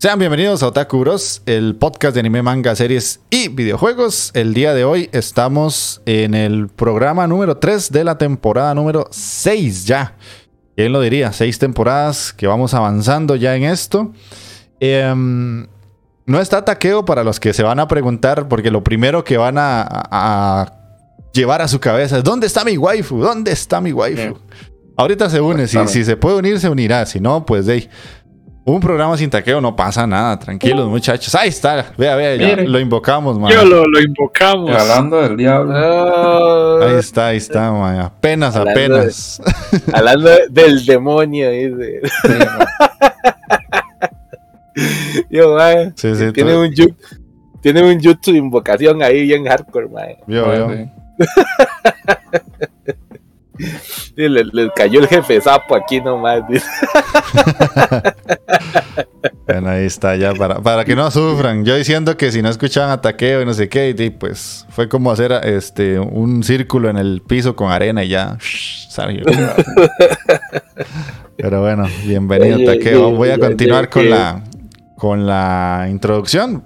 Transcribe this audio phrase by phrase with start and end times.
[0.00, 4.30] Sean bienvenidos a Otaku Bros, el podcast de anime, manga, series y videojuegos.
[4.32, 9.86] El día de hoy estamos en el programa número 3 de la temporada número 6
[9.86, 10.14] ya.
[10.76, 11.32] ¿Quién lo diría?
[11.32, 14.12] Seis temporadas que vamos avanzando ya en esto.
[14.78, 15.66] Em,
[16.26, 19.56] no está taqueo para los que se van a preguntar, porque lo primero que van
[19.58, 20.74] a,
[21.32, 23.18] llevar a su cabeza es ¿dónde está mi waifu?
[23.18, 24.38] ¿Dónde está mi waifu?
[24.96, 27.04] Ahorita se une, si, si, se puede unir, se unirá.
[27.06, 27.90] Si no, pues de ahí.
[28.68, 31.34] Un programa sin taqueo, no pasa nada, tranquilos muchachos.
[31.34, 33.50] Ahí está, vea, vea, ya lo invocamos, man.
[33.50, 34.70] Yo lo, lo invocamos.
[34.70, 35.72] Hablando del diablo.
[35.74, 36.86] Ah.
[36.86, 38.00] ahí está, ahí está, man.
[38.00, 39.40] Apenas, apenas.
[39.94, 42.02] hablando del demonio, dice.
[45.30, 45.94] Yo, man.
[45.96, 46.70] Sí, sí, tiene, un
[47.62, 50.08] tiene un jutsu de invocación ahí bien hardcore, man.
[50.26, 50.68] Yo, yo.
[54.16, 56.42] Le, cayó el jefe sapo aquí nomás.
[59.46, 61.64] bueno, ahí está ya, para, para que no sufran.
[61.64, 65.10] Yo diciendo que si no escuchaban ataqueo y no sé qué, y pues fue como
[65.10, 68.38] hacer este un círculo en el piso con arena y ya
[71.36, 73.10] Pero bueno, bienvenido ataqueo.
[73.12, 74.42] Voy a continuar con la,
[74.96, 76.64] con la introducción.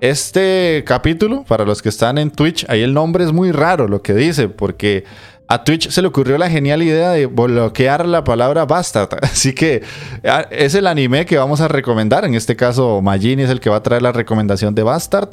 [0.00, 4.02] Este capítulo, para los que están en Twitch, ahí el nombre es muy raro lo
[4.02, 5.04] que dice, porque
[5.46, 9.08] a Twitch se le ocurrió la genial idea de bloquear la palabra bastard.
[9.22, 9.82] Así que
[10.24, 12.24] ah, es el anime que vamos a recomendar.
[12.24, 15.30] En este caso, Magini es el que va a traer la recomendación de Bastard.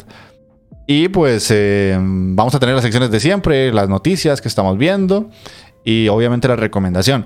[0.88, 5.30] Y pues eh, vamos a tener las secciones de siempre, las noticias que estamos viendo
[5.84, 7.26] y obviamente la recomendación.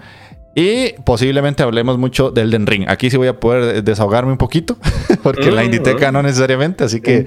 [0.57, 2.85] Y posiblemente hablemos mucho del Den Ring.
[2.87, 4.77] Aquí sí voy a poder desahogarme un poquito,
[5.23, 6.85] porque en la mm, Inditeca no necesariamente.
[6.85, 7.25] Así que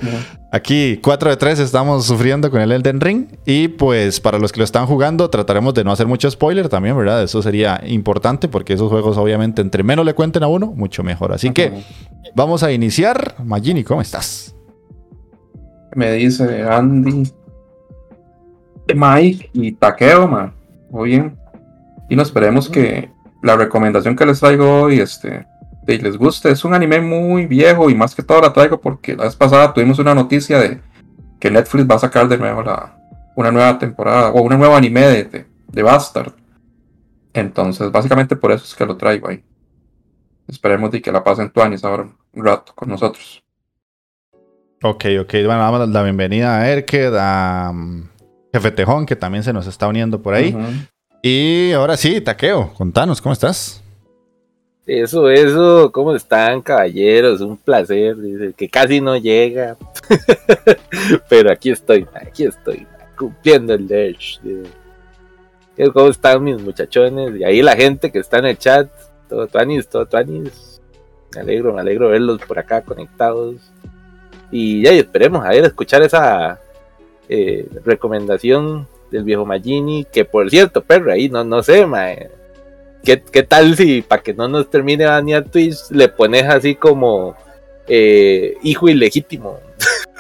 [0.50, 3.26] aquí 4 de 3 estamos sufriendo con el Elden Ring.
[3.44, 6.96] Y pues para los que lo están jugando, trataremos de no hacer mucho spoiler también,
[6.96, 7.22] ¿verdad?
[7.22, 11.34] Eso sería importante, porque esos juegos, obviamente, entre menos le cuenten a uno, mucho mejor.
[11.34, 11.82] Así que
[12.34, 13.34] vamos a iniciar.
[13.44, 14.56] Magini, ¿cómo estás?
[15.94, 17.30] Me dice Andy,
[18.94, 20.54] Mike y Takeo, man.
[20.90, 21.38] Muy bien.
[22.08, 23.10] Y nos esperemos que
[23.42, 25.46] la recomendación que les traigo hoy, este,
[25.82, 26.50] de les guste.
[26.50, 29.72] Es un anime muy viejo y más que todo la traigo porque la vez pasada
[29.72, 30.80] tuvimos una noticia de
[31.40, 32.98] que Netflix va a sacar de nuevo la,
[33.36, 36.32] una nueva temporada o una nueva anime de, de, Bastard.
[37.32, 39.44] Entonces, básicamente por eso es que lo traigo ahí.
[40.48, 43.42] Esperemos de que la pasen Tuanis ahora un rato con nosotros.
[44.82, 45.32] Ok, ok.
[45.32, 48.08] Bueno, damos la bienvenida a Erked, a um,
[48.52, 50.56] Jefe Tejón, que también se nos está uniendo por ahí.
[51.22, 53.82] Y ahora sí, Taqueo, contanos, ¿cómo estás?
[54.86, 57.40] Eso, eso, ¿cómo están, caballeros?
[57.40, 59.76] Un placer, dice, que casi no llega.
[61.28, 62.86] Pero aquí estoy, aquí estoy,
[63.16, 64.40] cumpliendo el Derch.
[65.92, 67.38] ¿Cómo están mis muchachones?
[67.38, 68.88] Y ahí la gente que está en el chat,
[69.28, 70.80] todo tuanis, todo tuanis.
[71.34, 73.56] Me alegro, me alegro verlos por acá conectados.
[74.50, 76.60] Y ya, esperemos a ver, escuchar esa
[77.28, 82.30] eh, recomendación del viejo Magini, que por cierto, perro, ahí no, no sé, mae.
[83.04, 87.36] ¿Qué, tal si, para que no nos termine banear Twitch, le pones así como
[87.86, 89.60] eh, hijo ilegítimo?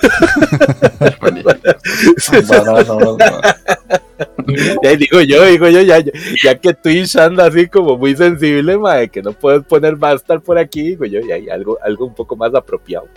[4.82, 6.02] ya digo yo, digo yo, ya,
[6.42, 10.58] ya que Twitch anda así como muy sensible, madre, que no puedes poner Bastard por
[10.58, 13.08] aquí, digo yo, ya hay algo, algo un poco más apropiado.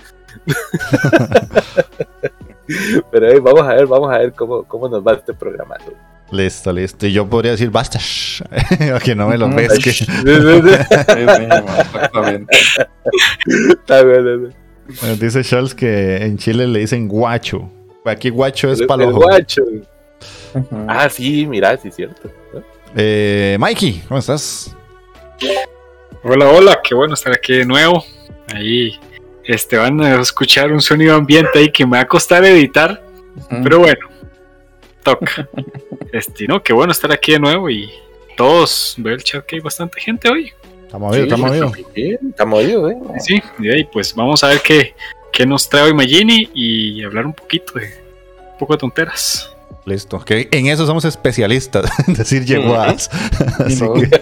[3.11, 5.77] Pero vamos a ver, vamos a ver cómo, cómo nos va este programa.
[6.31, 7.05] Listo, listo.
[7.05, 7.99] Y yo podría decir basta,
[9.03, 9.71] que no me lo ves.
[15.19, 17.69] Dice Charles que en Chile le dicen guacho.
[18.05, 19.21] Aquí guacho es palojo.
[19.21, 19.63] guacho.
[20.87, 22.31] Ah, sí, mira, sí es cierto.
[22.95, 24.75] Eh, Mikey, ¿cómo estás?
[26.23, 28.03] Hola, hola, qué bueno estar aquí de nuevo.
[28.53, 28.97] Ahí
[29.51, 33.03] este, van a escuchar un sonido ambiente ahí que me va a costar editar,
[33.63, 34.07] pero bueno,
[35.03, 35.47] toca.
[36.13, 37.89] Este, no, qué bueno estar aquí de nuevo y
[38.35, 40.51] todos, veo el chat que hay bastante gente hoy.
[40.83, 41.51] Estamos bien, estamos
[41.93, 42.19] bien.
[42.31, 43.19] Estamos bien, ¿eh?
[43.19, 44.93] Sí, y ahí pues vamos a ver qué,
[45.31, 49.55] qué nos trae hoy Magini y hablar un poquito de un poco de tonteras.
[49.85, 50.19] Listo.
[50.19, 53.09] Que en eso somos especialistas, en decir yeguadas.
[53.59, 54.21] Así que,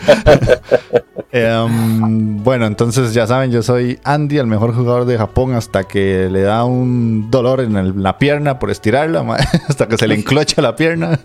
[1.31, 6.29] em, bueno, entonces ya saben, yo soy Andy, el mejor jugador de Japón, hasta que
[6.31, 9.25] le da un dolor en la pierna por estirarla,
[9.67, 11.19] hasta que se le enclocha la pierna.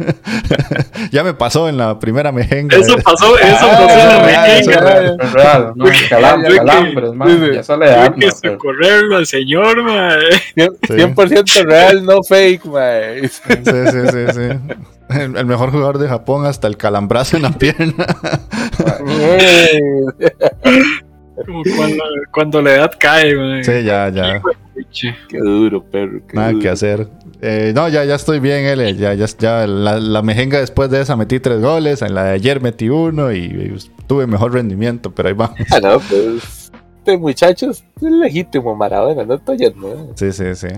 [1.13, 2.77] ya me pasó en la primera mejenga.
[2.77, 5.17] Eso pasó, eso pasó en la mejenga.
[5.25, 7.53] Es real, no, calambres, calambres, man.
[7.53, 10.19] Ya sale de que socorrerlo al señor, man.
[10.57, 13.31] 100% real, no fake, man.
[13.31, 14.24] Sí, sí, sí.
[15.11, 18.07] El, mejor jugador de Japón hasta el calambrazo en la pierna.
[21.47, 21.63] Como
[22.31, 24.41] cuando, la edad cae, Sí, ya, ya.
[25.29, 26.21] Qué duro, perro.
[26.33, 27.09] Nada que hacer.
[27.41, 28.95] Eh, no, ya, ya estoy bien, L.
[28.95, 32.03] Ya, ya, ya la, la, mejenga después de esa metí tres goles.
[32.03, 33.77] En la de ayer metí uno y,
[34.07, 35.59] tuve mejor rendimiento, pero ahí vamos.
[35.71, 36.71] Ah, no, pues.
[36.99, 40.13] Este muchacho es legítimo Maradona, no estoy yendo.
[40.15, 40.69] Sí, sí, sí.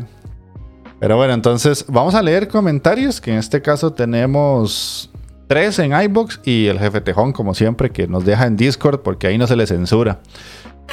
[0.99, 5.11] Pero bueno, entonces vamos a leer comentarios, que en este caso tenemos
[5.47, 9.27] tres en iBox y el jefe Tejón, como siempre, que nos deja en Discord porque
[9.27, 10.21] ahí no se le censura.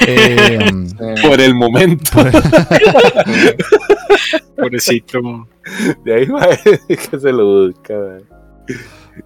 [0.07, 0.59] Eh,
[1.21, 2.11] por el momento.
[4.57, 5.47] Pobrecito.
[6.03, 6.47] De ahí va
[6.87, 7.93] que se lo busca.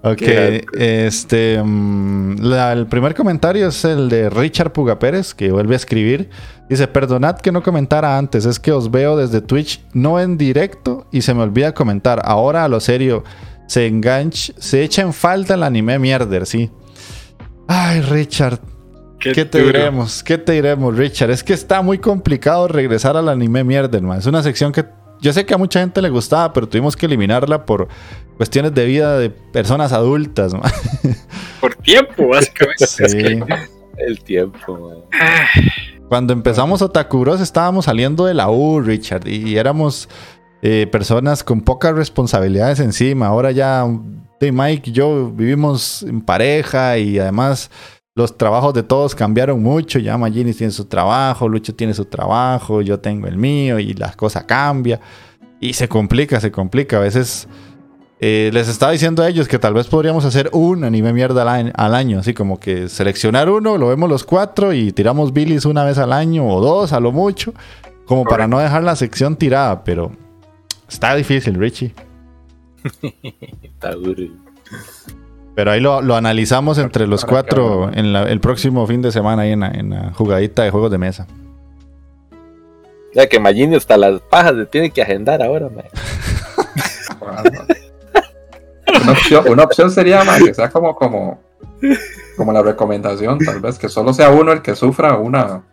[0.01, 0.21] Ok,
[0.73, 1.61] este.
[1.63, 6.29] Mm, el primer comentario es el de Richard Puga Pérez, que vuelve a escribir.
[6.69, 11.07] Dice: Perdonad que no comentara antes, es que os veo desde Twitch, no en directo,
[11.11, 12.21] y se me olvida comentar.
[12.25, 13.23] Ahora a lo serio,
[13.67, 16.69] se engancha, se echa en falta el anime mierder, sí.
[17.67, 18.59] Ay, Richard.
[19.19, 20.23] Qué, te diremos?
[20.23, 21.31] ¿Qué te diremos, Richard?
[21.31, 24.19] Es que está muy complicado regresar al anime mierder, man.
[24.19, 24.85] Es una sección que
[25.21, 27.87] yo sé que a mucha gente le gustaba, pero tuvimos que eliminarla por
[28.37, 30.53] cuestiones de vida de personas adultas.
[31.61, 32.85] Por tiempo, básicamente.
[32.85, 33.39] Sí.
[33.97, 35.05] El tiempo.
[36.07, 40.07] Cuando empezamos Otakuros estábamos saliendo de la U, Richard, y éramos
[40.61, 43.27] eh, personas con pocas responsabilidades encima.
[43.27, 43.85] Ahora ya
[44.39, 47.71] Mike y yo vivimos en pareja y además
[48.17, 49.99] los trabajos de todos cambiaron mucho.
[49.99, 54.15] Ya Magini tiene su trabajo, Lucho tiene su trabajo, yo tengo el mío y las
[54.15, 54.99] cosas cambian.
[55.59, 56.97] Y se complica, se complica.
[56.97, 57.47] A veces
[58.19, 61.95] eh, les estaba diciendo a ellos que tal vez podríamos hacer un anime mierda al,
[61.95, 65.99] año, así como que seleccionar uno, lo vemos los cuatro y tiramos bilis una vez
[65.99, 67.53] al año o dos a lo mucho,
[68.07, 70.11] como para no dejar la sección tirada, pero
[70.89, 71.93] está difícil, Richie.
[73.61, 74.23] está duro.
[75.57, 79.89] Pero ahí lo, analizamos entre los cuatro en el próximo fin de semana ahí en
[79.89, 81.25] la, jugadita de juegos de mesa.
[83.15, 85.67] Ya que Magini hasta las pajas se tiene que agendar ahora,
[89.49, 91.39] Una opción, sería más que sea como, como,
[92.37, 95.63] como la recomendación, tal vez, que solo sea uno el que sufra una.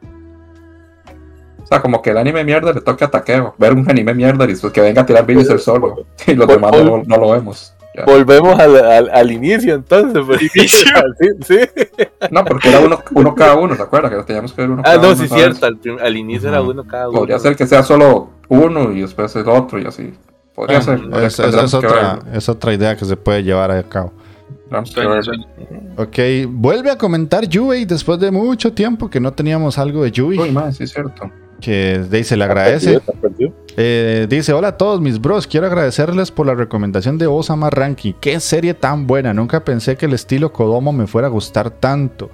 [1.63, 3.55] O sea, como que el anime mierda le toque a Taqueo.
[3.59, 6.07] Ver un anime mierda y después que venga a tirar Billy el solo.
[6.27, 7.74] Y los demás no, lo vemos.
[8.07, 10.23] Volvemos al, al, inicio entonces.
[10.27, 10.41] Pues.
[11.47, 11.59] ¿Sí?
[12.31, 14.11] No, porque era uno, uno cada uno, ¿te acuerdas?
[14.11, 15.67] Que teníamos que ver uno ah, no, sí, cierto.
[15.67, 17.21] Al, inicio era uno cada uno.
[17.21, 20.13] Podría ser que sea solo uno y después el otro y así.
[20.55, 21.01] Podría ser.
[21.15, 24.13] Es, es, otra, es, otra, idea que se puede llevar a cabo.
[25.97, 30.39] Ok, vuelve a comentar Yui después de mucho tiempo que no teníamos algo de Yui.
[30.39, 31.31] Uy, más, sí es cierto.
[31.65, 33.01] Que dice, le agradece.
[33.79, 38.13] Eh, dice, hola a todos mis bros, quiero agradecerles por la recomendación de Osama Ranking.
[38.21, 42.29] Qué serie tan buena, nunca pensé que el estilo Kodomo me fuera a gustar tanto.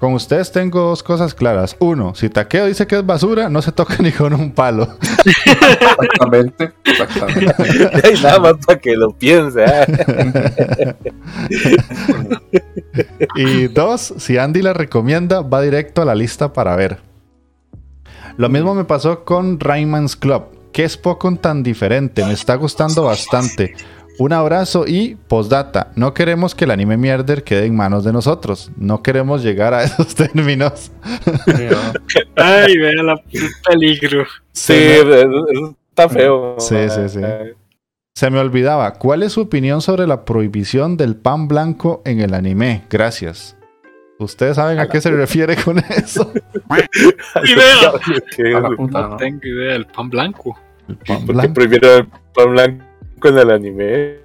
[0.00, 1.76] Con ustedes tengo dos cosas claras.
[1.78, 4.96] Uno, si Taqueo dice que es basura, no se toca ni con un palo.
[5.24, 7.54] Exactamente, exactamente.
[8.24, 9.64] nada más para que lo piense.
[9.64, 9.86] ¿ah?
[13.36, 17.11] y dos, si Andy la recomienda, va directo a la lista para ver.
[18.36, 20.44] Lo mismo me pasó con Rayman's Club.
[20.72, 22.24] ¿Qué es Pokémon tan diferente?
[22.24, 23.74] Me está gustando bastante.
[24.18, 25.92] Un abrazo y postdata.
[25.96, 28.70] No queremos que el anime mierder quede en manos de nosotros.
[28.76, 30.92] No queremos llegar a esos términos.
[32.36, 33.16] Ay, vea la
[33.68, 34.24] peligro.
[34.52, 34.74] Sí,
[35.90, 36.56] está feo.
[36.58, 37.20] Sí, sí, sí.
[38.14, 38.92] Se me olvidaba.
[38.94, 42.84] ¿Cuál es su opinión sobre la prohibición del pan blanco en el anime?
[42.90, 43.56] Gracias.
[44.22, 46.32] ¿Ustedes saben a qué se refiere con eso?
[48.90, 50.58] No tengo idea, el pan blanco.
[50.88, 51.60] El pan ¿Por qué blanco.
[51.62, 54.16] el pan blanco en el anime?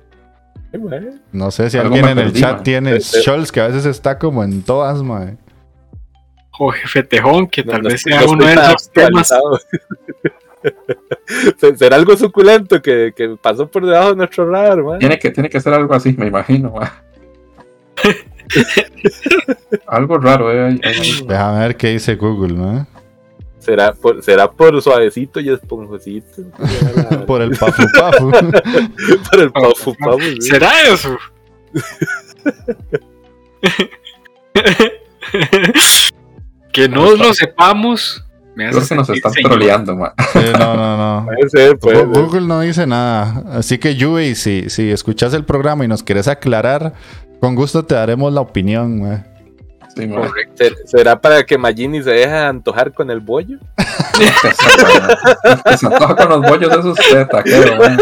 [1.32, 2.64] No sé si Algo alguien en el chat man.
[2.64, 5.38] tiene Este- Scholz, que a veces está como en todas, mae.
[6.60, 9.30] O jefe tejón, que No, tal no vez sea no uno de esos temas.
[11.78, 15.00] Será algo suculento que, que pasó por debajo de nuestro radar, man.
[15.00, 16.72] Tiene que, tiene que ser algo así, me imagino.
[16.72, 17.02] ma.
[19.88, 20.80] algo raro, eh.
[21.28, 22.88] Déjame ver qué dice Google, ¿no?
[23.60, 26.44] ¿Será por, será por suavecito y esponjosito.
[27.28, 28.32] Por el pafu pafu.
[29.32, 30.20] por el pafu pafu.
[30.40, 30.42] sí.
[30.50, 31.18] ¿Será eso?
[36.72, 38.24] que no lo sepamos.
[38.56, 40.14] Me Creo que nos están troleando, ma.
[40.34, 41.26] Sí, no, no, no.
[41.28, 42.24] Puede ser, puede Gu- ser.
[42.24, 43.44] Google no dice nada.
[43.52, 46.94] Así que, Yui, si, si escuchas el programa y nos quieres aclarar,
[47.40, 49.24] con gusto te daremos la opinión, mae.
[49.96, 50.30] Sí, ma.
[50.56, 53.58] ¿Ser- ¿Será para que Magini se deje antojar con el bollo?
[54.18, 57.98] Que se antoja con los bollos de esos usted, taquero, ma.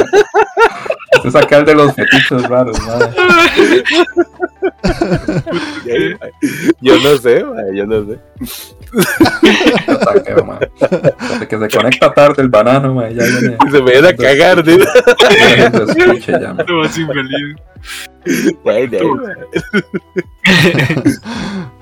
[1.12, 3.00] Este es aquel de los fetiches raros, ma.
[6.82, 8.20] Yo no sé, man, yo no sé.
[11.30, 13.58] Desde que se conecta tarde el banano, ma, ya viene.
[13.72, 14.74] Se me viene a cagar, ya
[16.98, 17.56] infeliz.
[18.64, 18.90] Man.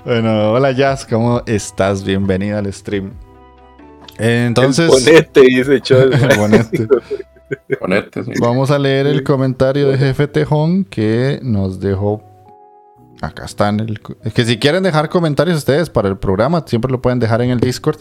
[0.04, 2.04] Bueno, hola Jazz, ¿cómo estás?
[2.04, 3.12] Bienvenida al stream.
[4.18, 6.10] Entonces, Ponete, dice Chol.
[6.36, 6.36] man.
[6.36, 6.88] Ponete.
[7.80, 8.32] Ponete, sí.
[8.38, 12.22] vamos a leer el comentario de Jefe Tejón que nos dejó.
[13.26, 13.98] Acá están.
[14.34, 17.60] Que si quieren dejar comentarios ustedes para el programa, siempre lo pueden dejar en el
[17.60, 17.98] Discord.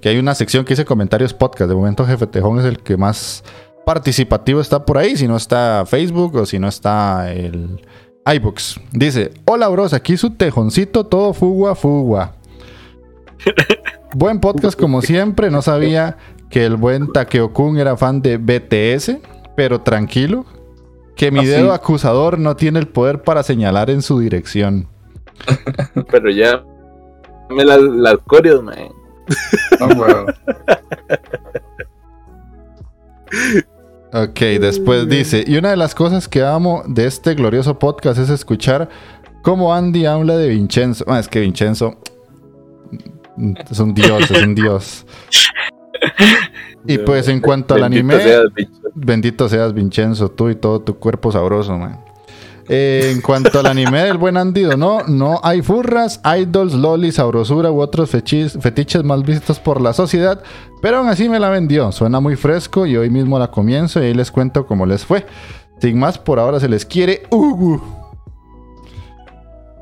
[0.00, 1.68] Que hay una sección que dice comentarios podcast.
[1.68, 3.44] De momento, Jefe Tejón es el que más
[3.84, 5.16] participativo está por ahí.
[5.16, 7.80] Si no está Facebook o si no está el
[8.26, 8.80] iBooks.
[8.92, 9.92] Dice: Hola, bros.
[9.92, 12.34] Aquí su tejoncito, todo fugua, fugua.
[14.14, 15.50] Buen podcast como siempre.
[15.50, 16.16] No sabía
[16.50, 19.18] que el buen Takeo-kun era fan de BTS.
[19.56, 20.44] Pero tranquilo.
[21.16, 24.86] Que mi Ah, dedo acusador no tiene el poder para señalar en su dirección.
[26.10, 26.62] Pero ya.
[27.50, 28.76] Me las, las coreos, man.
[29.80, 30.26] No.
[34.12, 38.30] Ok, después dice, y una de las cosas que amo de este glorioso podcast es
[38.30, 38.88] escuchar
[39.42, 41.04] cómo Andy habla de Vincenzo.
[41.08, 41.98] Ah, es que Vincenzo
[43.70, 45.06] es un dios, es un dios.
[46.86, 48.44] Y pues en cuanto al Bendito anime, seas,
[48.94, 52.00] bendito seas Vincenzo, tú y todo tu cuerpo sabroso, man.
[52.68, 57.70] Eh, en cuanto al anime del buen Andy, no, no hay furras, idols, lolis, sabrosura
[57.70, 60.42] u otros fechis- fetiches mal vistos por la sociedad,
[60.82, 61.92] pero aún así me la vendió.
[61.92, 65.24] Suena muy fresco y hoy mismo la comienzo y ahí les cuento cómo les fue.
[65.80, 67.22] Sin más, por ahora se les quiere.
[67.30, 67.80] Ugu.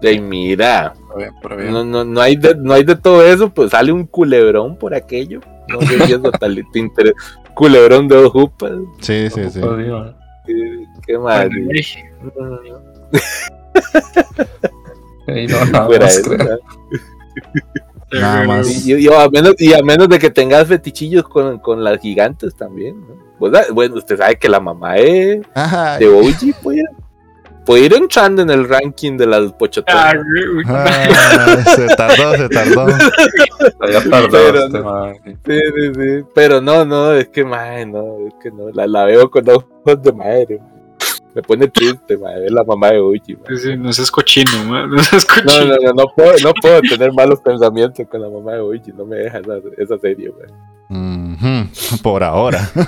[0.03, 1.73] Ey, mira, Pero bien, pero bien.
[1.73, 4.95] no, no, no, hay de, no hay de todo eso, pues sale un culebrón por
[4.95, 5.41] aquello.
[5.69, 7.17] No sé si eso tal te interesa.
[7.55, 8.73] Culebrón de dos jupas.
[9.01, 9.61] Sí, sí, sí.
[10.47, 11.49] Eh, Qué mal.
[15.27, 16.39] No, nada Fuera más, eso, creo.
[16.39, 16.59] ¿verdad?
[18.13, 18.87] Nada más.
[18.87, 21.99] Y, y- y a, menos, y a menos de que tengas fetichillos con, con las
[22.01, 23.01] gigantes también.
[23.01, 23.15] ¿no?
[23.39, 25.99] Pues, ah, bueno, usted sabe que la mamá es Ajá.
[25.99, 26.87] de OG puede ir,
[27.65, 30.15] puede ir entrando en el ranking de las Ah, pochotonas.
[30.57, 32.87] uy, Ah, se tardó, se tardó.
[33.91, 34.85] Ya tardó Pero este, no.
[34.85, 35.13] ma.
[35.25, 36.25] Sí, sí, sí.
[36.35, 38.71] Pero no, no, es que, madre, no, es que no.
[38.73, 40.61] La, la veo con ojos de madre.
[41.35, 43.37] Me pone triste, madre, ver la mamá de Uchi.
[43.77, 45.65] no seas cochino, man, no seas No, cochino.
[45.67, 48.93] no, no, no puedo, no puedo tener malos pensamientos con la mamá de Uchi.
[48.93, 50.31] No me deja esa, esa serie,
[52.03, 52.71] Por ahora.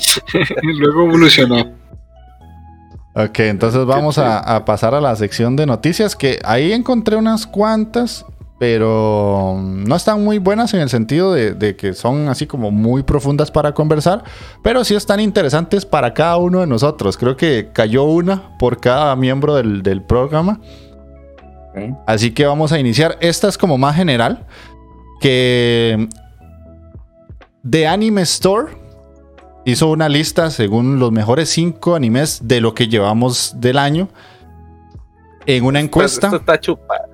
[0.00, 0.44] Sí.
[0.62, 1.58] Luego evolucionó.
[3.14, 7.46] Ok, entonces vamos a, a pasar a la sección de noticias que ahí encontré unas
[7.46, 8.24] cuantas,
[8.58, 13.02] pero no están muy buenas en el sentido de, de que son así como muy
[13.02, 14.22] profundas para conversar,
[14.62, 17.16] pero sí están interesantes para cada uno de nosotros.
[17.16, 20.60] Creo que cayó una por cada miembro del, del programa.
[22.06, 23.16] Así que vamos a iniciar.
[23.20, 24.46] Esta es como más general.
[25.20, 26.08] Que
[27.68, 28.72] The Anime Store
[29.64, 34.08] hizo una lista según los mejores 5 animes de lo que llevamos del año.
[35.46, 36.28] En una encuesta.
[36.28, 37.10] esto está chupado.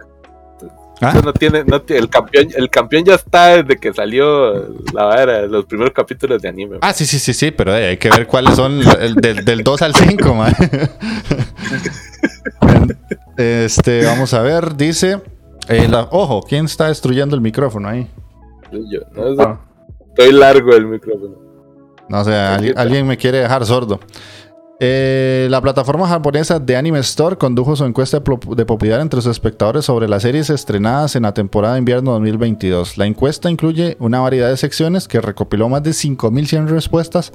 [1.02, 1.20] ¿Ah?
[1.22, 5.66] no tiene, no el campeón, el campeón ya está desde que salió la vara, los
[5.66, 6.78] primeros capítulos de anime.
[6.80, 8.80] Ah, sí, sí, sí, sí, pero hay que ver cuáles son
[9.20, 10.54] del, del 2 al 5, man.
[13.36, 15.20] este, vamos a ver, dice.
[15.68, 18.08] Eh, ojo, ¿quién está destruyendo el micrófono ahí?
[18.72, 19.60] Yo, no, ah.
[20.08, 21.34] Estoy largo el micrófono.
[22.08, 24.00] No sé, alguien me quiere dejar sordo.
[24.78, 29.86] Eh, la plataforma japonesa de Anime Store condujo su encuesta de popularidad entre sus espectadores
[29.86, 32.98] sobre las series estrenadas en la temporada de invierno 2022.
[32.98, 37.32] La encuesta incluye una variedad de secciones que recopiló más de 5.100 respuestas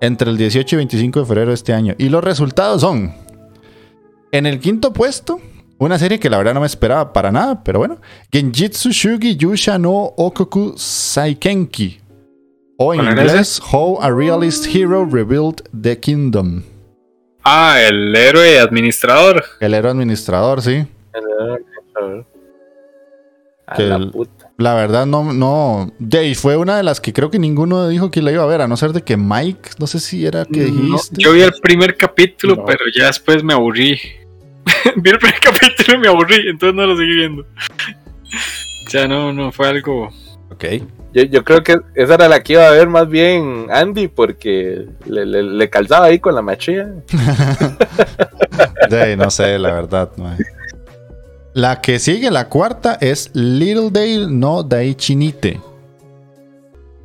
[0.00, 1.94] entre el 18 y 25 de febrero de este año.
[1.96, 3.14] Y los resultados son:
[4.32, 5.40] en el quinto puesto,
[5.78, 9.78] una serie que la verdad no me esperaba para nada, pero bueno, Genjitsu Shugi Yusha
[9.78, 12.00] no Okoku Saikenki.
[12.76, 16.62] O en inglés, How a Realist Hero Rebuilt the Kingdom.
[17.42, 19.44] Ah, el héroe administrador.
[19.60, 20.86] El héroe administrador, sí.
[21.14, 22.26] El héroe administrador.
[24.56, 25.92] la, verdad no, no.
[26.10, 28.60] Jay fue una de las que creo que ninguno dijo que la iba a ver,
[28.60, 31.16] a no ser de que Mike, no sé si era que dijiste.
[31.18, 33.98] yo vi el primer capítulo, pero ya después me aburrí.
[34.96, 37.46] vi el primer capítulo y me aburrí, entonces no lo seguí viendo.
[38.88, 40.10] ya no, no, fue algo.
[40.50, 40.64] Ok.
[41.12, 44.86] Yo, yo, creo que esa era la que iba a ver más bien Andy, porque
[45.06, 46.88] le, le, calzaba ahí con la machilla.
[49.16, 50.10] no sé, la verdad.
[51.52, 55.60] La que sigue, la cuarta, es Little Dale no Daichinite.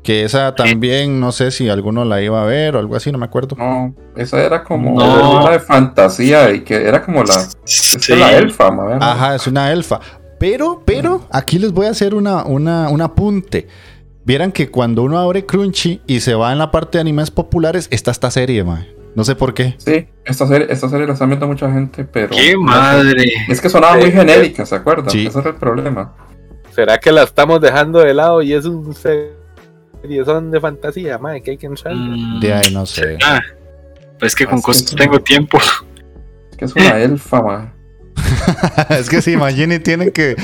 [0.06, 3.18] Que esa también, no sé si alguno la iba a ver o algo así, no
[3.18, 3.56] me acuerdo.
[3.56, 7.34] No, esa era como una de fantasía y que era como la,
[7.64, 8.16] sí.
[8.16, 8.70] la elfa,
[9.02, 10.00] Ajá, es una elfa.
[10.40, 13.68] Pero, pero, aquí les voy a hacer una, una, un apunte.
[14.26, 17.88] Vieran que cuando uno abre Crunchy y se va en la parte de animes populares,
[17.90, 18.96] está esta serie, mae.
[19.16, 19.74] No sé por qué.
[19.80, 22.30] Sí, esta serie, esta serie la está viendo mucha gente, pero.
[22.30, 23.26] ¡Qué madre!
[23.50, 25.10] Es que sonaba muy genérica, ¿se acuerdan?
[25.10, 25.26] Sí.
[25.26, 26.14] Ese es el problema.
[26.76, 28.94] ¿Será que la estamos dejando de lado y es un
[30.26, 31.42] son de fantasía, mae?
[31.42, 31.96] Que hay que entrar.
[31.96, 33.18] Mm, de ahí no sé.
[33.24, 33.40] Ah,
[34.20, 35.58] pues es que con cosas tengo tiempo.
[36.52, 37.76] Es que es una elfa, mae.
[38.90, 40.36] es que sí, Magini tiene que,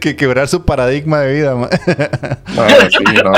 [0.00, 1.54] que, quebrar su paradigma de vida.
[1.54, 3.32] no, sí, no,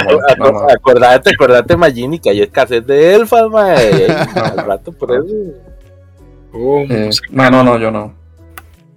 [0.74, 4.06] acordate, acordate, Magini, que hay escasez de elfas, mae.
[4.34, 5.26] Al rato por eso.
[6.52, 8.14] Eh, no, no, no, yo no.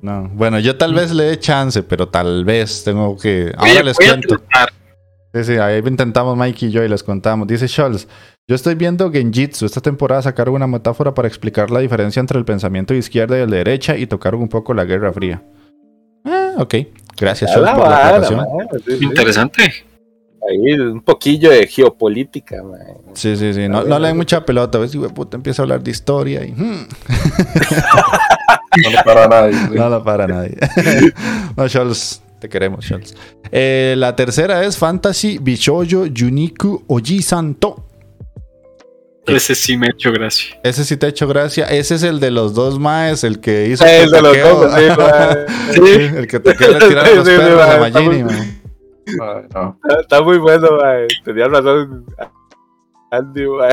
[0.02, 3.54] No, bueno, yo tal vez le dé chance, pero tal vez tengo que.
[3.58, 4.42] Ahora les cuento.
[5.34, 7.48] Sí, sí, ahí intentamos Mike y yo y les contamos.
[7.48, 8.08] Dice Scholz,
[8.48, 9.66] yo estoy viendo Genjitsu.
[9.66, 13.42] Esta temporada sacaron una metáfora para explicar la diferencia entre el pensamiento de izquierda y
[13.42, 15.42] el de derecha y tocaron un poco la Guerra Fría.
[16.24, 16.76] Ah, ok.
[17.18, 18.46] Gracias, Scholz, por la aclaración.
[19.02, 19.74] Interesante.
[20.50, 22.80] Ahí un poquillo de geopolítica, man.
[23.14, 23.70] Sí, sí, sí.
[23.70, 24.78] No, no le den mucha pelota.
[24.78, 26.52] A ver si puta empieza a hablar de historia y.
[26.52, 26.86] Hmm.
[28.84, 29.56] no lo para nadie.
[29.80, 30.58] No lo para nadie.
[31.56, 32.86] no, Scholz, te queremos.
[33.54, 37.88] Eh, la tercera es Fantasy Bishoyo Yuniku Oji Santo.
[39.26, 40.60] Ese sí me ha hecho gracia.
[40.62, 41.68] Ese sí te ha hecho gracia.
[41.68, 44.74] Ese es el de los dos maes, el que hizo el de los dos,
[45.74, 45.82] sí,
[46.18, 49.80] El que te quiere tirar los perros a Magini, no.
[50.02, 51.08] Está muy bueno, man.
[51.24, 52.06] Tenía razón.
[53.10, 53.72] Andy, man.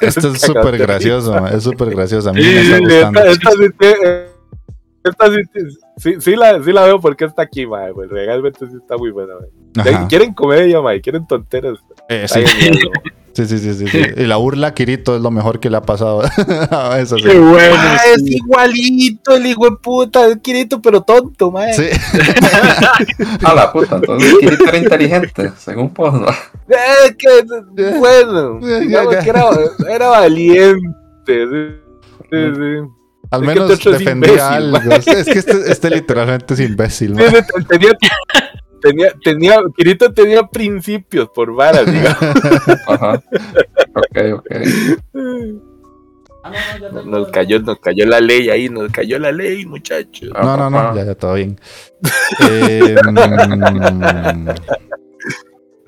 [0.00, 1.54] Esto es súper gracioso, man.
[1.54, 2.30] Es súper gracioso.
[2.30, 3.20] A mí me está gustando.
[3.20, 4.37] Esta, esta, esta
[5.96, 9.10] sí, sí, la, sí la veo porque está aquí, mae, pues realmente sí está muy
[9.10, 9.34] buena,
[10.08, 11.78] Quieren comedia, mae, quieren tonteras.
[12.08, 12.44] Eh, sí.
[13.34, 13.46] sí.
[13.46, 16.22] sí, sí, sí, Y la burla Kirito es lo mejor que le ha pasado
[16.70, 17.16] a eso.
[17.16, 17.74] Qué bueno.
[17.76, 21.72] Ah, es igualito el hijo de puta, es Kirito, pero tonto, mae.
[21.74, 21.88] Sí.
[23.44, 26.26] a la puta, entonces Kirito era inteligente, según Pozo.
[26.68, 29.44] Es que, bueno, digamos que era,
[29.88, 30.92] era valiente.
[31.26, 31.34] Sí,
[32.30, 32.97] sí.
[33.30, 34.78] Al menos defendía algo.
[34.92, 37.14] Es que este, este, literalmente es imbécil.
[37.68, 37.96] Tenía,
[38.80, 42.18] tenía, tenía, Kirito tenía principios por varas, digamos.
[42.86, 43.22] Ajá.
[43.94, 44.46] Ok, ok.
[47.04, 50.30] Nos cayó, nos cayó la ley ahí, nos cayó la ley, muchachos.
[50.34, 51.60] No, no, no, ya, ya todo bien.
[52.48, 52.96] eh,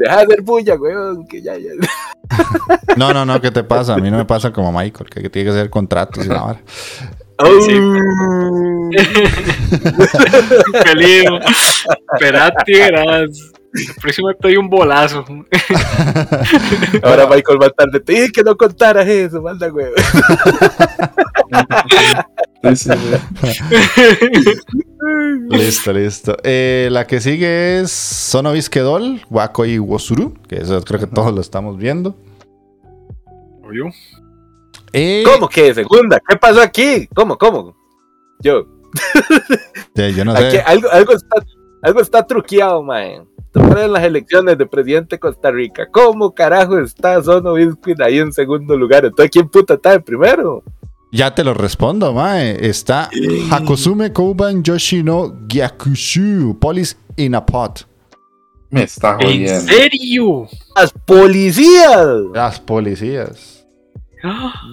[0.01, 1.73] Deja de hacer bulla, weón, que ya, ya.
[2.97, 3.95] No, no, no, ¿qué te pasa?
[3.95, 6.61] A mí no me pasa como Michael, que tiene que hacer contratos y nada.
[7.43, 8.91] Oh.
[10.85, 11.41] Peligro.
[12.13, 13.53] Esperate, verás.
[13.73, 15.25] El próximo te doy un bolazo.
[17.03, 19.87] Ahora Michael va a estar de dije que no contaras eso, manda güey.
[25.51, 26.37] listo, listo.
[26.43, 31.41] Eh, la que sigue es Sonovisquedol, Wako y Wosuru, que eso creo que todos lo
[31.41, 32.17] estamos viendo.
[34.93, 36.21] Eh, ¿Cómo que segunda?
[36.27, 37.07] ¿Qué pasó aquí?
[37.15, 37.77] ¿Cómo, cómo?
[38.41, 38.67] Yo.
[39.95, 40.61] yo no sé.
[40.61, 41.37] algo, algo, está,
[41.83, 43.23] Algo está truqueado, mae.
[43.55, 45.89] en las elecciones de presidente de Costa Rica.
[45.91, 49.05] ¿Cómo carajo está Sono Biscuit ahí en segundo lugar?
[49.05, 50.63] Entonces, ¿quién puta está en primero?
[51.13, 52.57] Ya te lo respondo, mae.
[52.67, 53.11] Está
[53.51, 57.87] Hakosume Kouban Yoshino Gyakushu Polis in a Pot.
[58.71, 59.53] Me está jodiendo.
[59.53, 60.49] ¿En serio?
[60.77, 62.07] Las policías.
[62.33, 63.60] Las policías.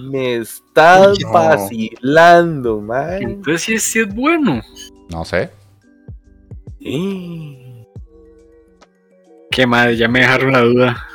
[0.09, 1.31] Me estás No.
[1.31, 3.21] vacilando, mae.
[3.23, 4.61] Entonces sí, es- sí es bueno.
[5.11, 5.49] No sé.
[9.51, 11.07] Qué madre, ya me dejaron la duda.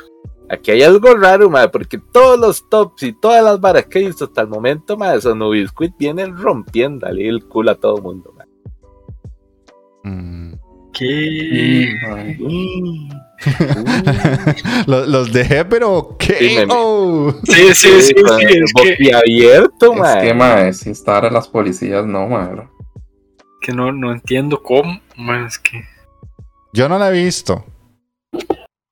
[0.49, 4.05] Aquí hay algo raro, mae, porque todos los tops y todas las varas que he
[4.05, 8.47] visto hasta el momento, mae, Sono Biscuit vienen rompiendo el culo a todo mundo, mae.
[10.03, 10.53] Mm.
[10.93, 12.35] ¿Qué?
[12.39, 13.09] Mm.
[14.87, 16.65] los, los dejé, pero Sí, ¿qué?
[16.65, 17.33] me- Oh.
[17.43, 20.27] Sí, sí, sí, sí, el es que, boquiabierto, Es mae.
[20.27, 22.67] que, mae, si estar en las policías, no, mae.
[23.61, 24.99] que no, no entiendo cómo.
[25.15, 25.83] Man, es que.
[26.73, 27.63] Yo no la he visto.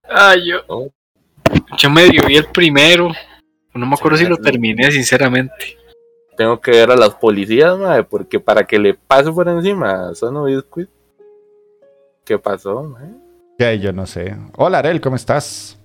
[0.09, 0.57] Ay, yo.
[0.67, 0.89] Oh.
[1.77, 3.11] Yo medio vi el primero.
[3.73, 4.41] No me acuerdo Sí, si lo sí.
[4.43, 5.77] terminé, sinceramente.
[6.37, 10.15] Tengo que ver a las policías, mae, porque para que le pase por encima a
[10.15, 10.89] Sono Biscuit.
[12.23, 13.09] ¿Qué pasó, mae?
[13.61, 14.35] Que yo no sé.
[14.57, 15.77] Hola, Arel, ¿cómo estás?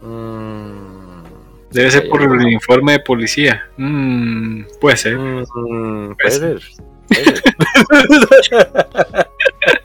[0.00, 1.24] Mm,
[1.72, 3.62] Debe ser por el uniforme de policía.
[3.76, 5.18] Mm, puede ser.
[5.18, 6.60] mm, puede Pues- ser.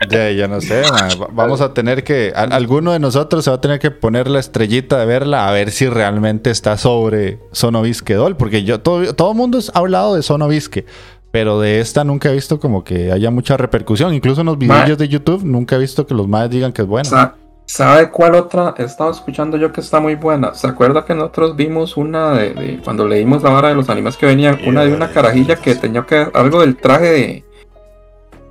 [0.09, 0.83] Ya, yo no sé.
[1.31, 2.31] Vamos a tener que.
[2.35, 5.51] a- alguno de nosotros se va a tener que poner la estrellita de verla a
[5.51, 8.37] ver si realmente está sobre Sonovisque Doll.
[8.37, 10.85] Porque yo, todo, todo mundo ha hablado de Sonovisque.
[11.31, 14.13] Pero de esta nunca he visto como que haya mucha repercusión.
[14.13, 16.87] Incluso en los videos de YouTube nunca he visto que los madres digan que es
[16.87, 17.05] bueno.
[17.09, 20.53] Sa- ¿Sabe cuál otra he estado escuchando yo que está muy buena?
[20.55, 24.17] ¿Se acuerda que nosotros vimos una de, de- cuando leímos la vara de los animes
[24.17, 24.59] que venían?
[24.67, 27.45] Una de una carajilla que tenía que algo del traje de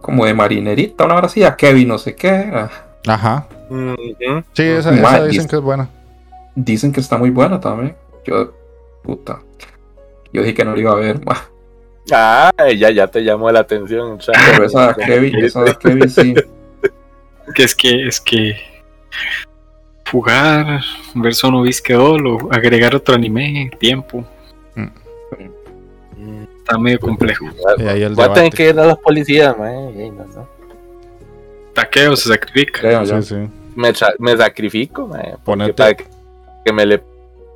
[0.01, 2.29] como de marinerita, una hora así, a Kevin, no sé qué.
[2.29, 2.71] era.
[3.07, 3.47] Ajá.
[3.69, 4.43] Ujú.
[4.55, 4.91] Sí, esa,
[5.29, 5.91] dicen que es buena.
[6.55, 7.95] Dicen que está muy buena también.
[8.25, 8.53] Yo,
[9.03, 9.41] puta.
[10.33, 11.37] Yo dije que no lo iba a ver, ma.
[12.13, 14.19] Ah, ya, ya te llamó la atención.
[14.51, 16.35] Pero esa de Kevin, esa de Kevin sí.
[17.55, 18.57] Que es que, es que.
[20.11, 20.81] Jugar,
[21.15, 24.25] ver Sono Bisquedol o agregar otro anime, tiempo.
[24.75, 27.47] Mm, Está medio complejo.
[27.79, 29.57] El Voy a tener que ir a las policías,
[30.11, 30.49] no, no.
[31.75, 32.81] Taqueo se sacrifica.
[32.81, 33.07] Creo.
[33.07, 33.49] Sí, sí.
[33.77, 35.07] Me, sa- me sacrifico,
[35.45, 36.05] Ponete- Para que,
[36.65, 37.01] que me le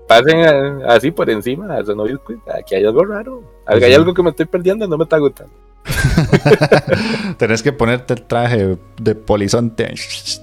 [0.06, 2.38] pasen así por encima a Biscuit.
[2.48, 3.42] Aquí hay algo raro.
[3.66, 3.94] Hay Ujú.
[4.00, 5.52] algo que me estoy perdiendo, no me está gustando.
[7.38, 9.94] Tenés que ponerte el traje de polizonte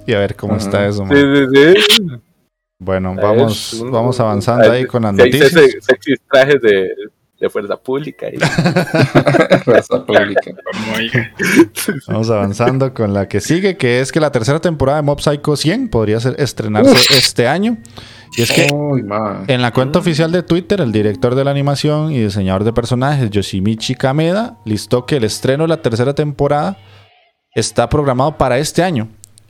[0.06, 1.04] y a ver cómo está eso.
[1.06, 1.16] ma.
[1.16, 1.46] Sí, sí,
[1.98, 2.08] sí.
[2.80, 5.52] Bueno, Es vamos, un- vamos avanzando ahí con las hay noticias.
[5.82, 6.90] sexy trajes de,
[7.42, 8.28] de fuerza pública.
[9.66, 10.42] Fuerza pública.
[12.08, 15.58] Vamos avanzando con la que sigue, que es que la tercera temporada de Mob Psycho
[15.58, 17.78] 100 podría ser, estrenarse este año.
[18.38, 22.20] Y es que en la cuenta oficial de Twitter, el director de la animación y
[22.22, 26.78] diseñador de personajes, Yoshimichi Kameda, listó que el estreno de la tercera temporada
[27.56, 29.10] está programado para este año.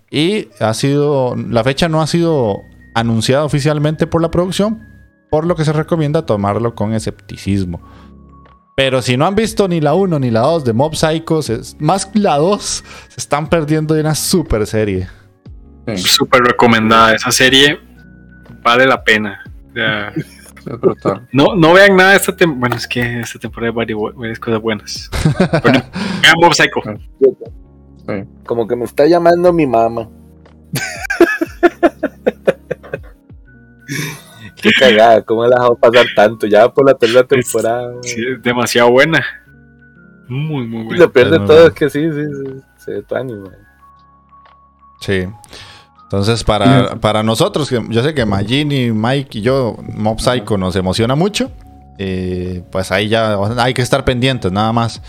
[0.09, 1.35] Y ha sido.
[1.35, 2.61] La fecha no ha sido
[2.95, 4.90] anunciada oficialmente por la producción,
[5.31, 7.81] por lo que se recomienda tomarlo con escepticismo.
[8.75, 11.61] Pero si no han visto ni la 1 ni la 2 de Mob Psycho, se-
[11.79, 12.61] más la 2,
[13.07, 15.07] se están perdiendo de una super serie.
[15.95, 17.15] Súper recomendada.
[17.15, 17.79] Esa serie
[18.63, 19.39] vale la pena.
[19.73, 20.27] Es
[21.31, 22.59] no, no vean nada de esta temporada.
[22.59, 25.09] Bueno, es que esta temporada hay varias, cosas buenas.
[25.63, 25.83] Bueno,
[26.21, 26.81] vean Mob Psycho.
[28.07, 28.13] Sí.
[28.47, 30.09] Como que me está llamando mi mamá.
[34.61, 36.47] Qué cagada, ¿cómo la dejado pasar tanto?
[36.47, 37.91] Ya por la tercera temporada.
[38.03, 39.23] Sí, es demasiado buena.
[40.27, 40.99] Muy, muy y buena.
[41.05, 42.61] lo peor de Es muy todo es que sí, sí, sí.
[42.77, 43.49] Se ve tu ánimo.
[44.99, 45.27] Sí.
[46.03, 50.75] Entonces, para, para nosotros, que yo sé que Magini, Mike y yo, Mob Psycho nos
[50.75, 51.49] emociona mucho.
[51.97, 55.01] eh, pues ahí ya hay que estar pendientes, nada más.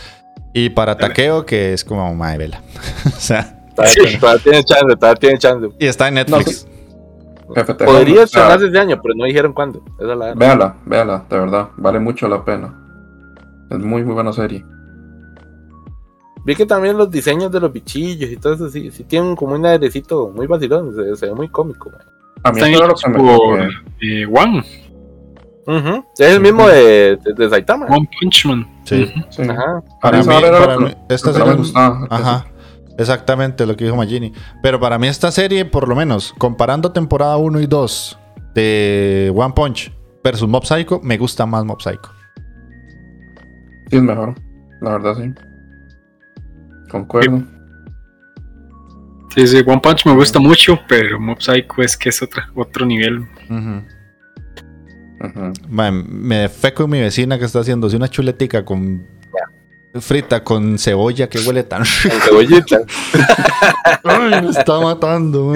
[0.55, 2.63] Y para Taqueo, que es como madre vela.
[3.07, 4.19] o sea, Todavía, Sí.
[4.19, 5.69] todavía tiene chance, todavía tiene chance.
[5.79, 6.67] y está en Netflix.
[7.55, 9.83] Jefe, te Podría estrenarse este año, pero no dijeron cuándo.
[9.99, 11.69] Esa es la Véala, véala, de verdad.
[11.77, 12.75] Vale mucho la pena.
[13.71, 14.65] Es muy, muy buena serie.
[16.45, 19.55] Vi que también los diseños de los bichillos y todo eso sí, sí tienen como
[19.55, 21.91] un airecito muy vacilón, se, se ve muy cómico.
[21.91, 22.01] man.
[22.43, 23.61] A mí Están lo que me por
[24.01, 24.65] eh, One,
[25.65, 27.87] Ujú, Es el mismo de, de, de Saitama.
[27.87, 28.67] One Punch Man.
[28.85, 29.09] Sí.
[29.49, 29.77] Ajá.
[29.79, 32.05] A Para mí para mí, esta serie- me gustaba.
[32.11, 32.47] Ajá.
[32.99, 34.33] Exactamente lo que dijo Magini.
[34.63, 38.19] Pero para mí esta serie, por lo menos, comparando temporada 1 y 2
[38.55, 42.13] de One Punch versus Mob Psycho, me gusta más Mob Psycho.
[43.91, 44.35] Sí, es mejor.
[44.81, 45.33] La verdad, sí.
[46.91, 47.43] Concuerdo.
[49.35, 52.85] Sí, sí, One Punch me gusta mucho, pero Mob Psycho es que es otra, otro
[52.85, 53.21] nivel.
[53.49, 53.83] Ujú.
[55.25, 55.53] Ujú.
[55.69, 59.07] Mae, me fe con mi vecina que está haciéndose una chuletica con
[60.01, 62.81] frita con cebolla que huele tan Con cebollita.
[64.05, 65.53] Ay, me está matando.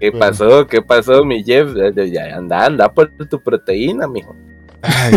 [0.00, 0.66] ¿Qué pasó?
[0.66, 1.70] ¿Qué pasó, mi Jeff?
[2.12, 4.34] Ya anda, anda por tu proteína, mijo.
[4.82, 5.12] Ay.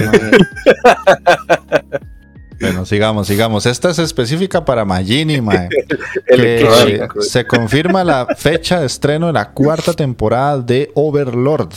[2.59, 3.65] Bueno, sigamos, sigamos.
[3.65, 5.69] Esta es específica para Magini, mae.
[6.25, 11.73] Que se confirma la fecha de estreno de la cuarta temporada de Overlord.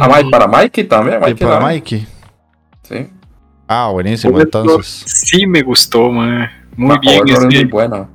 [0.00, 1.18] Ah, y para Mikey también.
[1.18, 1.74] Y Mikey para también.
[1.74, 2.06] Mikey.
[2.82, 3.10] Sí.
[3.68, 5.04] Ah, buenísimo, entonces.
[5.06, 6.50] Sí, me gustó, ma.
[6.76, 8.08] Muy Ma, bien, es ese, muy buena.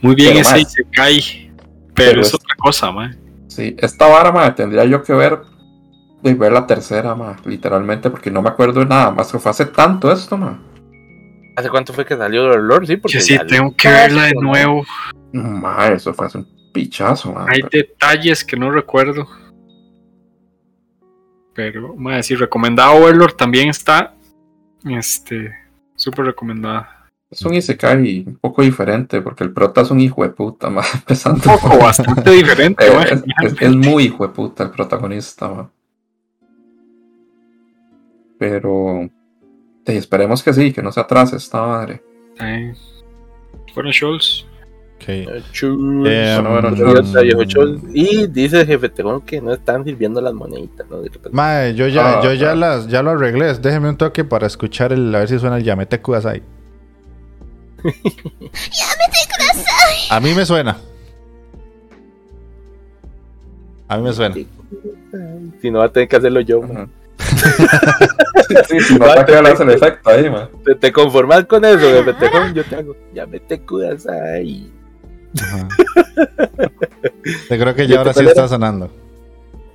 [0.00, 1.50] muy bien Pero, ese ma, Isekai.
[1.94, 3.14] Pero, pero es es- otra cosa, ma.
[3.48, 5.40] Sí, esta vara, ma, tendría yo que ver
[6.22, 9.50] y ver la tercera, ma, literalmente, porque no me acuerdo de nada más que fue
[9.50, 10.58] hace tanto esto, ma.
[11.56, 12.86] ¿Hace cuánto fue que salió Overlord?
[12.86, 14.84] Sí, porque Yo sí tengo que verla de nuevo.
[15.32, 17.46] Ma, eso fue hace un pichazo, ma.
[17.48, 19.28] Hay detalles que no recuerdo.
[21.54, 24.14] Pero, ma, sí, recomendada Overlord también está.
[24.84, 25.52] Este,
[25.96, 27.10] súper recomendada.
[27.30, 30.82] Es un Isekai un poco diferente, porque el prota es un hijo de puta, ma,
[30.94, 31.38] empezando.
[31.52, 35.70] Un poco, bastante diferente, Eh, es, es- es muy hijo de puta el protagonista, ma.
[38.38, 39.08] Pero
[39.86, 42.02] sí, esperemos que sí, que no se atrase esta madre.
[42.38, 42.72] Ay.
[43.74, 44.46] Bueno, Scholz.
[45.52, 46.06] Chul.
[46.06, 50.86] Eh, bueno, bueno, mm, Y dice el jefe Tejón que no están sirviendo las moneditas.
[51.30, 52.54] Mae, yo ya, Ah, yo ya ah.
[52.54, 53.54] las, ya lo arreglé.
[53.54, 56.42] Déjeme un toque para escuchar el, a ver si suena el Yamete Kudasai.
[60.10, 60.76] A mí me suena.
[63.88, 64.34] A mí me suena.
[65.60, 66.90] Si no va a tener que hacerlo yo, man.
[68.68, 70.48] Sí, si no el efecto ahí, ma.
[70.64, 72.54] ¿Te, te conformas con eso, jefe Tejón?
[72.54, 72.96] Yo te hago.
[73.14, 74.70] Ya me te cuidas ahí.
[75.42, 75.68] Ajá.
[77.50, 78.90] Yo creo que ¿Y ya ahora sí está sonando.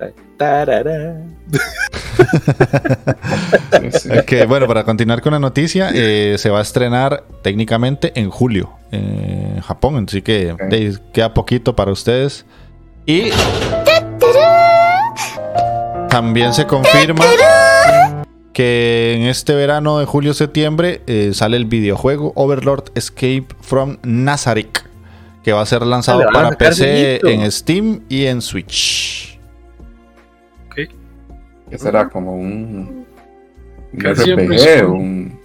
[4.18, 8.70] Ok, bueno, para continuar con la noticia, eh, se va a estrenar técnicamente en julio
[8.92, 10.60] eh, en Japón, así que Ok.
[10.62, 12.44] de- queda poquito para ustedes.
[13.06, 13.30] Y
[16.08, 17.24] también se confirma
[18.52, 24.84] que en este verano de julio-septiembre eh, sale el videojuego Overlord Escape from Nazarick,
[25.42, 29.38] que va a ser lanzado Ah, para PC en Steam y en Switch.
[30.74, 33.06] Que será como un,
[33.92, 35.40] un RPG un- un.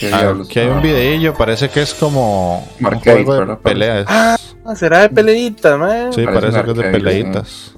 [0.00, 0.34] ¿qué Ah?
[0.42, 4.04] Aquí hay un videillo, parece que es como un juego de peleas.
[4.08, 4.36] Ah,
[4.74, 6.12] será de peleitas, man.
[6.12, 7.76] Sí, Parece que es de peleitas.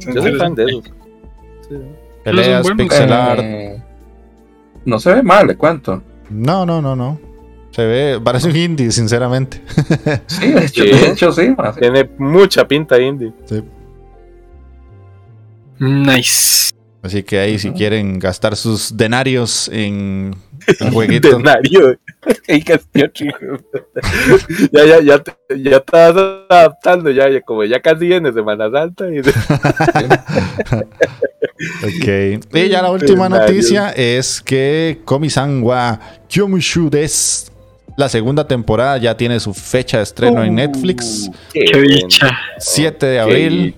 [0.00, 0.82] Yo soy fan de eso.
[1.68, 1.76] Sí.
[2.22, 3.40] Peleas, pixel art.
[3.42, 3.82] Eh,
[4.84, 6.00] no se ve mal, le cuento.
[6.30, 7.18] No, no, no, no.
[7.78, 9.62] Se ve, parece un indie, sinceramente.
[10.26, 10.90] Sí, de hecho Sí.
[10.90, 11.54] de hecho, sí.
[11.78, 13.32] Tiene mucha pinta indie.
[15.78, 16.72] Nice.
[17.02, 17.78] Así que ahí, si Ujú.
[17.78, 20.34] quieren gastar sus denarios en
[20.80, 21.36] un jueguito.
[21.38, 21.96] Denario.
[24.72, 26.16] Ya, ya, ya, te, ya estás
[26.50, 29.06] adaptando, ya, ya, como ya casi viene Semana Santa.
[29.08, 29.20] Y...
[32.40, 32.44] ok.
[32.54, 33.50] Y ya la última Denarios.
[33.50, 37.52] noticia es que Komi-san wa Kyomushu des.
[37.98, 41.28] La segunda temporada ya tiene su fecha de estreno en Netflix.
[41.52, 42.30] Qué, dicha.
[42.58, 43.76] 7 de abril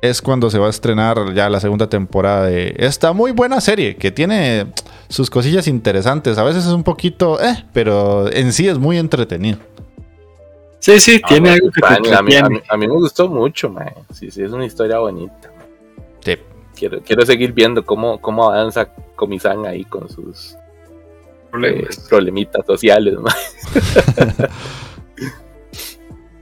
[0.00, 3.96] es cuando se va a estrenar ya la segunda temporada de esta muy buena serie
[3.96, 4.68] que tiene
[5.10, 6.38] sus cosillas interesantes.
[6.38, 9.58] A veces es un poquito, eh, pero en sí es muy entretenido.
[10.78, 12.62] Sí, sí, tiene Ah, algo que te a, mí, a, mí, entretiene.
[12.70, 13.92] a mí me gustó mucho, man.
[14.14, 15.52] Sí, sí, es una historia bonita.
[16.24, 16.38] Sí.
[16.74, 20.56] Quiero, quiero seguir viendo cómo, cómo avanza Comisán ahí con sus
[21.50, 22.06] eh, Problemas.
[22.08, 23.14] problemitas sociales.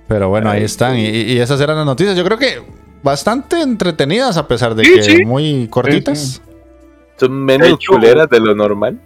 [0.09, 0.97] Pero bueno, ahí están.
[0.97, 2.17] Y, y esas eran las noticias.
[2.17, 2.63] Yo creo que
[3.03, 5.25] bastante entretenidas a pesar de Sí, que sí.
[5.25, 6.41] muy cortitas.
[7.19, 8.99] Son menos De hecho- culeras de lo normal.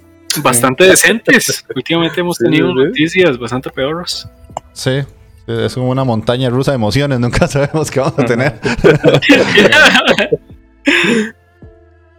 [0.42, 1.64] Bastante decentes.
[1.74, 2.74] Últimamente hemos tenido sí.
[2.74, 4.26] noticias bastante peores.
[4.72, 5.00] Sí.
[5.46, 7.18] Es como una montaña rusa de emociones.
[7.20, 8.60] Nunca sabemos qué vamos a tener.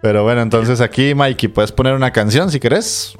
[0.01, 3.15] Pero bueno, entonces aquí, Mikey, puedes poner una canción si querés.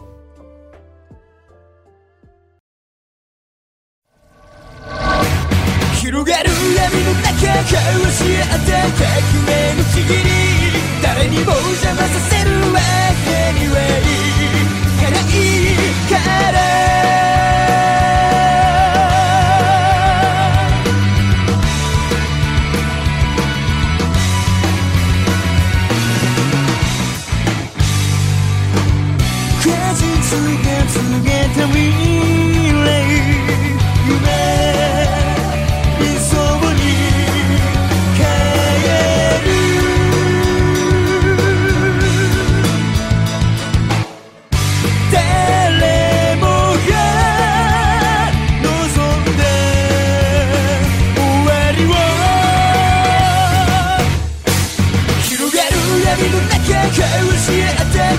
[7.64, 7.80] け教
[8.30, 8.74] えて
[10.14, 10.30] り
[11.02, 12.80] 誰にも邪魔させるわ
[13.26, 14.10] けにはい
[15.00, 15.32] かない
[16.10, 16.14] か
[16.52, 16.64] ら
[29.96, 31.24] 次々
[31.56, 31.74] たみ
[32.08, 32.13] る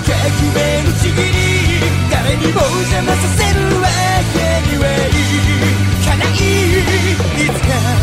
[0.05, 1.81] て革命のちぎり。
[2.11, 3.87] 誰にも邪魔させるわ
[4.33, 4.37] け
[4.69, 5.15] にはい
[6.05, 6.35] かない。
[7.35, 7.94] いつか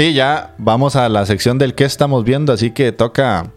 [0.00, 3.48] Y ya vamos a la sección del que estamos viendo, así que toca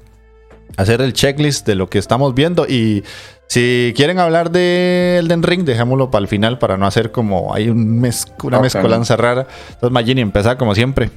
[0.76, 3.06] hacer el checklist de lo que estamos viendo y
[3.48, 7.70] si quieren hablar de Elden Ring, dejémoslo para el final para no hacer como hay
[7.70, 7.98] un
[8.44, 8.64] una Ok.
[8.64, 9.48] mezcolanza rara.
[9.70, 11.12] Entonces, Magini, empieza como siempre.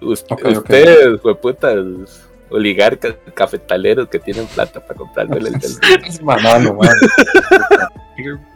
[0.00, 1.76] Usted, ustedes, hueputas,
[2.50, 6.90] oligarcas, cafetaleros que tienen plata para comprarme el del Manalo, man.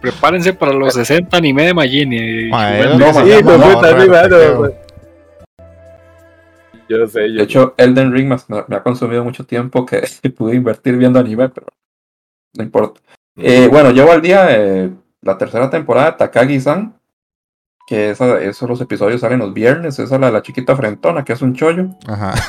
[0.01, 2.51] Prepárense para los 60 anime de Magini.
[2.51, 4.82] Ma, Bueno, es no, ma, llama no,
[6.99, 8.37] Yo sé, yo De hecho, Elden Ring me,
[8.69, 11.67] me ha consumido mucho tiempo que pude invertir viendo anime, pero
[12.55, 13.01] no importa.
[13.37, 14.91] Eh, bueno, llevo al día eh,
[15.23, 16.95] la tercera temporada de Takagi-san,
[17.87, 21.25] que esa, esos los episodios salen los viernes, esa es la de la chiquita frentona,
[21.25, 21.89] que es un chollo.
[22.07, 22.35] Ajá.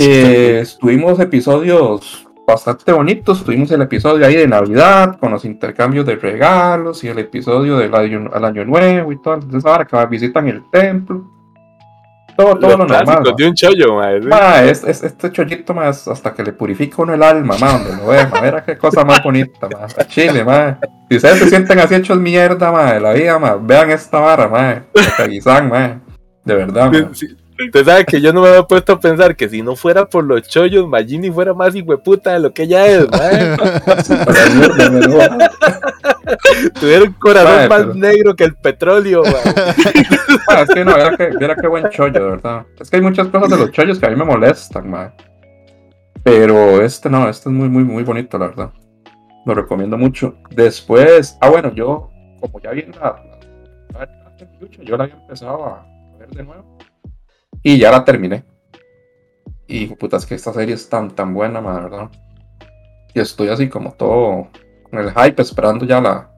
[0.00, 6.14] Eh, tuvimos episodios bastante bonitos, tuvimos el episodio ahí de Navidad, con los intercambios de
[6.14, 10.46] regalos, y el episodio del año, al año nuevo y todo, esa hora que visitan
[10.46, 11.37] el templo.
[12.38, 13.34] Todo, todo lo normal.
[13.36, 14.20] de un chollo, madre.
[14.20, 17.96] Ma, es, es- este chollito más hasta que le purifica uno el alma, ma, donde
[17.96, 20.78] lo ve, ma, mira qué cosa más bonita, ma, a Chile, ma.
[21.10, 24.46] Si ustedes se sienten así hechos mierda, ma, de la vida, ma, vean esta vara,
[24.46, 26.00] ma, Takagi-san, ma,
[26.44, 27.08] de verdad, ma.
[27.12, 27.26] Sí,
[27.66, 30.22] Usted sabe que yo no me había puesto a pensar que si no fuera por
[30.24, 33.06] los chollos, Magini fuera más hijueputa de lo que ella es,
[36.80, 39.54] Tuviera un corazón Mae, más pero- negro que el petróleo, madre.
[40.48, 40.92] Ma, es que no,
[41.40, 42.66] mira que, buen chollo, de verdad.
[42.78, 45.12] Es que hay muchas cosas de los chollos que a mí me molestan, ma.
[46.22, 48.70] Pero este no, este es muy, muy, muy bonito, la verdad.
[49.46, 50.36] Lo recomiendo mucho.
[50.50, 53.16] Después, ah, bueno, yo, como ya vi en la,
[53.94, 54.08] la-
[54.84, 55.86] yo la había empezado a
[56.18, 56.77] ver de nuevo.
[57.68, 58.44] Y ya la terminé.
[59.66, 62.08] Y puta, es que esta serie es tan, tan buena, ma, de verdad.
[63.12, 64.48] Y estoy así como todo
[64.90, 66.30] con el hype, esperando ya la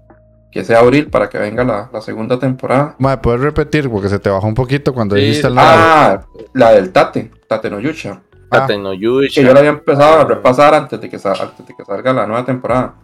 [0.51, 2.97] que sea abril para que venga la, la segunda temporada.
[2.99, 3.89] Ma, ¿puedes repetir?
[3.89, 5.23] Porque se te bajó un poquito cuando Sí.
[5.23, 5.73] dijiste el nombre.
[5.77, 6.21] Ah,
[6.55, 8.21] la del Tate, Tate no Yucha.
[8.51, 8.63] Ah.
[8.63, 9.41] Tate no Yusha.
[9.41, 12.27] Que yo la había empezado a repasar antes de que, antes de que salga la
[12.27, 12.95] nueva temporada.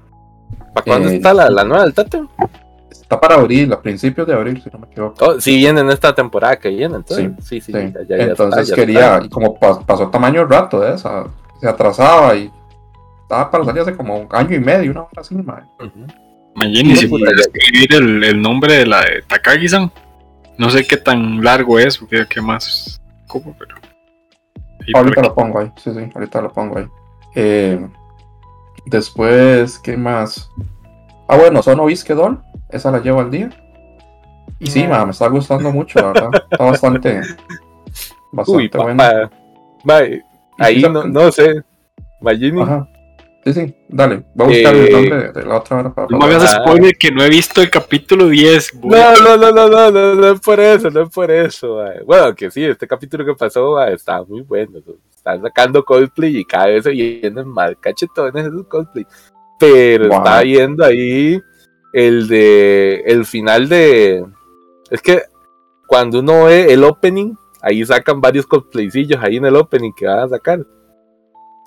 [0.74, 2.20] ¿Para cuándo eh, está la, la nueva del Tate?
[3.06, 5.24] Está para abril, a principios de abril, si no me equivoco.
[5.24, 7.30] Oh, sí viene en esta temporada que viene, entonces.
[7.40, 7.72] Sí, sí, Sí.
[7.72, 9.26] ya- ya- ya Entonces está, ya quería, está.
[9.26, 11.24] y como pa- pasó tamaño rato de esa,
[11.60, 12.50] se atrasaba y
[13.22, 15.66] estaba para salir hace como un año y medio, una hora así, madre.
[15.78, 16.04] Ujú.
[16.56, 19.92] Magini, si pudiera escribir el, el nombre de la de Takagi-san.
[20.58, 23.00] No sé qué tan largo es, o qué, qué más.
[24.94, 26.86] Ahorita lo pongo ahí, sí, sí, ahorita lo pongo ahí.
[27.34, 27.86] Eh,
[28.86, 30.50] después, ¿qué más?
[31.28, 33.50] Ah, bueno, Sono Doll, esa la llevo al día.
[34.58, 36.30] Y sí, ma, me está gustando mucho, la verdad.
[36.50, 37.20] Está bastante,
[38.32, 39.30] bastante Uy, bueno.
[39.84, 40.22] Mae,
[40.58, 41.62] ahí no, no sé.
[42.20, 42.62] Magini.
[42.62, 42.88] Ajá.
[43.44, 44.24] Sí, sí, dale.
[44.34, 46.96] Voy a buscar Eh, el nombre de, la otra hora para No me hagas spoiler
[46.98, 48.72] que no he visto el capítulo 10.
[48.80, 51.30] voy a- No, no, no, no, no, no, no es por eso, no es por
[51.30, 51.78] eso.
[52.04, 54.80] Bueno, que sí, este capítulo que pasó está muy bueno.
[55.14, 59.06] Están sacando cosplay y cada vez se vienen más cachetones esos cosplay.
[59.58, 60.18] Pero Wow.
[60.18, 61.40] estaba viendo ahí
[61.92, 64.24] el de el final de.
[64.90, 65.22] Es que
[65.86, 70.18] cuando uno ve el opening, ahí sacan varios cosplaycillos ahí en el opening que van
[70.20, 70.60] a sacar.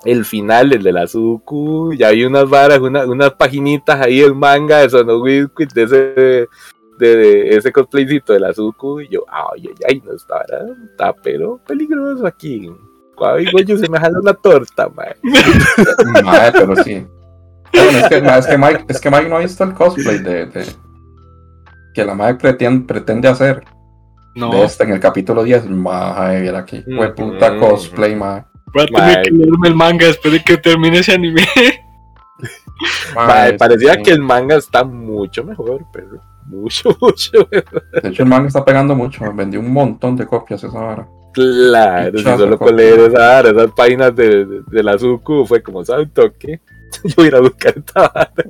[0.04, 4.34] El final, el de la Suku, ya hay unas varas, una- unas paginitas ahí el
[4.34, 6.46] manga de Sono de ese, de,
[6.98, 10.42] de ese cosplaycito de la Suku, y yo, ay, ay, ay, no está,
[10.90, 12.70] está pero peligroso aquí.
[13.18, 15.08] Ay, güey, se me jala una torta, man.
[16.24, 17.06] Madre, pero sí.
[17.72, 20.46] Bueno, es que, es, que Mike, es que Mike no ha visto el cosplay de,
[20.46, 20.66] de-
[21.94, 23.64] que la madre pretende, pretende hacer
[24.36, 25.68] No, de este en el capítulo 10.
[25.70, 27.60] Madre, mira aquí, fue puta Mm.
[27.60, 28.44] cosplay, madre.
[28.72, 31.42] voy a tener que leerme el manga después de que termine ese anime.
[33.14, 34.02] Mae, parecía sí.
[34.02, 37.82] que el manga está mucho mejor, pero mucho, mucho mejor.
[38.02, 39.30] De hecho, el manga está pegando mucho.
[39.34, 41.06] Vendió un montón de copias esa hora.
[41.32, 45.62] Claro, si solo con leer esa vara, esas páginas de, de, de la Suku fue
[45.62, 46.60] como, ¿sabes toque?
[47.04, 48.32] Yo voy a ir a buscar esta.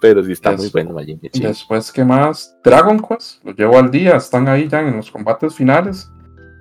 [0.00, 1.20] Pero sí está muy bueno, Majin.
[1.34, 2.56] Después, ¿qué más?
[2.64, 6.10] Dragon Quest, los llevo al día, están ahí ya en los combates finales.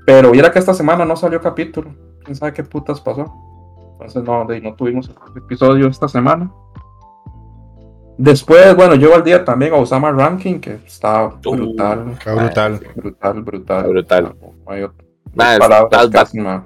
[0.05, 1.95] Pero viera que esta semana no salió capítulo.
[2.23, 3.33] ¿Quién sabe qué putas pasó?
[3.93, 6.51] Entonces no, de- no tuvimos episodio esta semana.
[8.17, 12.17] Después, bueno, llevo al día también a Osama Ranking, que está brutal.
[12.21, 12.79] Qué brutal.
[12.95, 13.87] Brutal, brutal.
[13.87, 14.35] Brutal.
[14.41, 14.93] No hay, ot-
[15.33, 16.65] Ma, palabras estas, bat- casi, ma.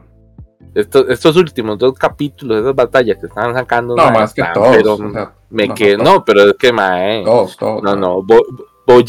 [0.75, 4.53] Estos, estos últimos dos capítulos, esas batallas que estaban sacando, No, ma, más que están-
[4.53, 4.75] todos.
[4.77, 7.83] pero o sea, me no, quedé, no, pero es que, mae, Todos, todos.
[7.83, 7.95] no, ma.
[7.95, 8.45] no, Bo-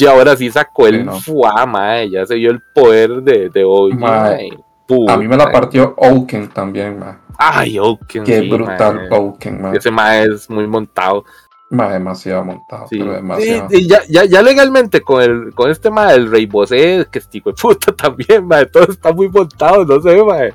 [0.08, 1.20] ahora sí sacó el Sí, no.
[1.20, 4.48] fuá, mae, ya se vio el poder de, de Mae, mae.
[4.86, 7.20] Puta, A mí me la partió Oaken también, ma.
[7.38, 9.08] Ay, Oaken, Qué sí, brutal mae.
[9.18, 9.72] Oaken, ma.
[9.74, 11.24] Ese mae es muy montado.
[11.70, 12.98] Ma, demasiado montado, Sí.
[12.98, 13.68] pero demasiado.
[13.70, 17.18] Y, y ya, ya, ya legalmente con el con este mae, el Rey Bosé, que
[17.18, 20.54] es tipo de puta también, mae, todo está muy montado, no sé, mae.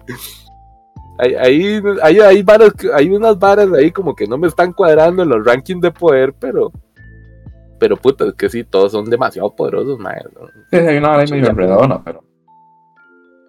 [1.22, 5.24] Hay, hay, hay, hay, varas hay unas varas ahí como que no me están cuadrando
[5.24, 6.72] en los rankings de poder, pero.
[7.78, 10.00] Pero puta, es que sí, todos son demasiado poderosos.
[10.00, 10.10] ¿no?
[10.72, 12.24] Sí, hay una ahí Sí, medio enredadona, pero.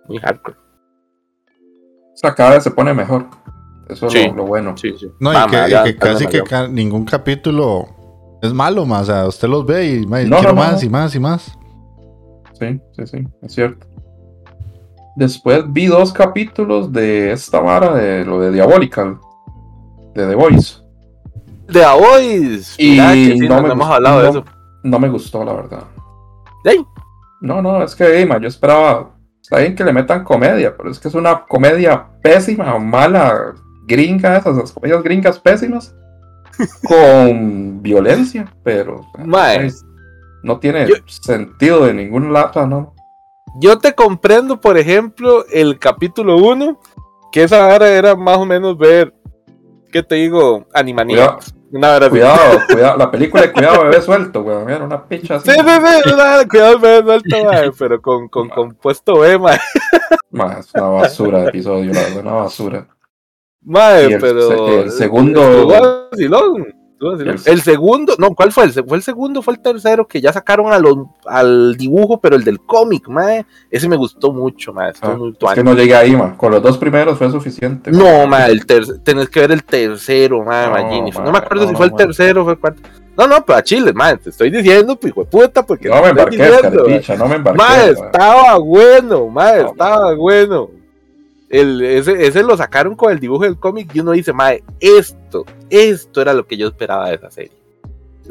[0.08, 0.56] Muy hardcore.
[2.12, 3.26] O sea, cada vez se pone mejor.
[3.88, 4.26] Eso es Sí.
[4.28, 4.76] lo, lo bueno.
[4.76, 5.10] Sí, sí.
[5.20, 7.86] No, y que, y casi que ca- ningún capítulo
[8.42, 9.02] es malo, más.
[9.02, 10.86] O sea, usted los ve y No, quiero no, no, más no.
[10.86, 11.58] y más y más.
[12.58, 13.86] Sí, sí, sí, es cierto.
[15.20, 19.18] Después vi dos capítulos de esta vara de lo de Diabolical,
[20.14, 20.78] de The Voice.
[21.68, 22.74] De A Boys.
[22.78, 24.44] Y Mira que sí, no no, me hemos hablado de eso.
[24.82, 25.84] No me gustó, la verdad.
[27.42, 29.10] No, no, es que, Ima, yo esperaba.
[29.42, 33.54] Está bien que le metan comedia, pero es que es una comedia pésima, mala,
[33.86, 35.94] gringa, esas, esas comedias gringas pésimas,
[36.88, 39.02] con violencia, pero.
[39.66, 39.84] Es-
[40.42, 42.94] No tiene Yo- sentido de ningún lado, ¿no?
[43.56, 46.78] Yo te comprendo, por ejemplo, el capítulo 1,
[47.32, 49.12] que esa vara era más o menos ver,
[49.90, 50.66] ¿qué te digo?
[50.72, 51.54] Animaniacs.
[51.72, 52.10] Una así.
[52.10, 55.50] Cuidado, cuidado, la película de Cuidado Bebé Suelto, weón, era una picha así.
[55.50, 59.58] Sí, sí, sí, cuidado, me suelto, mae, pero con, con compuesto B, mae.
[60.30, 62.88] Ma, es una basura de episodio, la verdad, una basura.
[63.62, 64.80] Y el pero.
[64.82, 66.10] el segundo-.
[66.12, 66.34] El-
[67.46, 68.64] El segundo, no, ¿cuál fue?
[68.64, 72.36] El, fue el segundo, fue el tercero que ya sacaron a los, al dibujo, pero
[72.36, 73.46] el del cómic, mae.
[73.70, 74.90] Ese me gustó mucho, mae.
[74.90, 76.36] estuvo Ah, muy es que no llegué ahí, ma.
[76.36, 77.90] Con los dos primeros fue suficiente.
[77.90, 81.24] No, ma, el tenés que ver el tercero, ma, No.
[81.24, 82.82] No, me acuerdo no, si no, fue el tercero o fue el cuarto.
[83.16, 86.02] No, no, pero a Chile, ma, te estoy diciendo, pues, hijo de puta, porque No
[86.02, 86.84] me embarqué, diciendo,
[87.18, 87.58] no me embarqué.
[87.58, 87.84] Ma, ma.
[87.84, 90.79] estaba bueno, ma, No, estaba bueno.
[91.50, 95.44] El, ese, ese lo sacaron con el dibujo del cómic y uno dice, ma, esto,
[95.68, 97.52] esto era lo que yo esperaba de esa serie.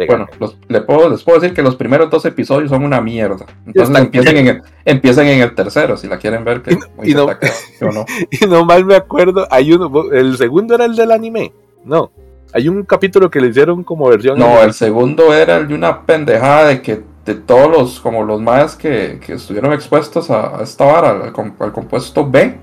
[0.07, 0.55] Bueno, los-
[0.85, 3.45] puedo, les puedo decir que los primeros dos episodios son una mierda.
[3.65, 6.61] Entonces empiecen en, el, empiecen en el tercero, si la quieren ver.
[6.61, 8.05] Que Y no- y no- atacado, ¿sí o no?
[8.79, 11.51] Y me acuerdo, hay uno, el segundo era el del anime,
[11.83, 12.11] no.
[12.53, 14.39] Hay un capítulo que le hicieron como versión.
[14.39, 18.41] No, el segundo era el de una pendejada de que de todos los, como los
[18.41, 22.57] más que, que estuvieron expuestos a, a esta vara, al, al compuesto B,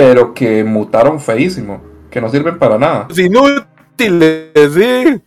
[0.00, 3.06] pero que mutaron feísimo, que no sirven para nada.
[3.10, 5.22] Es inútil, sí.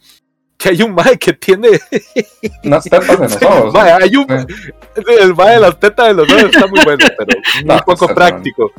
[0.58, 1.80] Que hay un mae que tiene.
[2.64, 3.72] Unas tetas en los ojos.
[3.72, 4.26] Mae, hay un.
[4.32, 4.46] Eh.
[5.22, 8.06] El mae de las tetas de los ojos está muy bueno, pero muy No, poco
[8.06, 8.72] está práctico.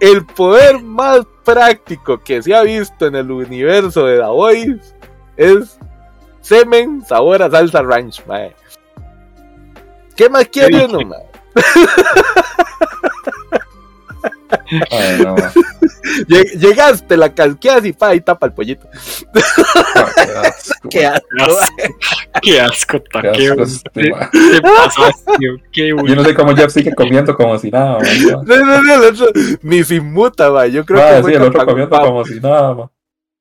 [0.00, 4.94] El poder más práctico que se ha visto en el universo de The Voice
[5.36, 5.78] es
[6.40, 8.52] semen sabor a salsa ranch, mae.
[10.16, 11.24] ¿Qué más quiere uno, mae?
[14.90, 15.52] Ay, no, ma.
[16.28, 18.88] Lleg- Llegaste, la casqueas y pa, ahí tapa el pollito.
[19.94, 21.22] Ah, qué asco, Qué asco.
[22.42, 23.02] Qué asco,
[23.92, 24.10] qué.
[24.32, 25.32] ¿Qué pasaste?
[25.72, 27.98] Qué Yo no sé cómo Jeff sigue comiendo como si nada.
[28.44, 29.26] No, no, no, el otro
[29.62, 30.70] ni se inmuta, mae.
[30.70, 32.90] Yo creo Ma, que sí, el otro comiendo como si nada, ma.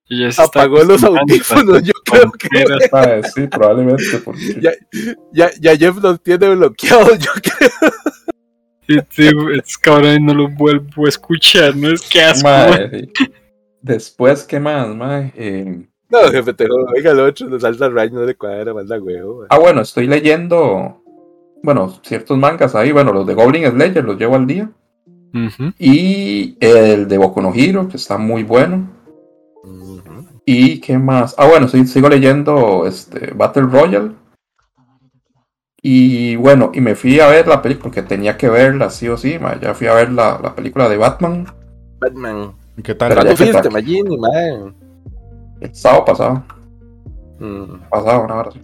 [0.07, 1.81] Y apagó los audífonos.
[1.81, 2.91] Yo creo que tonteras.
[2.91, 4.17] Ma, sí, probablemente.
[4.23, 4.59] Porque...
[4.61, 4.73] Ya-
[5.33, 7.17] ya, ya Jeff los tiene bloqueados.
[7.19, 7.91] Yo creo.
[8.87, 9.29] Sí, sí,
[9.63, 12.47] es que ahora no lo vuelvo a escuchar, no es que asco.
[13.81, 15.31] Después, ¿qué más, ma?
[15.35, 16.85] Eh, No, jefe, te jodo.
[16.95, 19.39] Oiga, el otro de salsa ranch no le cuadra, manda huevo.
[19.39, 19.47] mae.
[19.49, 21.01] Ah, bueno, estoy leyendo,
[21.63, 24.69] bueno, ciertos mangas ahí, bueno, los de Goblin Slayer los llevo al día.
[25.77, 28.89] Y el de Boku no Hero, que está muy bueno.
[30.45, 31.35] ¿Y qué más?
[31.37, 34.11] Ah, bueno, sí, sigo leyendo este, Battle Royale.
[35.87, 39.17] Y bueno, y me fui a ver la película, porque tenía que verla sí o
[39.17, 41.45] sí, ma, ya fui a ver la, la película de Batman
[41.99, 42.53] Batman.
[42.83, 43.13] ¿Qué tal?
[43.13, 44.17] ¿Cuándo fuiste, Magini,
[45.61, 46.43] el sábado pasado.
[47.37, 47.87] Mm.
[47.87, 48.63] pasado, una hora así.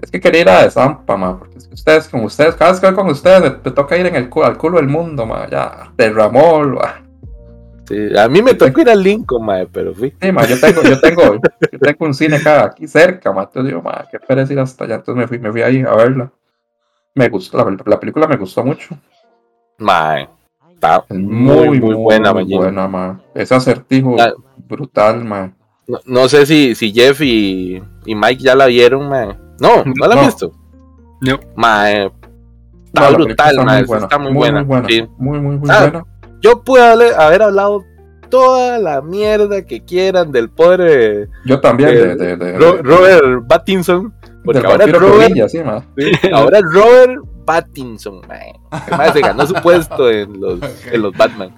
[0.00, 2.72] Es que quería ir a de Zampa, ma, porque es que ustedes, con ustedes, cada
[2.72, 5.24] vez que voy con ustedes, me, me toca ir en el al culo del mundo,
[5.24, 7.00] ma, ya, de Ramón, ma.
[7.88, 10.14] Sí, a mí me tocó ir al Lincoln, mae, pero fui.
[10.20, 11.22] Sí, ma, yo tengo, yo tengo,
[11.72, 14.84] yo tengo un cine acá, aquí cerca, ma, entonces digo, ma, qué pereza ir hasta
[14.84, 16.30] allá, entonces me fui, me fui ahí a verla.
[17.14, 18.96] Me gustó, la, la película me gustó mucho.
[19.78, 20.28] Mae.
[20.74, 23.20] Está Es muy, muy, buena, muy buena, ma.
[23.34, 24.32] Ese acertijo Ah.
[24.68, 25.52] brutal, ma.
[25.86, 29.36] No, no sé si, si Jeff y, y Mike ya la vieron, mae.
[29.60, 30.26] No, no la han No.
[30.26, 30.52] visto.
[31.20, 31.38] No.
[31.56, 32.04] Mae.
[32.94, 34.04] No, la película brutal, está mae, muy buena.
[34.04, 34.58] está muy, muy, buena.
[34.60, 34.88] muy buena.
[34.88, 35.06] sí.
[35.18, 36.04] Muy, muy, muy Ah, buena.
[36.42, 37.84] Yo pude haber, haber hablado
[38.28, 43.46] toda la mierda que quieran del pobre Yo también, de, de, de- Ro- de- Robert
[43.48, 44.12] Pattinson.
[44.44, 45.84] Porque ahora Robert, Corilla, sí, ma.
[46.32, 48.20] ahora es Robert Pattinson.
[48.90, 50.58] El mae se ganó su puesto en los,
[50.92, 51.54] en los Batman.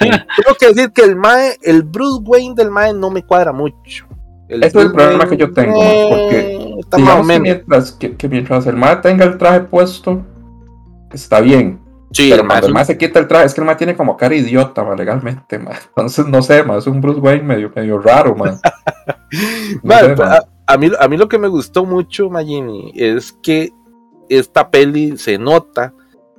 [0.00, 4.06] Tengo que decir que el mae, el Bruce Wayne del mae no me cuadra mucho.
[4.48, 7.42] Ese es el problema Wayne, que yo tengo, eh, porque está más o que menos.
[7.42, 10.22] mientras, que, que mientras el mae tenga el traje puesto,
[11.12, 11.78] está bien.
[12.12, 13.96] Sí, pero el cuando el mae se quita el traje, es que el mae tiene
[13.96, 15.72] como cara idiota, ma, legalmente, ma.
[15.88, 18.58] Entonces, no sé, ma, es un Bruce Wayne medio, medio raro, ma.
[19.84, 20.34] No Mae, sé, ma.
[20.36, 23.70] a, a mí, a mí lo que me gustó mucho, Magini, es que
[24.28, 25.94] esta peli se nota,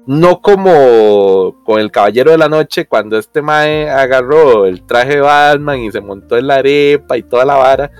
[0.05, 5.21] no como con el Caballero de la Noche, cuando este Mae agarró el traje de
[5.21, 7.91] Batman y se montó en la arepa y toda la vara.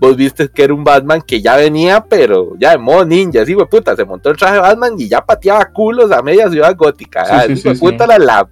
[0.00, 3.54] Vos viste que era un Batman que ya venía, pero ya de modo ninja, así,
[3.54, 6.76] güey, puta, se montó el traje de Batman y ya pateaba culos a media ciudad
[6.76, 7.24] gótica.
[7.24, 8.48] Sí, ah, sí, sí, puta era la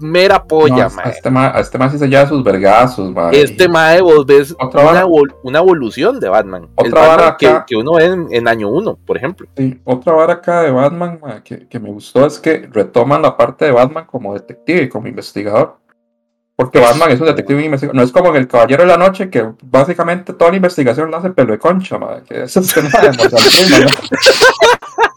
[0.00, 1.10] mera No, polla, mae.
[1.10, 3.30] este mae, a este mae sí se lleva sus vergazos, ma.
[3.30, 5.06] Este mae, vos ves Otra una,
[5.42, 6.68] una evolución de Batman.
[6.74, 9.46] Otra Batman vara que, uno ve en, en año 1, por ejemplo.
[9.56, 13.36] Sí, otra vara acá de Batman ma, que, que me gustó es que retoman la
[13.36, 15.76] parte de Batman como detective y como investigador.
[16.58, 17.94] Porque Batman es un detective investigador.
[17.94, 21.18] No es como en El Caballero de la Noche, que básicamente toda la investigación la
[21.18, 23.88] hace pelo de concha, ma, que es este ma de Freeman, ¿no?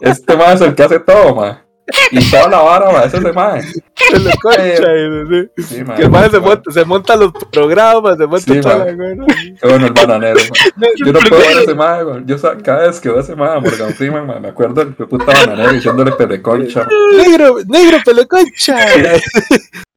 [0.00, 1.64] Este ma es el que hace todo, ma.
[2.12, 3.60] Y toda la vara, ma, es ese ma.
[3.60, 5.74] Se lo concha, y- sí.
[5.78, 8.78] Sí, ma, que el mae se monta, se monta los programas, se monta Sí, toda
[8.78, 8.84] ma.
[8.84, 9.24] la güera.
[9.64, 10.40] Bueno el bananero.
[10.76, 10.86] ma.
[11.04, 12.22] Yo no puedo ver ese ma, güey.
[12.24, 15.72] Yo cada vez que veo ese ma, Morgan Freeman, ma, me acuerdo del puta bananero
[15.72, 16.86] diciéndole pelo de concha.
[17.16, 18.76] Negro, negro, pelo concha.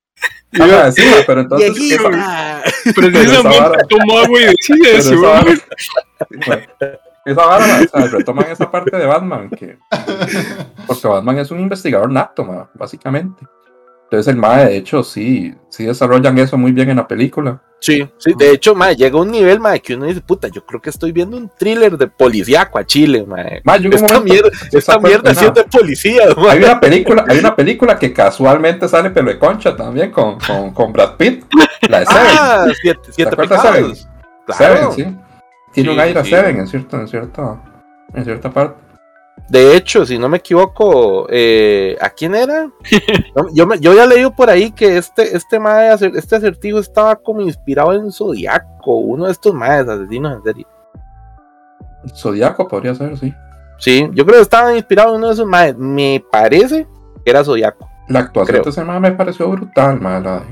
[0.58, 1.78] Ma, sí, ma, pero entonces.
[1.78, 5.14] Esa Precisamente vara- tomó agua y decide eso.
[5.14, 5.44] esa vara,
[6.46, 6.62] bueno,
[7.26, 9.78] esa o sea, retoman esa parte de Batman, que,
[10.88, 13.44] porque Batman es un investigador nato, básicamente.
[14.04, 17.62] Entonces el MAE, de hecho, sí, sí desarrollan eso muy bien en la película.
[17.80, 20.82] Sí, sí, de hecho, mae, llega un nivel, mae, que uno dice, puta, yo creo
[20.82, 23.62] que estoy viendo un thriller de policíaco a Chile, mae.
[23.64, 25.52] Ma, Esta momento- mierda, esta mierda no.
[25.52, 26.24] de policía.
[26.50, 30.74] Hay una película, hay una película que casualmente sale pelo de concha también con, con,
[30.74, 31.44] con Brad Pitt,
[31.88, 32.22] la de Seven.
[32.40, 33.36] Ah, siete, siete.
[33.36, 33.94] Seven,
[34.48, 34.92] Claro.
[34.94, 35.04] sí.
[35.74, 36.24] Tiene Sí, un aire a.
[36.26, 37.62] Seven en cierto, en cierta,
[38.14, 38.82] en cierta parte.
[39.50, 42.70] De hecho, si no me equivoco, eh, ¿a quién era?
[43.36, 47.16] No, yo, me- yo había leído por ahí que este, este acer- este acertijo estaba
[47.16, 50.68] como inspirado en Zodiaco, uno de estos maes asesinos en serie.
[52.16, 53.34] Zodíaco podría ser, sí.
[53.78, 55.76] Sí, yo creo que estaba inspirado en uno de esos maes.
[55.78, 56.88] Me parece
[57.24, 57.90] que era Zodiaco.
[58.08, 58.64] La actuación Creo.
[58.64, 60.46] de ese mae me pareció brutal, ma, la de-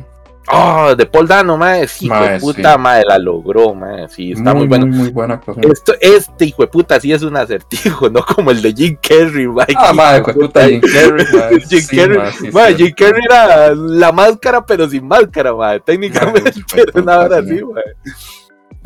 [0.52, 1.88] Oh, de Paul Dano, mae.
[1.88, 2.80] Sí, hijo de puta, sí.
[2.80, 4.10] mae, la logró, mae.
[4.10, 4.86] Sí, está muy, bueno.
[4.88, 5.72] Muy, muy buena actuación.
[5.72, 9.48] Esto, este hijo de puta sí es un acertijo, no como el de Jim Carrey,
[9.48, 9.68] mae.
[9.76, 11.60] Ah, madre, hijo de puta, Jim Carrey, mae.
[11.62, 12.52] Jim Sí, Carrey, sí.
[12.78, 12.94] Jim
[13.30, 15.80] era la máscara, pero sin máscara, mae.
[15.80, 16.52] Técnicamente
[16.96, 17.60] hora sí.
[17.60, 17.62] así.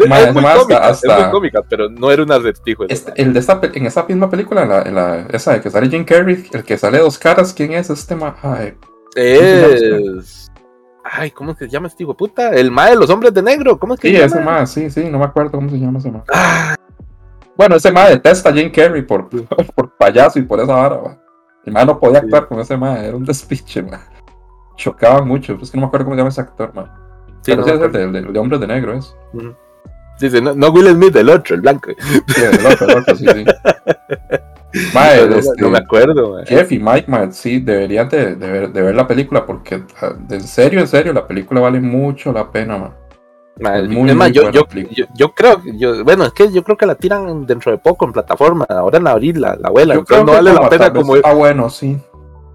[0.08, 2.86] Mae, es, muy mae cómica, hasta- es muy cómica, pero no era un acertijo.
[2.88, 5.72] Este- el de esta, en esa misma película, en la, en la- esa de que
[5.72, 8.36] sale Jim Carrey, el que sale dos caras, ¿quién es este ma?
[8.44, 8.76] Ay,
[9.16, 10.47] Es.
[11.12, 12.50] Ay, ¿cómo es que se llama este hijo de puta?
[12.50, 14.52] El mae de los hombres de negro, ¿cómo es que sí, se ese llama?
[14.60, 16.24] ma, sí, sí, no me acuerdo cómo se llama ese ma.
[16.34, 16.76] Ah,
[17.56, 19.30] Bueno, ese ma detesta a Jim Carrey por,
[19.76, 21.18] por payaso y por esa vara, ma.
[21.66, 24.02] El ma no podía actuar con ese ma, era un despiche, ma.
[24.76, 26.86] Chocaban mucho, es que no me acuerdo cómo se llama ese actor, ma.
[27.42, 29.16] sí, Pero no sí me es el de, de- de Hombres de Negro, es.
[30.20, 31.92] Dice, no, no Will Smith, el otro, el blanco.
[32.00, 33.46] Sí, el otro, el otro, sí, sí.
[34.94, 36.46] Ma, no, me- este, no me acuerdo, mae.
[36.46, 40.14] Jeff y Mike, man, sí, deberían de, de ver, de ver la película porque ah,
[40.30, 42.94] en serio, en serio, la película vale mucho la pena, man.
[43.60, 46.52] Mae, Es muy, es más, muy yo, yo, yo, yo creo, yo, bueno, es que
[46.52, 48.66] yo creo que la tiran dentro de poco en plataforma.
[48.70, 49.96] Ahora en abril la, la abuela.
[49.96, 51.16] No que vale la pena como.
[51.24, 51.98] Ah, bueno, sí.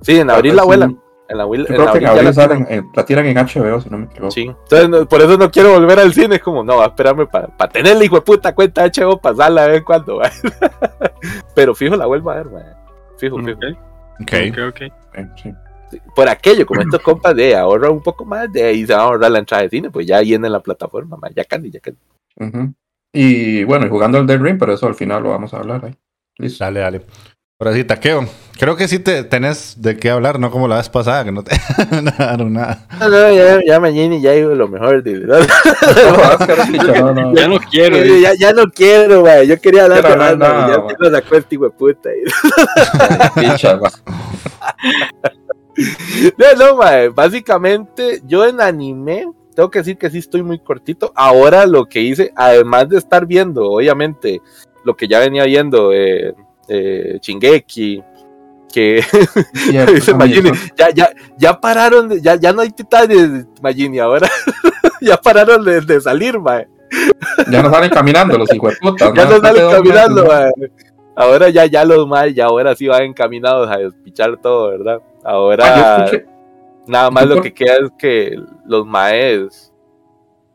[0.02, 0.86] Sí, en abril la abuela.
[0.88, 0.98] sí.
[1.32, 3.36] En la abril, Yo en creo que en abril la salen, eh, la tiran en
[3.36, 4.30] HBO, si no me equivoco.
[4.30, 4.42] Sí.
[4.42, 6.36] Entonces, no, por eso no quiero volver al cine.
[6.36, 9.34] Es como, no, va a esperarme para tener la hijo de puta cuenta HBO para
[9.36, 10.18] pasarla a ver cuándo.
[10.18, 10.30] va.
[11.54, 12.64] Pero fijo, la vuelvo a ver, mae.
[13.18, 13.44] Fijo, Mm.
[13.46, 13.58] fijo.
[14.20, 14.32] Ok.
[14.50, 14.80] Ok, ok.
[15.14, 15.52] Eh, sí.
[16.14, 19.04] Por aquello, como estos compas de ahorra un poco más, de ahí se va a
[19.04, 21.32] ahorrar la entrada de cine, pues ya viene en la plataforma, mae.
[21.34, 21.96] ya casi, ya casi.
[22.36, 22.72] Ujú.
[23.12, 25.84] Y bueno, y jugando el Dead Ring, pero eso al final lo vamos a hablar
[25.84, 25.94] ahí.
[26.38, 26.64] Listo.
[26.64, 27.02] Dale, dale.
[27.62, 28.26] Ahora sí, Taqueo.
[28.58, 31.44] Creo que sí te tenés de qué hablar, no como la vez pasada, que no
[31.44, 31.54] te
[32.18, 32.88] daron nada.
[32.98, 35.00] No, no, ya, ya mañana ya digo lo mejor.
[35.06, 35.38] ¿no?
[37.14, 37.34] No.
[37.36, 37.98] Ya no quiero.
[37.98, 39.46] Yo ya, ya no quiero, mae.
[39.46, 42.10] Yo quería hablar Batman, nada, ya te lo sacó de puta.
[42.12, 43.90] y- Picha, va.
[46.36, 47.10] No, no, mae.
[47.10, 51.12] Básicamente, yo en anime, tengo que decir que sí estoy muy cortito.
[51.14, 54.40] Ahora lo que hice, además de estar viendo, obviamente,
[54.84, 56.34] lo que ya venía viendo, eh,
[56.74, 58.02] eh, Shingeki,
[58.72, 59.02] que
[59.54, 64.28] Cierto, Magini, ya, ya, ya pararon, ya, ya no hay titanes, Magini, ahora
[65.00, 66.66] ya pararon de, de salir, mae.
[67.50, 69.12] Ya no salen caminando los hijos de puta.
[69.14, 70.70] Ya no salen caminando, meses, mae.
[71.14, 75.00] Ahora ya, ya los mae, ya ahora sí van encaminados a despichar todo, ¿verdad?
[75.24, 76.26] Ah, Ahora escuché-
[76.86, 79.68] nada más lo por- que queda es que los maes.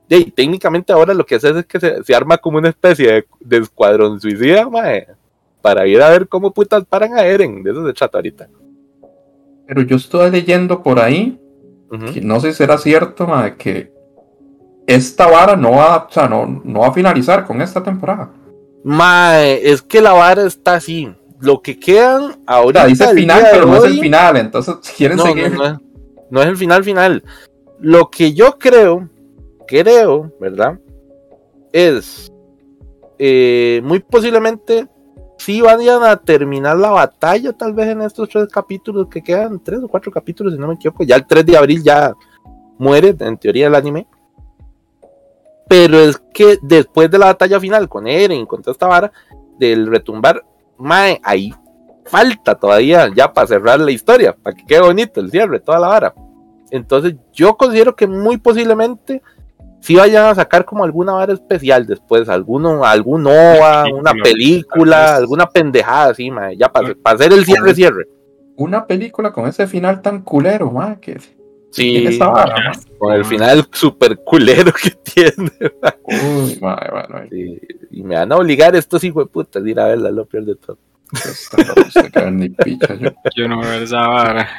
[0.09, 3.27] Y técnicamente ahora lo que hace es que se, se arma como una especie de,
[3.41, 5.07] de escuadrón suicida, mae.
[5.67, 7.61] Para ir a ver cómo putas paran a Eren.
[7.61, 8.47] De eso se trata ahorita.
[9.67, 11.37] Pero yo estuve leyendo por ahí,
[11.91, 12.13] Ujú.
[12.13, 13.91] que no sé si será cierto, ma, que
[14.85, 18.31] esta vara no va, o sea, no, no va a finalizar con esta temporada.
[18.85, 21.13] Mae, es que la vara está así.
[21.41, 22.79] Lo que quedan O ahorita.
[22.79, 25.51] sea, dice final, pero no es el hoy- final, entonces quieren No, seguir.
[25.51, 25.77] no, no es,
[26.29, 27.23] no es el final final.
[27.81, 29.09] Lo que yo creo,
[29.67, 30.79] creo, ¿verdad?
[31.73, 32.31] Es
[33.19, 34.87] eh, muy posiblemente
[35.47, 39.79] si vayan a terminar la batalla, tal vez en estos tres capítulos que quedan, tres
[39.81, 41.05] o cuatro capítulos, si no me equivoco.
[41.05, 42.13] Ya el 3 de abril ya
[42.77, 44.07] muere, en teoría, el anime.
[45.69, 49.09] Pero es que después de la batalla final con Eren, con toda esta vara,
[49.57, 50.43] del retumbar,
[50.79, 51.53] mae, ahí
[52.03, 55.87] falta todavía ya para cerrar la historia, para que quede bonito el cierre, toda la
[55.87, 56.13] vara.
[56.71, 59.21] Entonces yo considero que muy posiblemente
[59.79, 65.47] si vayan a sacar como alguna vara especial después, alguno, algún OVA, una Película, alguna
[65.47, 68.07] pendejada así, mae, ya para, para hacer el cierre, cierre.
[68.55, 71.17] Una película con ese final tan culero, ma, que
[71.71, 75.51] Sí, esa vara, con el final super culero que tiene.
[76.03, 77.59] Uy, bueno, Sí,
[77.91, 80.45] y me van a obligar estos hijos de putas a ir a verla, lo peor
[80.45, 80.77] de todo.
[81.13, 82.95] está, no sé qué ver ni picha.
[82.95, 84.49] Yo, Yo no veo esa vara.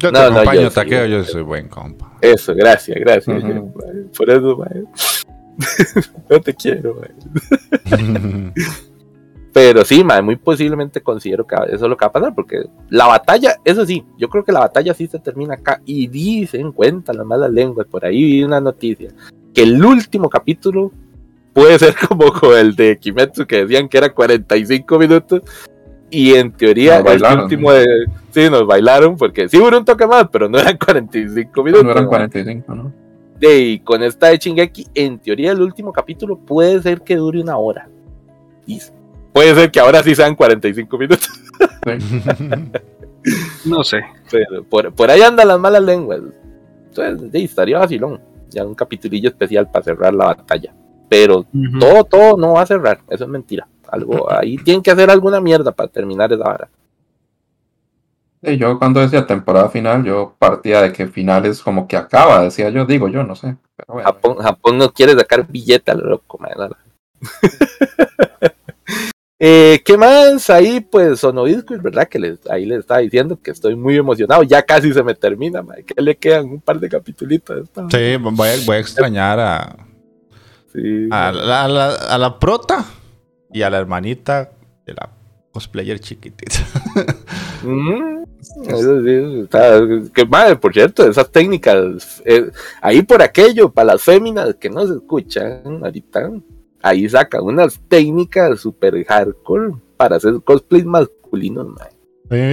[0.00, 0.74] Yo te No, no, acompaño, sí.
[0.74, 2.16] Taqueo, yo soy buen compa.
[2.22, 3.44] Eso, gracias, gracias.
[3.44, 3.72] Ujú.
[3.76, 4.84] mae, Por eso, mae.
[6.30, 8.52] no te quiero, mae.
[9.52, 12.62] Pero sí, mae, muy posiblemente considero que eso es lo que va a pasar, porque
[12.88, 16.72] la batalla, eso sí, yo creo que la batalla sí se termina acá y dicen,
[16.72, 19.10] cuentan las malas lenguas, por ahí vi una noticia,
[19.52, 20.92] que el último capítulo
[21.52, 25.42] puede ser como con el de Kimetsu, que decían que era 45 minutos,
[26.10, 27.86] y en teoría Nos bailaron, el último de...
[28.30, 31.84] Sí, nos bailaron, porque sí hubo un toque más, pero no eran 45 minutos.
[31.84, 32.10] no eran mae.
[32.10, 32.92] 45, ¿no?
[33.38, 37.40] De, y con esta de Shingeki, en teoría el último capítulo puede ser que dure
[37.40, 37.88] una hora.
[38.66, 38.78] Y
[39.32, 41.28] puede ser que ahora sí sean 45 minutos.
[43.64, 44.02] No sé.
[44.30, 46.20] Pero por, por ahí andan las malas lenguas.
[46.88, 48.20] Entonces, de, estaría vacilón.
[48.50, 50.74] Ya un capitulillo especial para cerrar la batalla.
[51.08, 51.44] Pero
[51.78, 53.00] todo, todo no va a cerrar.
[53.08, 53.68] Eso es mentira.
[53.90, 56.68] Algo, ahí tienen que hacer alguna mierda para terminar esa vara.
[58.42, 62.42] Y yo cuando decía temporada final, yo partía de que final es como que acaba,
[62.42, 63.56] decía yo, digo yo, no sé.
[63.76, 66.70] Pero bueno, Japón, Japón no quiere sacar billete a lo loco, man, la-
[69.42, 70.50] Eh, ¿Qué más?
[70.50, 72.06] Ahí, pues, Sonobiscuit, ¿verdad?
[72.06, 74.42] Que les, ahí les estaba diciendo que estoy muy emocionado.
[74.42, 75.78] Ya casi se me termina, man.
[75.82, 77.70] Que le quedan un par de capitulitos.
[77.90, 79.76] Sí, voy a, voy a extrañar a,
[80.74, 81.08] Sí.
[81.10, 82.84] a, la, a la- a la prota
[83.52, 84.50] y a la hermanita
[84.86, 85.10] de la
[85.52, 86.56] cosplayer chiquitita.
[87.62, 88.24] Mm,
[88.68, 89.48] eso sí,
[90.14, 94.86] que madre, por cierto, esas técnicas, eh, ahí por aquello, para las féminas que no
[94.86, 96.30] se escuchan ahorita,
[96.80, 101.99] ahí sacan unas técnicas super hardcore para hacer cosplays masculinos, mae.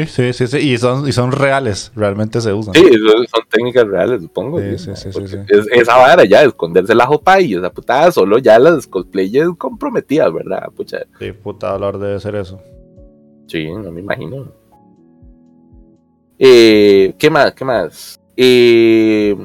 [0.07, 0.57] Sí, sí, sí.
[0.57, 2.73] Y son, y son reales, realmente se usan.
[2.73, 4.59] Sí, son técnicas reales, supongo.
[4.59, 8.11] Sí, sí, sí, sí, es- esa vara ya, de esconderse la jopa y esa putada,
[8.11, 10.69] solo ya las cosplayers comprometidas, ¿verdad?
[10.75, 12.59] Pucha, Sí, puta dolor debe ser eso.
[13.45, 14.51] Sí, no me imagino.
[16.39, 17.53] Eh, ¿Qué más?
[17.53, 18.19] ¿Qué más?
[18.35, 19.35] Eh,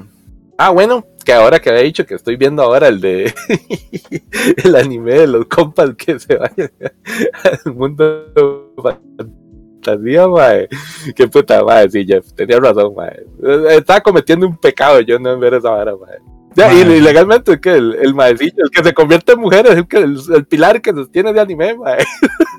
[0.57, 3.33] ah, bueno, que ahora que había dicho que estoy viendo ahora el de
[4.65, 6.71] el anime de los compas que se vayan
[7.65, 8.73] al mundo
[9.83, 10.69] fantasía, mae.
[11.15, 13.25] Qué puta madre, sí, Jeff, tenía razón, mae.
[13.71, 16.19] Estaba cometiendo un pecado yo no en ver esa vara, mae.
[16.55, 16.99] Ya, y Mae.
[16.99, 19.97] ilegalmente es que el, el maecillo, el que se convierte en mujer, es el, que,
[19.97, 22.01] el, el pilar que sostiene de anime, mae.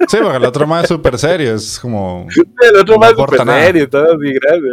[0.08, 1.54] Sí, porque el otro más es súper serio.
[1.54, 2.28] Es como.
[2.72, 3.66] El otro más super nada.
[3.66, 4.70] serio, todo así grande.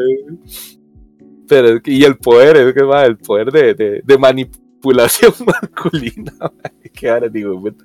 [1.47, 5.35] Pero es que, y el poder, es que va, el poder de, de, de manipulación
[5.47, 7.85] masculina, mae, que ahora digo, puta.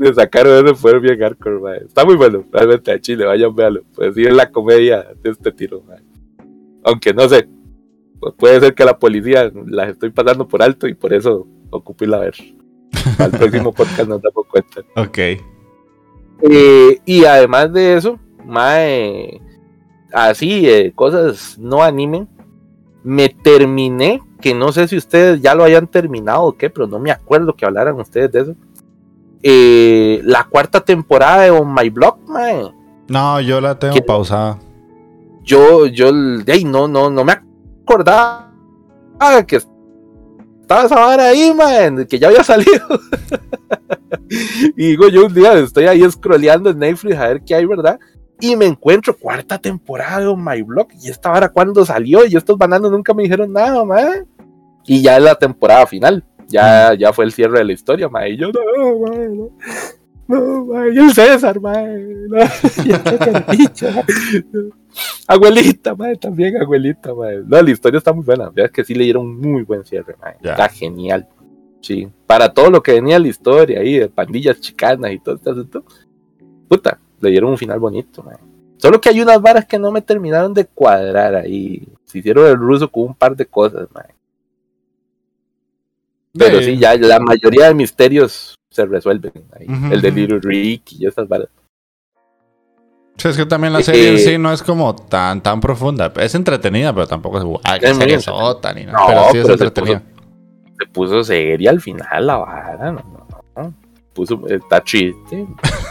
[0.00, 1.84] Le sacaron ese poder bien hardcore, mae.
[1.84, 3.82] Está muy bueno, realmente a Chile, vayan véalo.
[3.94, 5.82] Pues sí es la comedia de este tiro.
[6.84, 7.46] Aunque no sé,
[8.18, 12.04] pu- puede ser que la policía las estoy pasando por alto y por eso ocupo
[12.04, 12.34] irla a ver.
[13.18, 14.80] Al próximo podcast nos damos cuenta.
[14.96, 15.18] Ok.
[16.42, 19.38] Eh, y además de eso, mae,
[20.12, 22.26] así, eh, cosas no anime,
[23.04, 26.98] me terminé, que no sé si ustedes ya lo hayan terminado o qué, pero no
[26.98, 28.54] me acuerdo que hablaran ustedes de eso.
[29.42, 32.70] Eh, la cuarta temporada de On My Block, mae.
[33.08, 34.58] No, yo la tengo pausada.
[35.44, 36.10] yo, yo,
[36.46, 37.32] ahí no, no, no me
[37.82, 38.50] acordaba
[39.46, 39.56] que
[40.60, 42.86] estaba esa vara ahí, man, que ya había salido.
[44.76, 47.98] y digo, yo un día estoy ahí scrolleando en Netflix a ver qué hay, ¿verdad?
[48.40, 50.88] Y me encuentro cuarta temporada de Oh My Blog.
[51.02, 54.26] Y esta vara cuando salió, y estos bananos nunca me dijeron nada, man.
[54.86, 56.24] Y ya es la temporada final.
[56.50, 58.26] Ya, ya fue el cierre de la historia, man.
[58.26, 59.50] Y yo, no, man, no.
[60.26, 62.28] No, el César, man.
[62.28, 62.38] No.
[65.26, 67.42] Abuelita, madre, también abuelita, madre.
[67.46, 68.50] No, la historia está muy buena.
[68.50, 70.16] Veas que sí le dieron un muy buen cierre.
[70.42, 70.52] Ya.
[70.52, 71.28] Está genial.
[71.80, 72.08] Sí.
[72.26, 75.84] Para todo lo que venía la historia ahí, de pandillas chicanas y todo este asunto.
[76.68, 78.40] Puta, le dieron un final bonito, madre.
[78.76, 81.86] Solo que hay unas varas que no me terminaron de cuadrar ahí.
[82.04, 84.14] Se hicieron el ruso con un par de cosas, madre.
[86.36, 89.66] Pero sí, ya la mayoría de misterios se resuelven ahí.
[89.90, 90.10] El de.
[90.12, 91.26] Little Rick y esas.
[93.16, 96.12] Sí, es que también la Eh, serie en sí no es como tan tan profunda.
[96.16, 97.58] Es entretenida, pero tampoco es Es muy
[98.00, 98.20] serie entretenida.
[98.20, 98.98] sota ni nada.
[98.98, 100.02] No, pero sí es pero se entretenida.
[100.78, 103.74] se puso seria al final la vara, no, no, no.
[104.14, 105.46] Puso, está triste.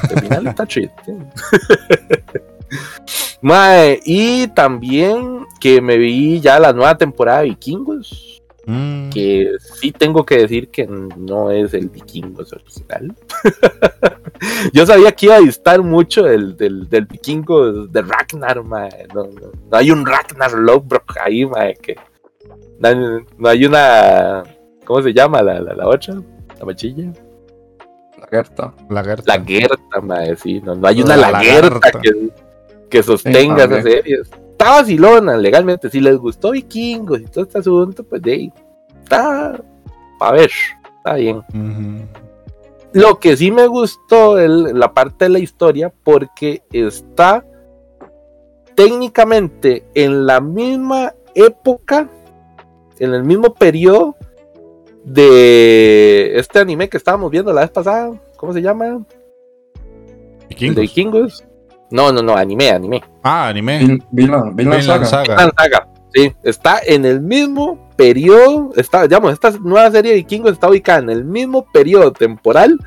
[0.10, 0.68] Al final está.
[3.42, 8.29] Mae, y también que me vi ya la nueva temporada de Vikingos,
[8.70, 9.10] Mm.
[9.10, 13.16] que sí tengo que decir que no es el Vikingos original.
[14.74, 19.08] Yo sabía que iba a distar mucho del, del, del Vikingos de Ragnar, mae.
[19.12, 21.96] No, no, no hay un Ragnar Lodbrok ahí, mae, que
[22.78, 24.44] no, no hay una
[24.86, 26.22] ¿cómo se llama la, la, la otra?
[26.60, 27.12] La machilla.
[28.20, 28.74] La Gerta.
[28.88, 29.24] La Gerta.
[29.36, 32.30] La Gerta, mae, sí, no, no hay una La lagerta que,
[32.88, 34.18] que sostenga Sí, esa serie.
[34.60, 35.90] Está vacilona, legalmente.
[35.90, 38.54] Si les gustó Vikingos y todo este asunto, pues de ahí
[39.02, 39.64] está
[40.20, 40.52] para ver,
[40.98, 41.42] está bien.
[42.92, 47.46] Lo que sí me gustó la parte de la historia porque está
[48.76, 52.10] técnicamente en la misma época,
[53.00, 54.18] en el mismo periodo
[55.06, 58.12] de este anime que estábamos viendo la vez pasada.
[58.36, 58.88] ¿Cómo se llama?
[58.88, 59.06] ¿El de
[60.50, 60.82] Vikingos.
[60.82, 61.49] Vikingos?
[61.92, 63.04] No, no, no, anime, anime.
[63.24, 63.80] Ah, anime.
[63.80, 65.06] Vin- Vinland, Vinland Vinland Saga.
[65.06, 65.36] Saga.
[65.36, 70.54] Vinland Saga, Sí, está en el mismo periodo, está, digamos, esta nueva serie de vikingos
[70.54, 72.80] está ubicada en el mismo periodo temporal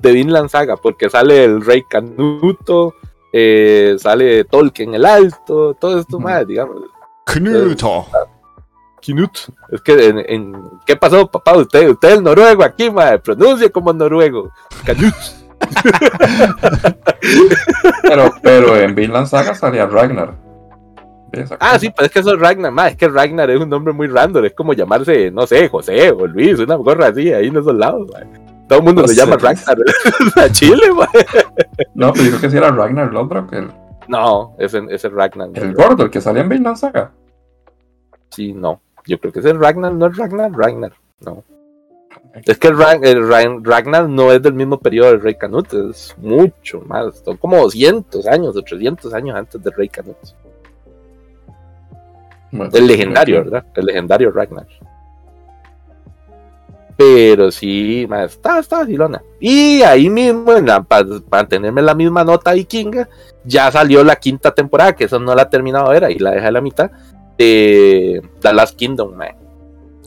[0.00, 2.94] de Vinland Saga, porque sale el rey Canuto,
[3.32, 6.82] eh, sale Tolkien el Alto, todo esto más, digamos.
[7.26, 8.06] Knuto.
[9.06, 9.38] Knut.
[9.70, 11.56] Es que en, en- ¿qué pasó, papá?
[11.56, 14.50] Usted, usted es noruego aquí, madre, pronuncia como noruego.
[14.84, 15.14] Canut.
[18.02, 20.34] Pero, pero en Vinland Saga salía Ragnar.
[21.58, 23.92] Ah, sí, pero es que eso es Ragnar, más es que Ragnar es un nombre
[23.92, 27.56] muy random, es como llamarse, no sé, José o Luis, una gorra así, ahí en
[27.56, 28.08] esos lados.
[28.68, 29.16] Todo el mundo No sé.
[29.16, 29.76] llama Ragnar
[30.36, 30.82] a Chile.
[31.94, 33.68] No, pero dijo que sí era Ragnar Lodbrok, el,
[34.06, 35.48] No, ese, ese Ragnar.
[35.54, 37.10] el es gordo, el que salía en Vinland Saga.
[38.30, 38.80] Sí, no.
[39.06, 40.92] Yo creo que ese Ragnar no es Ragnar, Ragnar.
[41.20, 41.42] No.
[42.44, 45.72] Es que el, Ra- el Ra- Ragnar no es del mismo periodo del Rey Canut,
[45.72, 47.22] es mucho más.
[47.24, 50.16] Son como 200 años o 300 años antes del Rey Canut.
[52.50, 53.64] Bueno, El legendario, ¿verdad?
[53.74, 54.66] El legendario Ragnar.
[56.96, 59.20] Pero sí, ma, está, está vacilona.
[59.40, 60.44] Y ahí mismo,
[60.86, 63.08] para mantenerme en la misma nota vikinga,
[63.44, 66.30] ya salió la quinta temporada, que eso no la he terminado de ver, ahí la
[66.32, 66.90] dejé a la mitad,
[67.36, 69.26] de The Last Kingdom, ma.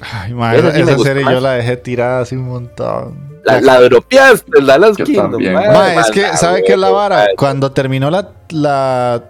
[0.01, 3.27] Ay, ma, Esa sí serie yo la dejé tirada así un montón.
[3.43, 5.71] La, la dropeaste, Last Yo Kingdom, también, ma.
[5.71, 7.27] Ma, es que, ¿sabe qué es la vara?
[7.37, 9.23] Cuando terminó la, la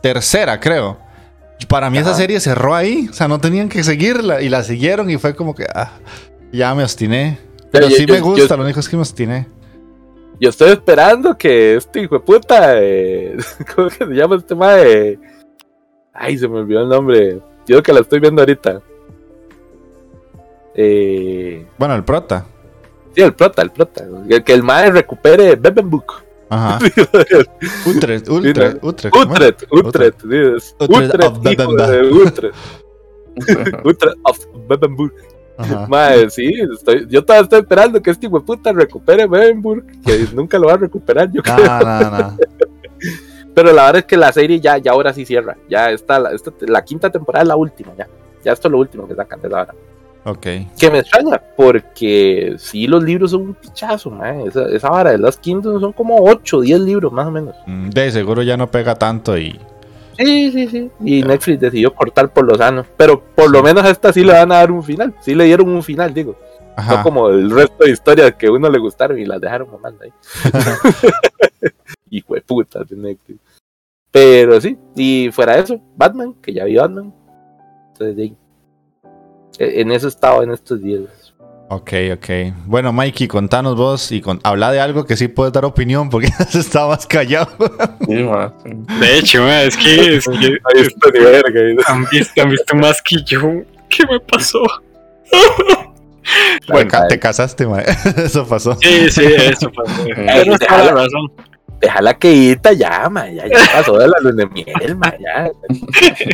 [0.00, 0.96] tercera, creo.
[1.68, 3.08] Para mí esa serie cerró ahí.
[3.10, 4.40] O sea, no tenían que seguirla.
[4.40, 5.92] Y la siguieron y fue como que, ah,
[6.52, 7.38] ya me obstiné.
[7.70, 9.46] Pero Yo- sí yo- me yo- gusta, lo único es que me obstiné.
[10.40, 13.36] Yo estoy esperando que este hijo de puta, eh,
[13.76, 15.18] ¿cómo que se llama este mae?
[16.14, 17.40] Ay, se me olvidó el nombre.
[17.66, 18.80] Yo que la estoy viendo ahorita.
[20.74, 22.46] Eh, Bueno, el prota.
[23.14, 24.04] sí, el prota, el prota.
[24.28, 26.22] Que, que el mae recupere Bebenbook.
[26.48, 26.78] Ajá.
[27.86, 29.14] Utrecht, Utrecht, Utrecht.
[29.14, 30.24] Utrecht, Utrecht, Utrecht Utrecht,
[32.12, 32.54] Utrecht,
[33.84, 34.38] Utrecht of
[34.68, 35.12] Bebenburg.
[35.88, 40.26] Mae, sí, estoy, yo todavía estoy esperando que este hijo de puta recupere Bebenburg, que
[40.32, 41.56] nunca lo va a recuperar, yo creo.
[41.58, 42.36] No, no, no.
[43.54, 45.56] Pero la verdad es que la serie ya, ya ahora sí cierra.
[45.68, 48.06] Ya está, la, esta- la quinta temporada es la última, ya.
[48.44, 49.74] Ya esto es lo último que sacan de la hora.
[50.24, 50.46] Ok.
[50.78, 54.44] Que me extraña, porque sí, los libros son un pichazo, mae.
[54.46, 57.56] Esa, esa vara de las Kingdoms son como 8 o 10 libros, más o menos.
[57.66, 59.58] Mm, De seguro ya no pega tanto y.
[60.18, 60.90] Sí, sí, sí.
[61.02, 62.84] Y Netflix decidió cortar por lo sano.
[62.98, 65.14] Pero por lo menos a esta sí le van a dar un final.
[65.22, 66.36] Sí le dieron un final, digo.
[66.88, 70.04] No como el resto de historias que a uno le gustaron y las dejaron mamando
[70.04, 70.12] ahí.
[72.10, 73.38] Hijo de puta de Netflix.
[74.10, 77.14] Pero sí, y fuera de eso, Batman, que ya vi Batman.
[77.92, 78.36] Entonces, de ahí.
[79.58, 81.02] E- En eso estaba en estos días.
[81.68, 82.28] Ok, ok.
[82.66, 84.40] Bueno, Mikey, contanos vos y con...
[84.42, 87.50] habla de algo que sí puedes dar opinión porque has estado más callado.
[88.08, 88.52] Sí, ma.
[88.98, 91.60] De hecho, ma, es que, es que Ahí está verga.
[91.86, 93.40] han, visto, han visto más que yo.
[93.88, 94.60] ¿Qué me pasó?
[96.66, 97.84] Te ca- te casaste, mae.
[98.16, 98.74] Eso pasó.
[98.80, 100.04] Sí, sí, eso pasó.
[100.04, 101.32] Tienes toda la razón.
[101.80, 105.50] Déjala que ita ya, ma, ya, ya pasó de la luna de miel, ma, ya.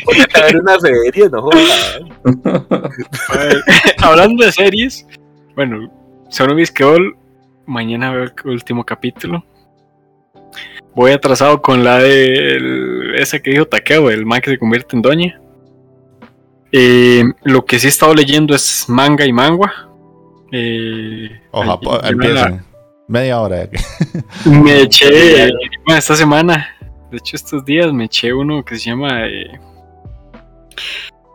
[0.04, 2.00] Ponete a ver una serie, no jodas.
[4.02, 5.06] Hablando de series,
[5.54, 5.88] bueno,
[6.30, 7.16] solo Bisqueol,
[7.64, 9.44] mañana veo el último capítulo.
[10.96, 15.02] Voy atrasado con la de esa que dijo Takeo, el man que se convierte en
[15.02, 15.40] doña.
[16.72, 19.90] Eh, lo que sí he estado leyendo es manga y mangua.
[20.50, 22.14] Eh, Oja, ay,
[23.08, 23.68] Media hora.
[24.44, 25.48] Me eché
[25.84, 26.68] bueno, esta semana,
[27.10, 29.58] de hecho estos días me eché uno que se llama eh,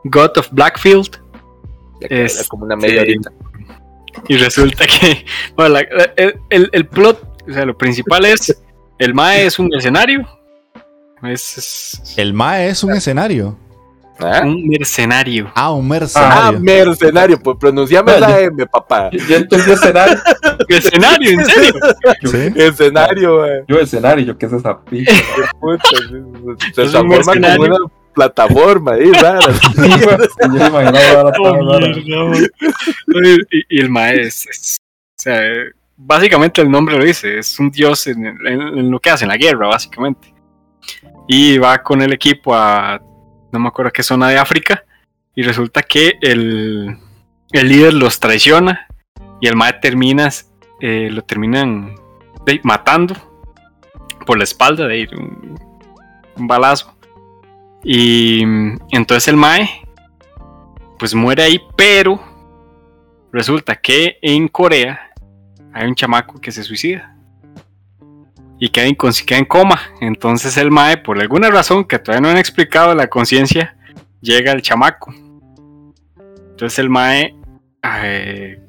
[0.05, 1.19] God of Blackfield.
[2.01, 3.31] Es- como una media horita.
[4.27, 8.61] Y resulta que bueno, la- el, el- el plot, o sea, lo principal es,
[8.99, 10.27] el Mae es un mercenario.
[11.23, 13.57] Es, es- El MAE es un escenario.
[14.21, 14.41] ¿Ah?
[14.45, 15.51] un mercenario.
[15.55, 16.59] Ah, un Ah, mercenario.
[16.59, 19.09] mercenario, pues pronunciame la M, papá.
[19.13, 20.17] Yo, yo entendí escenario.
[20.69, 21.31] ¿Mercenario?
[21.31, 21.73] ¿En serio?
[22.23, 22.53] ¿Sí?
[22.55, 23.41] Escenario.
[23.67, 27.63] Yo escenario, yo qué es esa puta, Se Es un transforma como mercenario.
[27.65, 27.77] una
[28.13, 29.39] plataforma ahí, rara.
[33.69, 35.39] Y, el Mae es, es- o sea,
[35.97, 39.29] básicamente el nombre lo dice, es un dios en, en- en lo que hace en
[39.29, 40.33] la guerra, básicamente.
[41.27, 42.99] Y va con el equipo a,
[43.51, 44.83] no me acuerdo qué zona de África,
[45.35, 46.97] y resulta que el,
[47.51, 48.87] el líder los traiciona
[49.39, 50.29] y el Mae termina,
[50.79, 51.95] eh, lo terminan
[52.63, 53.15] matando
[54.25, 55.59] por la espalda de ir un,
[56.35, 56.95] un balazo.
[57.83, 58.43] Y
[58.91, 59.69] entonces el Mae
[60.99, 62.21] pues muere ahí, pero
[63.31, 65.11] resulta que en Corea
[65.73, 67.10] hay un chamaco que se suicida
[68.61, 68.85] y queda,
[69.25, 69.81] queda en coma.
[70.01, 73.75] Entonces el Mae, por alguna razón que todavía no han explicado la conciencia,
[74.21, 75.11] llega al chamaco.
[76.51, 77.35] Entonces el Mae,
[78.03, 78.59] eh,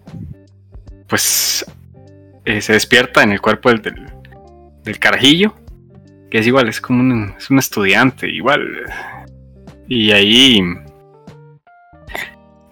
[1.07, 1.67] pues
[2.47, 3.83] eh, se despierta en el cuerpo del,
[4.83, 5.55] del, carajillo,
[6.31, 8.67] que es igual, es como un, es un estudiante, igual.
[9.89, 10.59] Y ahí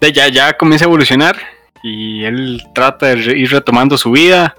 [0.00, 1.36] ya, ya comienza a evolucionar
[1.82, 4.56] y él trata de ir retomando su vida,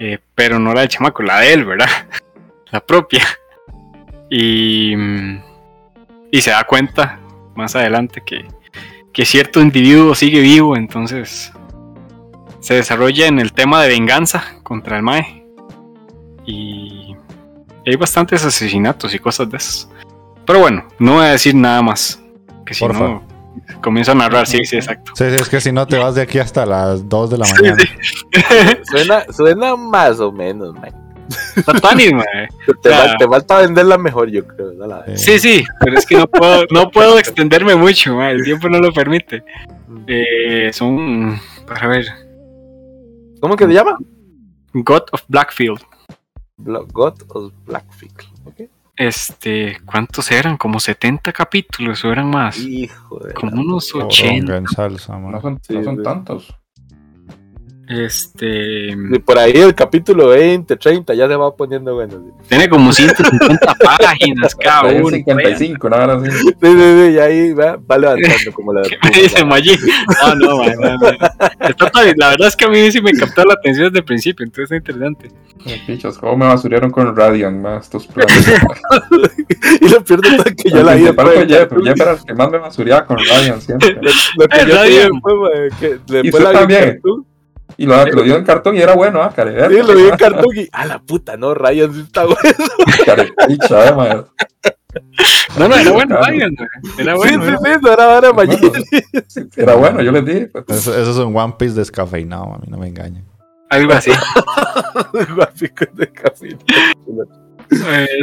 [0.00, 1.88] eh, pero no la del chamaco, la de él, ¿verdad?
[2.70, 3.22] La propia.
[4.28, 4.94] Y,
[6.32, 7.20] y se da cuenta
[7.54, 8.48] más adelante que,
[9.12, 11.52] que cierto individuo sigue vivo, entonces
[12.58, 15.44] se desarrolla en el tema de venganza contra el Mae.
[16.46, 17.14] Y
[17.86, 19.88] hay bastantes asesinatos y cosas de esas.
[20.44, 22.20] Pero bueno, no voy a decir nada más.
[22.66, 23.00] Que si Porfa.
[23.00, 23.22] no,
[23.80, 25.12] comienzo a narrar, sí, sí, exacto.
[25.14, 27.46] Sí, sí, es que si no te vas de aquí hasta las 2 de la
[27.52, 27.82] mañana.
[28.90, 30.92] Suena, suena más o menos, man.
[31.64, 32.48] Tatanis, mae.
[32.82, 33.12] Te, Claro.
[33.12, 34.72] va- te falta venderla mejor, yo creo.
[34.72, 34.86] ¿no?
[34.86, 38.78] La- Sí, sí, pero es que no puedo, no puedo extenderme mucho, el tiempo no
[38.78, 39.42] lo permite.
[40.06, 42.06] Eh, son, para ver,
[43.40, 43.98] ¿Cómo que se llama?
[44.72, 45.80] God of Blackfield.
[46.56, 48.14] Bla- God of Blackfield.
[48.46, 48.70] ¿ok?
[48.96, 50.56] Este, ¿cuántos eran?
[50.56, 52.58] Como 70 capítulos o eran más.
[52.58, 53.34] Hijo de.
[53.34, 54.56] Como la- unos poronga 80.
[54.56, 55.18] en salsa.
[55.18, 56.54] No son, Sí, no son tantos.
[57.88, 62.14] Este, Y por ahí el capítulo 20, 30 ya se va poniendo bueno.
[62.42, 65.10] Sí, tiene como 150 páginas cada uno.
[65.10, 66.30] 55, una hora así.
[66.30, 68.82] sí, sí, y ahí va, va levantando como la.
[68.88, 69.76] ¿Qué me dice Maggi?
[70.22, 71.08] No, no, mae, no, no.
[71.10, 74.04] Está todo- La verdad es que a mí sí me captó la atención desde el
[74.04, 75.30] principio, entonces está interesante.
[75.86, 78.46] Pichos, cómo me basurearon con Radiant, más estos planes.
[79.80, 81.34] y lo peor de todo es que yo la vi Principal después.
[81.34, 83.92] fue Jeff, Jeff era el que más me basureaba con Radiant siempre.
[83.94, 84.90] Lo, lo que yo radio.
[84.90, 86.84] vi después, ma, que después usted la también.
[86.92, 87.26] cartoon.
[87.76, 89.68] Y lo, lo dio en cartón y era bueno, ah, care.
[89.68, 90.68] Sí, lo vi en cartoon y.
[90.72, 92.40] A la puta, no, Ryan sí está bueno.
[93.06, 94.22] Carepicha, eh, madre.
[95.58, 96.36] No, no, era bueno, mae.
[96.98, 97.42] Era Sí, bueno.
[97.44, 98.56] sí, era- sí, no era Maggi.
[99.26, 100.46] Sí, Era bueno, yo les dije.
[100.46, 100.64] pues.
[100.78, 103.24] Eso, eso es un One Piece descafeinado, a mí no me engañen.
[103.70, 104.12] Algo así.
[105.36, 106.56] Gráficos de café.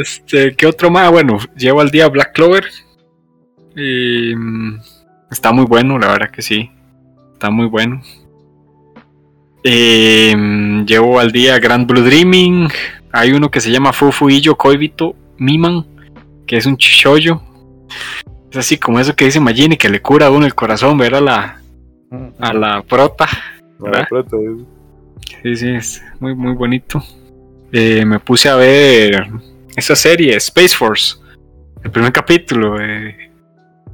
[0.01, 1.11] Este, ¿qué otro más?
[1.11, 2.65] Bueno, llevo al día Black Clover.
[3.75, 4.79] Y, mm,
[5.31, 6.71] está muy bueno, la verdad que sí.
[7.33, 8.01] Está muy bueno.
[9.63, 10.35] Eh,
[10.85, 12.69] llevo al día Grand Blue Dreaming.
[13.11, 15.85] Hay uno que se llama Fufu Illo Koibito Miman,
[16.47, 17.41] que es un chishoyo.
[18.51, 21.15] Es así como eso que dice Magini, que le cura a uno el corazón ver
[21.15, 21.61] a la,
[22.39, 23.27] a la prota.
[24.09, 24.65] Pronto, eh.
[25.43, 27.03] Sí, sí, es muy, muy bonito.
[27.71, 29.27] Eh, me puse a ver
[29.75, 31.15] esa serie, Space Force,
[31.83, 33.31] el primer capítulo eh,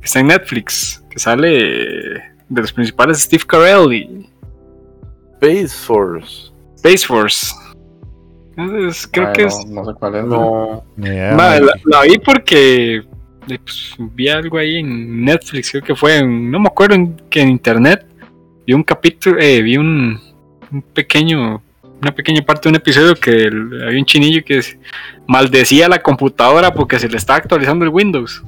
[0.02, 1.50] está en Netflix, que sale
[2.50, 4.30] de los principales Steve Carell y
[5.40, 6.52] Space Force.
[6.76, 7.54] Space Force.
[8.56, 9.66] Entonces, creo Ay, que no, es.
[9.68, 10.26] no sé cuál es.
[10.26, 10.84] No.
[10.98, 11.62] Ma, mae.
[11.62, 16.50] la, la vi porque eh, pues, vi algo ahí en Netflix, creo que fue, en-
[16.50, 18.06] no me acuerdo en, que en internet.
[18.66, 20.20] Vi un capítulo, eh, vi un,
[20.72, 21.62] un pequeño,
[22.02, 24.78] una pequeña parte de un episodio que el- había un chinillo que es-
[25.28, 28.44] maldecía la computadora porque se le estaba actualizando el Windows.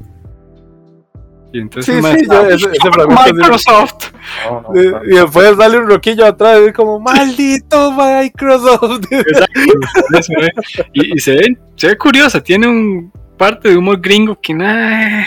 [1.52, 4.12] Y entonces Sí, sí, yo ese, ese fragmento sí- Microsoft.
[4.50, 5.04] No, no, Y no.
[5.04, 9.06] y después sale un roquillo atrás y es como, maldito Microsoft.
[10.94, 15.26] Y, y se, ve, se ve curiosa, tiene un parte de humor gringo que nada.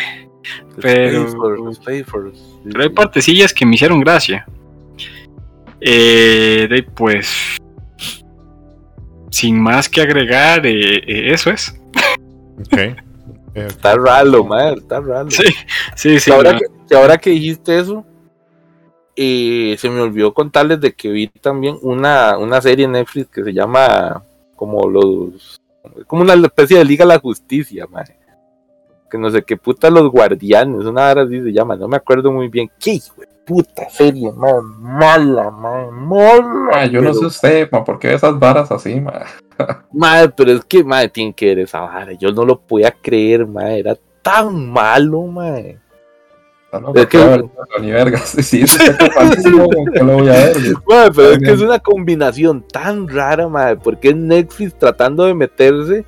[0.80, 1.26] Pero-
[2.64, 4.46] Pero hay partecillas que me hicieron gracia.
[5.80, 7.56] Eh, de ahí, pues.
[9.30, 11.74] Sin más que agregar, eh, eh, eso es.
[13.52, 13.58] Ok.
[13.58, 15.30] Está raro, madre, está raro.
[15.30, 15.44] Sí,
[15.94, 16.30] sí, sí.
[16.30, 16.58] ahora no.
[16.58, 18.04] que, ahora que dijiste eso,
[19.14, 23.44] eh, se me olvidó contarles de que vi también una, una serie en Netflix que
[23.44, 24.24] se llama
[24.56, 25.60] como los
[26.06, 28.16] como una especie de Liga de la Justicia, madre.
[29.10, 32.32] Que no sé qué puta los guardianes, una hora así se llama, no me acuerdo
[32.32, 32.70] muy bien.
[32.78, 34.60] ¿Qué de puta serie, madre?
[34.78, 36.70] Mala, madre, mala.
[36.74, 39.22] Ay, yo no sé usted, ma, ¿por qué esas varas así, ma?
[39.92, 42.12] Madre, pero es que, madre, tiene que ver esa vara.
[42.12, 43.80] Yo no lo podía creer, madre.
[43.80, 45.78] Era tan malo, madre.
[46.72, 47.44] No, no, Es porque que- va a ver,
[47.80, 48.30] ni vergas.
[48.42, 50.56] Sí, eso está malísimo, ¿qué lo voy a ver?
[50.88, 53.76] Madre, pero es que es una combinación tan rara, madre.
[53.76, 56.04] Porque es Netflix tratando de meterse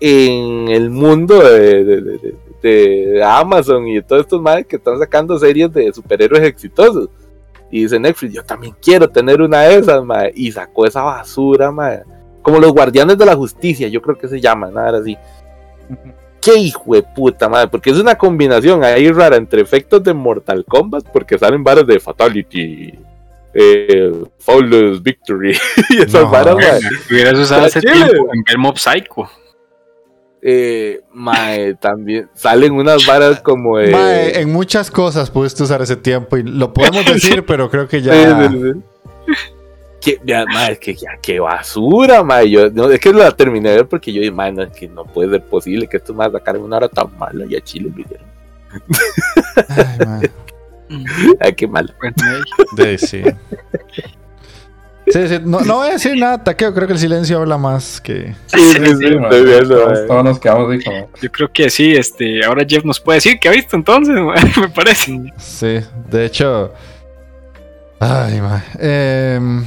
[0.00, 4.98] en el mundo de, de- de- de- de Amazon y todos estos madres que están
[4.98, 7.08] sacando series de superhéroes exitosos.
[7.70, 10.32] Y dice Netflix, yo también quiero tener una de esas, madre.
[10.34, 12.02] Y sacó esa basura, madre.
[12.42, 15.16] Como los guardianes de la justicia, yo creo que se llama, nada así.
[16.40, 20.64] Qué hijo de puta madre, porque es una combinación ahí rara entre efectos de Mortal
[20.64, 22.98] Kombat, porque salen varas de Fatality,
[23.52, 24.12] eh,
[25.02, 25.56] Victory
[25.90, 26.56] y esas No, varas,
[27.10, 29.28] hubieras usado ese tiempo en ver Mob Psycho.
[30.42, 33.90] Eh, mae, también salen unas varas como de.
[33.90, 38.00] Mae, en muchas cosas pudiste usar ese tiempo y lo podemos decir, pero creo que
[38.02, 38.12] ya.
[38.40, 39.34] Sí, sí, sí.
[40.00, 42.48] Que, ya, mae, que ya, qué basura, mae.
[42.50, 44.88] Yo, no, es que la terminé de ver porque yo dije, mae, no, es que
[44.88, 47.92] no puede ser posible que esto más sacaran una hora tan mala y a Chile
[47.94, 48.26] lo hicieron.
[49.68, 50.30] Ay, mae.
[51.40, 51.92] Ay, qué malo.
[52.76, 53.22] De- sí.
[55.12, 56.72] Sí, sí, No, no voy a decir nada, Taqueo.
[56.74, 58.34] Creo que el silencio habla más que.
[58.46, 61.10] Sí, sí, sí, Sí, ma, estoy viendo, todos, nos quedamos como.
[61.20, 64.14] Yo creo que sí, este, ahora Jeff nos puede decir que ha visto entonces,
[64.60, 65.32] me parece.
[65.38, 65.80] Sí,
[66.10, 66.72] de hecho.
[67.98, 68.62] Ay, mae.
[68.78, 69.64] Em,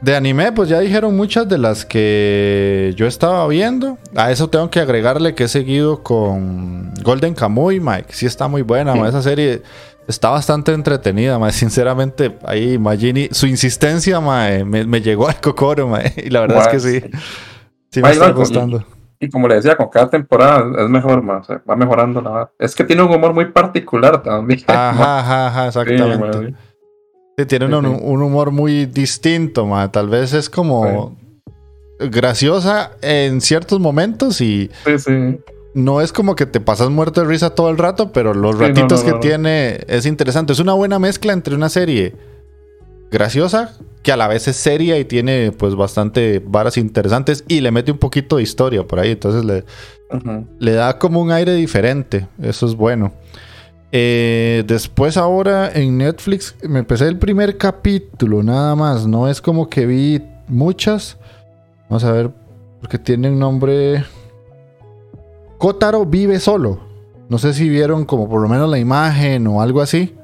[0.00, 3.98] de anime, pues ya dijeron muchas de las que yo estaba viendo.
[4.16, 8.06] A eso tengo que agregarle que he seguido con Golden Kamuy, Mike.
[8.10, 8.94] Sí está muy buena.
[9.06, 9.62] Esa serie
[10.10, 11.52] está bastante entretenida, mae.
[11.52, 16.12] Sinceramente, ahí Magini, su insistencia, mae, me, me llegó al cocoro, mae.
[16.24, 17.00] Y la verdad es que sí.
[17.90, 18.84] Sí me Mae, está loco,
[19.18, 22.50] y- como le decía, con cada temporada es mejor, ma, o sea, va mejorando la.
[22.58, 24.60] Es que tiene un humor muy particular también.
[24.66, 26.18] Ajá, ajá, ajá, exactamente.
[26.18, 26.54] mae.
[27.36, 29.90] Sí, tiene Sí, un, humor muy distinto, ma.
[29.92, 31.16] Tal vez es como
[31.98, 35.40] graciosa en ciertos momentos y Sí, sí.
[35.74, 38.62] No es como que te pasas muerto de risa todo el rato, pero los Sí,
[38.62, 40.52] ratitos no, que no, tiene es interesante.
[40.52, 42.14] Es una buena mezcla entre una serie
[43.10, 47.70] graciosa que a la vez es seria y tiene pues bastante varas interesantes y le
[47.70, 49.10] mete un poquito de historia por ahí.
[49.12, 49.44] Entonces
[50.58, 52.26] le da como un aire diferente.
[52.40, 53.12] Eso es bueno.
[53.92, 59.06] Eh, después ahora en Netflix me empecé el primer capítulo, nada más.
[59.06, 61.18] No es como que vi muchas.
[61.88, 62.30] Vamos a ver,
[62.80, 64.04] porque tiene un nombre...
[65.60, 66.80] Kotaro vive solo.
[67.28, 70.16] No sé si vieron como por lo menos la imagen o algo así.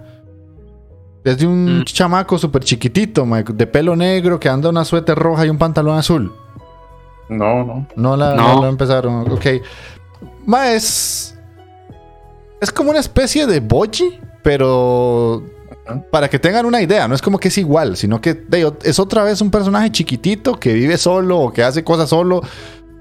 [1.24, 1.84] Es de un Mm.
[1.84, 6.32] chamaco súper chiquitito, de pelo negro, que anda una suéter roja y un pantalón azul.
[7.28, 7.86] No, no.
[7.96, 8.54] No la, No.
[8.54, 9.30] no la empezaron.
[9.30, 9.46] Ok.
[10.46, 11.36] Ma, es.
[12.60, 15.42] Es como una especie de boji, pero.
[16.10, 18.98] Para que tengan una idea, no es como que es igual, sino que de- es
[18.98, 22.40] otra vez un personaje chiquitito que vive solo o que hace cosas solo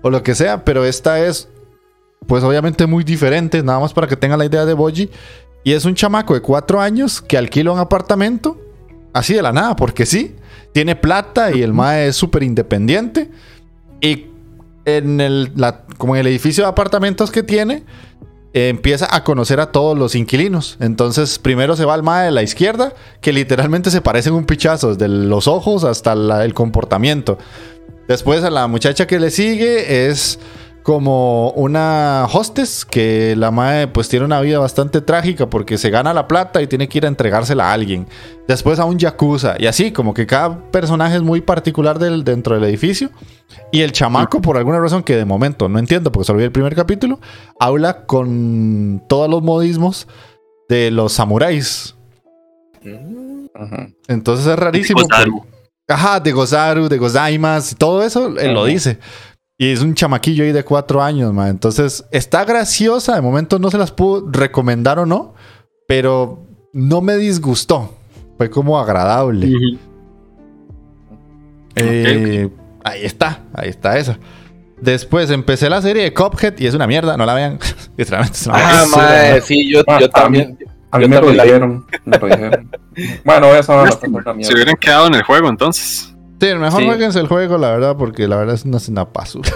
[0.03, 1.47] o lo que sea, pero esta es,
[2.28, 5.09] pues obviamente muy diferente, nada más para que tengan la idea de Boji.
[5.63, 8.59] Y es un chamaco de cuatro años que alquila un apartamento,
[9.13, 10.36] así de la nada, porque sí,
[10.73, 13.32] tiene plata y el mae es súper independiente.
[13.99, 14.28] Y
[14.86, 15.51] en el,
[15.97, 17.84] como en el edificio de apartamentos que tiene,
[18.53, 20.78] empieza a conocer a todos los inquilinos.
[20.80, 24.95] Entonces, primero se va al mae de la izquierda, que literalmente se parecen un pichazo,
[24.95, 27.38] desde los ojos hasta el comportamiento.
[28.07, 30.39] Después, a la muchacha que le sigue es
[30.86, 36.13] como una hostess que la madre pues tiene una vida bastante trágica porque se gana
[36.13, 38.05] la plata y tiene que ir a entregársela a alguien.
[38.47, 42.53] Después a un yakuza y así, como que cada personaje es muy particular del, dentro
[42.53, 43.09] del edificio.
[43.71, 46.51] Y el chamaco, por alguna razón que de momento no entiendo porque solo vi el
[46.51, 47.19] primer capítulo,
[47.59, 50.07] habla con todos los modismos
[50.69, 51.95] de los samuráis.
[53.55, 53.88] Ajá.
[54.07, 55.01] Entonces es rarísimo.
[55.01, 55.39] Gozaru.
[55.39, 55.55] porque-
[55.88, 58.99] Ajá, de Gozaru, de Gozaimas, y todo eso él lo dice.
[59.57, 61.47] Y es un chamaquillo ahí de cuatro años, man.
[61.49, 63.15] Entonces está graciosa.
[63.15, 65.33] De momento no se las puedo recomendar o no,
[65.87, 67.93] pero no me disgustó.
[68.37, 69.49] Fue como agradable.
[71.75, 72.49] Eh,
[72.83, 74.19] Ahí está, ahí está esa.
[74.79, 77.57] Después empecé la serie de Cuphead y es una mierda, no la vean.
[77.97, 79.41] Literalmente es una Ah, mae, man.
[79.41, 80.57] sí, yo, Ah, yo a también.
[80.91, 81.85] A mí Yo me lo también dijeron.
[82.05, 82.71] Me lo dijeron.
[83.23, 84.53] Bueno, voy a saber la Lástima, puta Se mierda.
[84.53, 86.14] hubieran quedado en el juego entonces.
[86.39, 86.88] Sí, mejor Sí.
[86.88, 89.49] jueguense el juego, la verdad, porque la verdad es una, basura.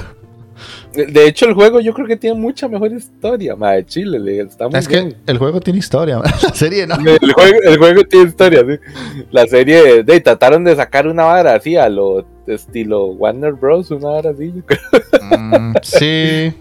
[0.93, 3.85] De, hecho, el juego yo creo que tiene mucha mejor historia, mae.
[3.85, 6.95] Chile, le- está muy Es que el juego tiene historia, la serie no.
[6.95, 9.23] El juego, el juego tiene historia, sí.
[9.31, 13.91] La serie, de, trataron de sacar una vara así a lo estilo Warner Bros.
[13.91, 14.79] Una vara así, yo creo,
[15.21, 16.53] Mm, sí.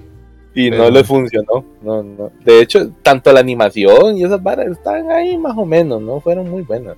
[0.55, 1.65] y Pero- no le funcionó.
[1.83, 2.31] No, no.
[2.45, 6.49] De hecho, tanto la animación y esas varas están ahí más o menos, no fueron
[6.51, 6.97] muy buenas.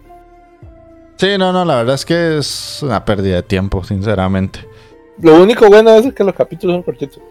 [1.21, 4.61] Sí, no, no, la verdad es que es una pérdida de tiempo, sinceramente.
[5.21, 7.23] Lo único bueno es que los capítulos son cortitos.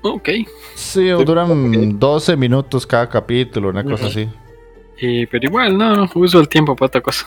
[0.00, 0.30] Ok.
[0.74, 1.98] Sí, duran ok.
[1.98, 4.26] 12 minutos cada capítulo, una cosa así.
[5.02, 7.26] Eh, pero igual, no, no, uso el tiempo para otra cosa.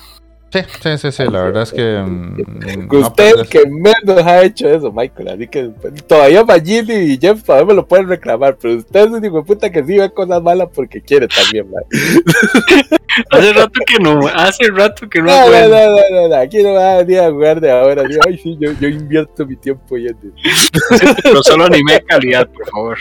[0.50, 2.02] Sí, sí, sí, sí, la verdad es que...
[2.06, 5.28] mm, no Usted perder- que menos ha hecho eso, Michael.
[5.28, 5.70] Así que
[6.08, 8.58] todavía Magini y Jeff todavía me lo pueden reclamar.
[8.62, 11.70] Pero usted es un hijo de puta que sí ve cosas malas porque quiere también,
[11.70, 11.84] man.
[13.32, 15.26] Hace rato que no, hace rato que no.
[15.26, 18.04] No, no, no, no, no, no, Aquí no va a venir a jugar de ahora.
[18.04, 20.08] Así, Ay, sí, yo, yo invierto mi tiempo y
[21.24, 22.98] Pero solo anime de calidad, por favor.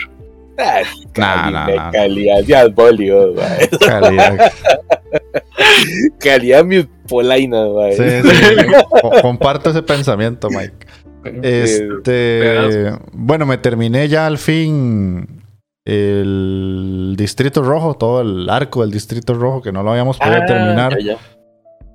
[0.57, 0.85] Ay,
[1.15, 1.91] Nah, nah, calidad, nah.
[1.91, 3.35] calidad, ya es bolio.
[3.85, 4.51] Calidad.
[6.19, 6.65] Calidad.
[7.95, 8.55] Sí, sí,
[9.01, 10.85] co- comparto ese pensamiento, Mike.
[11.43, 13.01] Este, pedazo.
[13.11, 15.43] bueno, me terminé ya al fin
[15.85, 20.45] el Distrito Rojo, todo el arco del Distrito Rojo que no lo habíamos podido Ah,
[20.45, 20.97] terminar.
[20.99, 21.17] Ya, ya.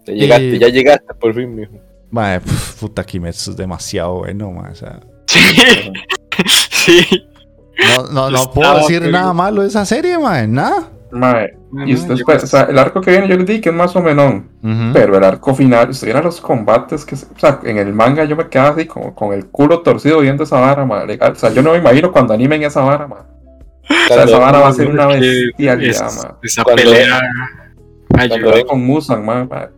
[0.07, 1.73] Ya llegaste, Y- ya llegaste por fin, mijo.
[2.11, 2.41] Mae,
[2.81, 5.39] puta Kimetsu es demasiado bueno, mae, o sea, Sí.
[6.71, 7.25] sí.
[7.97, 10.91] no, no, no puedo decir nada malo de esa serie, mae, nada.
[11.13, 11.55] Mae,
[11.87, 13.69] y usted Yo espera, creo o sea, el arco que viene yo les di que
[13.69, 14.43] es más o menos,
[14.95, 18.35] pero el arco final, usted viera los combates que, o sea, en el manga yo
[18.35, 21.19] me quedaba así como con el culo torcido viendo esa vara, mae.
[21.21, 23.21] O sea, yo no me imagino cuando animen esa vara, mae.
[23.21, 26.33] O sea, esa vara va a ser una bestialidad, es- mae.
[26.43, 27.21] esa Cuando- pelea.
[28.17, 29.68] Ay, cuando yo- con Musan, mae, mae.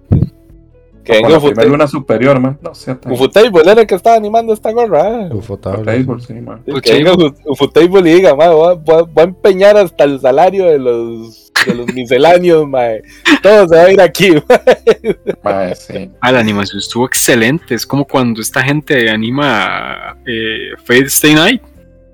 [1.04, 1.68] Que venga Ufotable.
[1.70, 2.54] luna superior, mae.
[2.62, 3.12] No tan...
[3.12, 5.02] Ufotable era el que estaba animando esta gorra.
[5.06, 5.28] ah.
[5.34, 5.84] Ufotable.
[5.84, 6.34] Table, sí,
[6.66, 7.12] Pues que venga
[7.44, 10.78] Ufotable y diga, "Ma, voy, a- voy a- voy a empeñar hasta el salario de
[10.78, 13.02] los, de los misceláneos, mae.
[13.42, 14.30] Todo se va a ir aquí.
[15.42, 16.10] Mae, sí.
[16.20, 17.74] Ah, la animación estuvo excelente.
[17.74, 21.62] Es como cuando esta gente anima eh, Fate Stay Night.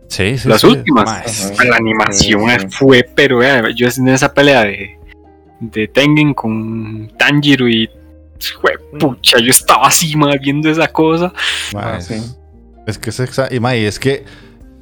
[0.09, 0.67] Sí, sí, Las sí.
[0.67, 1.09] últimas.
[1.09, 1.55] Ajá.
[1.61, 2.67] Ah, La animación Sí, eh, sí.
[2.71, 4.99] fue, pero eh, yo en esa pelea de,
[5.61, 7.89] de Tengen con Tanjiro y.
[8.99, 11.33] Pucha, yo estaba así, ma, viendo esa cosa.
[11.77, 12.15] Ah, es- sí.
[12.87, 14.25] Es que es exa- y, mae, es que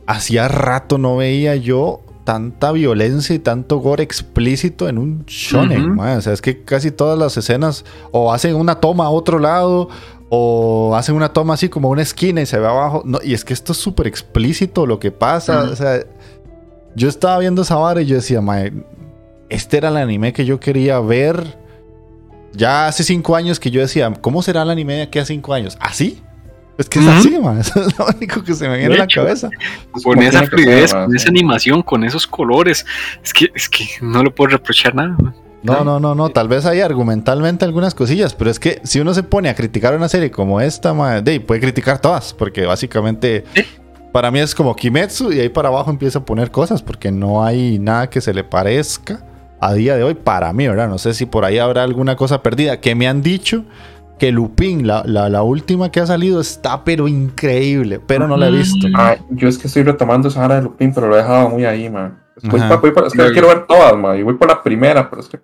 [0.06, 5.98] hacía rato no veía yo tanta violencia y tanto gore explícito en un shonen.
[5.98, 9.88] O sea, es que casi todas las escenas o hacen una toma a otro lado
[10.30, 13.02] o hacen una toma así como una esquina y se ve abajo.
[13.04, 15.62] No, y es que esto es súper explícito lo que pasa.
[15.72, 16.00] O sea,
[16.94, 18.72] yo estaba viendo esa vara y yo decía, mae,
[19.48, 21.56] este era el anime que yo quería ver.
[22.52, 25.54] Ya hace cinco años que yo decía, ¿cómo será el anime de aquí a cinco
[25.54, 25.76] años?
[25.80, 26.22] ¿Así?
[26.78, 27.58] Es que es así, man.
[27.60, 29.20] Eso es lo único que se me viene a la hecho.
[29.22, 29.50] cabeza.
[29.96, 32.86] Es Con esa fluidez, con esa animación, con esos colores.
[33.22, 35.16] Es que, es que no le puedo reprochar nada.
[35.20, 35.34] ma.
[35.62, 36.28] No, no, no, no.
[36.30, 39.94] Tal vez hay argumentalmente algunas cosillas, pero es que si uno se pone a criticar
[39.96, 43.44] una serie como esta, man, de ahí puede criticar todas, porque básicamente
[44.12, 47.44] para mí es como Kimetsu y ahí para abajo empieza a poner cosas, porque no
[47.44, 49.24] hay nada que se le parezca
[49.60, 50.88] a día de hoy para mí, ¿verdad?
[50.88, 53.64] No sé si por ahí habrá alguna cosa perdida, que me han dicho
[54.18, 58.48] que Lupin, la, la, la última que ha salido, está pero increíble, pero no la
[58.48, 58.86] he visto.
[58.94, 61.64] Ah, yo es que estoy retomando esa vara de Lupin, pero lo he dejado muy
[61.64, 62.18] ahí, man.
[62.42, 63.32] Voy pa- voy por- es que Claro.
[63.32, 64.18] quiero ver todas, man.
[64.18, 65.38] Y voy por la primera, pero es que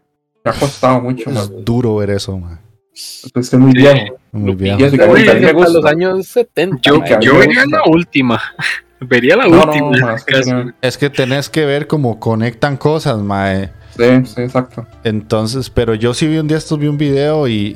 [0.45, 1.43] me ha costado mucho, man.
[1.43, 2.61] Es duro ver eso, man.
[2.93, 3.79] Es muy Sí.
[3.79, 4.17] viejo.
[4.33, 4.81] Muy Lupin bien.
[4.81, 5.73] Y eso que a mí- Uy, que a mí me gusta.
[5.73, 6.79] los años 70.
[6.83, 8.41] Yo, mí yo vería la última.
[9.01, 9.91] Vería la No, última.
[9.91, 10.73] no, en ma, este es que.
[10.81, 13.71] Es que tenés que ver cómo conectan cosas, mae.
[13.97, 14.87] Sí, sí, exacto.
[15.05, 17.75] Entonces, pero yo sí vi un día estos, vi un video y.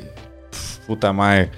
[0.51, 1.49] pf, Puta mae.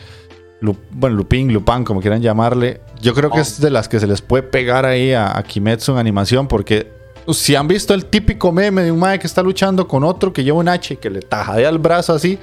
[0.60, 2.82] Lu- bueno, Lupin, Lupin, como quieran llamarle.
[3.02, 5.94] yo creo que es de las que se les puede pegar ahí a, a Kimetsu
[5.94, 6.92] en animación, porque
[7.30, 10.44] si han visto el típico meme de un mae que está luchando con otro que
[10.44, 12.38] lleva un H y que le tajadea el brazo así,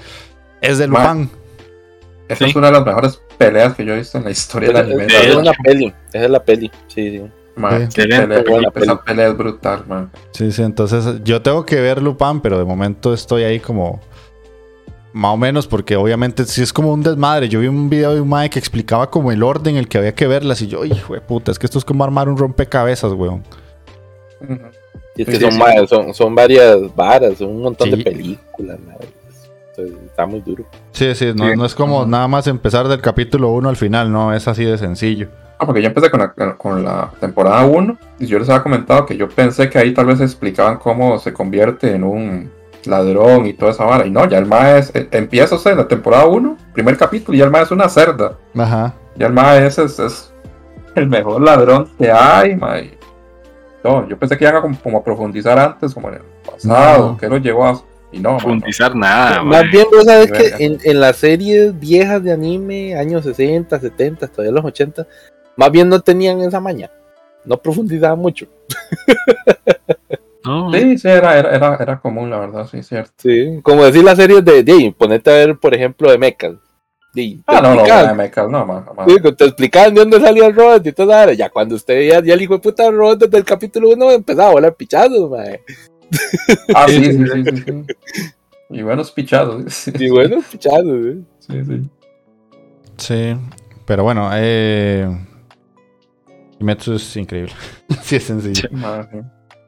[0.61, 0.89] es de.
[0.89, 1.31] Lupin.
[2.29, 2.51] Esa Sí.
[2.51, 5.07] es una de las mejores peleas que yo he visto en la historia del anime.
[5.07, 5.95] Esa es una peli.
[6.13, 6.71] Esa es la peli.
[6.89, 7.23] Sí, sí.
[7.59, 10.11] Man, Excelente, pelea, esa es brutal, man.
[10.33, 14.01] Sí, sí, entonces yo tengo que ver Lupin, pero de momento estoy ahí como
[15.13, 17.49] más o menos porque obviamente sí es como un desmadre.
[17.49, 19.99] Yo vi un video de un mae que explicaba como el orden en el que
[19.99, 22.37] había que verlas y yo, hijo de puta, es que esto es como armar un
[22.37, 23.43] rompecabezas, weón.
[25.17, 25.59] Y es que sí, son, sí.
[25.59, 27.97] ma- son, son varias varas, son un montón Sí.
[27.97, 28.79] de películas.
[28.87, 28.93] ma.
[29.77, 30.65] Entonces, Está muy duro.
[30.93, 31.57] Sí, sí, no, Sí.
[31.57, 34.77] no es como nada más empezar del capítulo 1 al final, no, es así de
[34.79, 35.29] sencillo.
[35.61, 39.05] Ah, porque yo empecé con la, con la temporada 1 y yo les había comentado
[39.07, 42.51] que yo pensé que ahí tal vez explicaban cómo se convierte en un
[42.85, 44.07] ladrón y toda esa vara.
[44.07, 46.97] Y no, ya el mae es, eh, empieza o sea, en la temporada 1, primer
[46.97, 48.35] capítulo, y ya el mae es una cerda.
[48.57, 48.95] Ajá.
[49.17, 50.33] Ya el mae ese es, es
[50.95, 52.97] el mejor ladrón que hay, mae.
[53.83, 57.09] No, yo pensé que iban a como, como a profundizar antes, como en el pasado,
[57.11, 57.17] No.
[57.17, 57.83] que lo llevó a...
[58.11, 58.45] Y no, mae, no.
[58.45, 63.25] Profundizar nada, Más bien, vos sabes que en, en las series viejas de anime, años
[63.25, 65.07] 60, 70, todavía los 80,
[65.59, 66.91] más bien no tenían esa maña.
[67.45, 68.47] No profundizaban mucho.
[70.73, 73.13] Sí, sí, era, era, era, era común, la verdad, sí, cierto.
[73.19, 76.55] Sí, como decir las series de, de ponete a ver, por ejemplo, de mechas.
[77.13, 79.07] De, Ah, no, no, explicaban- mae, me cal- no, mae, jamás.
[79.13, 81.33] Sí, te explicaban de dónde salía el robot y todo eso.
[81.33, 84.49] Ya cuando usted veía ya el hijo de puta robot desde el capítulo 1 empezaba
[84.51, 85.61] a volar pichazos, mae.
[86.75, 88.33] Ah, sí, sí, sí, sí, sí.
[88.71, 89.73] Y buenos pichados.
[89.75, 91.19] Sí, Y bueno, pichazos, ¿eh?
[91.41, 91.91] sí, sí.
[92.97, 93.37] Sí,
[93.85, 95.09] pero bueno, eh...
[96.59, 97.53] Kimetsu es increíble.
[98.03, 98.69] sí, es sencillo.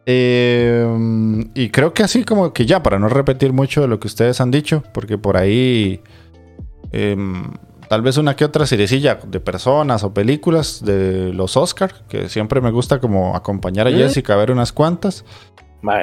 [0.06, 0.86] Eh,
[1.54, 4.40] y creo que así como que ya, para no repetir mucho de lo que ustedes
[4.40, 6.00] han dicho, porque por ahí
[6.90, 7.52] em,
[7.88, 12.60] tal vez una que otra seriecilla de personas o películas de los Oscar, que siempre
[12.60, 13.94] me gusta como acompañar a ¿Mm?
[13.96, 15.24] Jessica a ver unas cuantas.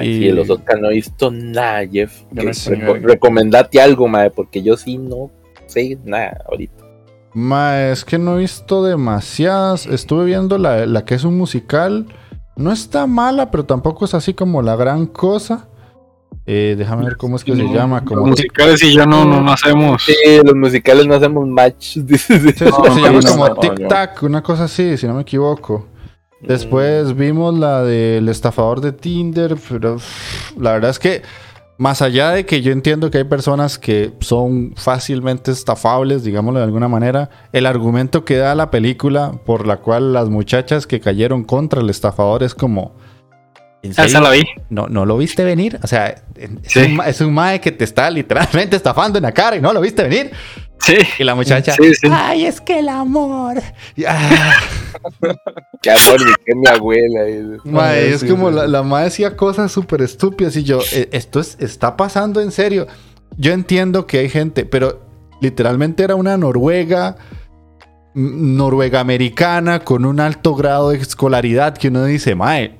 [0.02, 2.22] Y- sí, de los Oscar no he visto nada, Jeff.
[2.32, 5.30] Reco- recomendate algo, mae, porque yo sí no
[5.66, 6.84] sé nada ahorita.
[7.34, 9.86] Ma, es que no he visto demasiadas.
[9.86, 12.06] Estuve viendo la, la que es un musical.
[12.56, 15.68] No está mala, pero tampoco es así como la gran cosa.
[16.50, 18.00] Eh, déjame ver cómo es que se llama.
[18.00, 20.02] Los Como musicales y yo no, no, no hacemos.
[20.02, 21.96] Sí, los musicales no hacemos match.
[21.98, 22.40] dice.
[22.40, 25.12] Sí, sí, No, se llama no, como no, Tic Tac, una cosa así, si no
[25.12, 25.86] me equivoco.
[26.40, 31.22] Después vimos la del estafador de Tinder, pero uff, la verdad es que
[31.78, 36.64] más allá de que yo entiendo que hay personas que son fácilmente estafables, digámoslo de
[36.64, 41.44] alguna manera, el argumento que da la película por la cual las muchachas que cayeron
[41.44, 42.92] contra el estafador es como...
[43.82, 44.44] ¿en Ah, vi.
[44.70, 45.78] ¿No, ¿No lo viste venir?
[45.82, 46.80] O sea, es, Sí.
[46.80, 49.80] un, es un mae que te está literalmente estafando en la cara y no lo
[49.80, 50.30] viste venir.
[50.80, 50.96] Sí.
[51.18, 51.74] Y la muchacha...
[51.74, 52.08] Sí, sí.
[52.10, 53.60] Ay, es que el amor.
[53.96, 54.54] Y, ah,
[55.82, 57.28] Qué amor, que mi abuela.
[57.28, 61.40] y- mae, es como la, la mae decía cosas súper estúpidas y yo, "Eh, esto
[61.40, 62.86] es, está pasando en serio.
[63.36, 65.02] Yo entiendo que hay gente, pero
[65.40, 67.16] literalmente era una noruega,
[68.14, 72.77] noruega americana con un alto grado de escolaridad que uno dice, mae,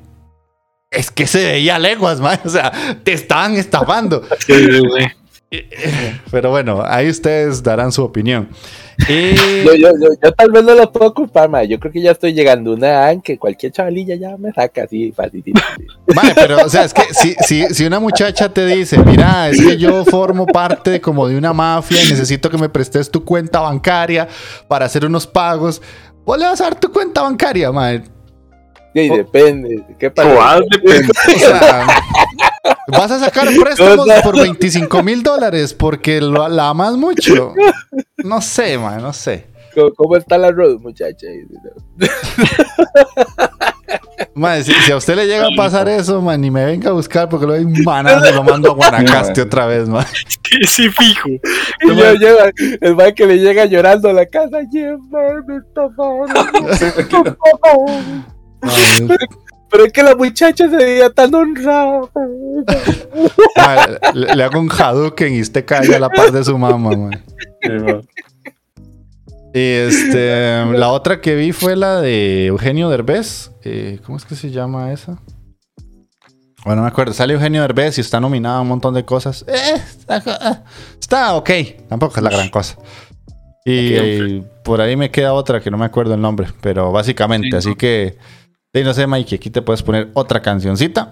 [0.91, 2.39] es que se veía leguas, mae.
[2.45, 4.23] O sea, te estaban estafando.
[4.47, 5.07] Sí, sí.
[6.31, 8.51] Pero bueno, ahí ustedes darán su opinión.
[9.09, 9.35] Y...
[9.65, 11.67] Yo, yo, yo, yo tal vez no lo puedo culpar, mae.
[11.67, 14.53] Yo creo que ya estoy llegando a una edad en que cualquier chavalilla ya me
[14.53, 15.43] saca así fácil.
[16.15, 19.59] Vale, pero o sea, es que si, si, si una muchacha te dice, mira, es
[19.59, 23.61] que yo formo parte como de una mafia y necesito que me prestes tu cuenta
[23.61, 24.29] bancaria
[24.69, 25.81] para hacer unos pagos,
[26.27, 28.03] vos le vas a dar tu cuenta bancaria, mae.
[28.89, 28.93] Oh.
[28.95, 29.85] Sí, depende.
[29.99, 30.61] ¿Qué pasa?
[30.71, 31.13] Depende.
[31.29, 31.87] O sea,
[32.89, 37.55] vas a sacar préstamos por 25 mil dólares porque lo, la amas mucho.
[38.25, 39.47] No sé, mae, no sé.
[39.73, 41.29] ¿Cómo, cómo está la road, muchacha?
[44.65, 47.29] Si, si a usted le llega a pasar eso, man, ni me venga a buscar
[47.29, 50.05] porque lo doy manando y lo mando a Guanacaste otra vez, man.
[50.49, 51.29] Sí, sí, fijo.
[51.29, 52.39] Y yo llevo
[52.81, 54.59] el man que le llega llorando a la casa.
[54.73, 56.29] Jeff, man, me estafaron.
[59.71, 62.01] Pero es que la muchacha se veía tan honrada.
[63.57, 66.97] Mae, le, le hago un Hadouken y usted cae a la par de su mamá,
[66.97, 67.25] man.
[67.63, 67.71] Sí.
[69.55, 73.51] Y este, la otra que vi fue la de Eugenio Derbez.
[73.65, 75.19] Eh, ¿Cómo es que se llama esa?
[76.65, 77.13] Bueno, no me acuerdo.
[77.13, 79.45] Sale Eugenio Derbez y está nominada a un montón de cosas.
[79.49, 80.65] Eh, está,
[81.01, 81.51] está ok.
[81.89, 82.77] Tampoco es la gran cosa.
[83.65, 86.49] Y por ahí me queda otra que no me acuerdo el nombre.
[86.61, 87.77] Pero básicamente, Sí, así no.
[87.77, 88.17] que...
[88.74, 91.12] Sí, no sé, Mikey, aquí te puedes poner otra cancioncita.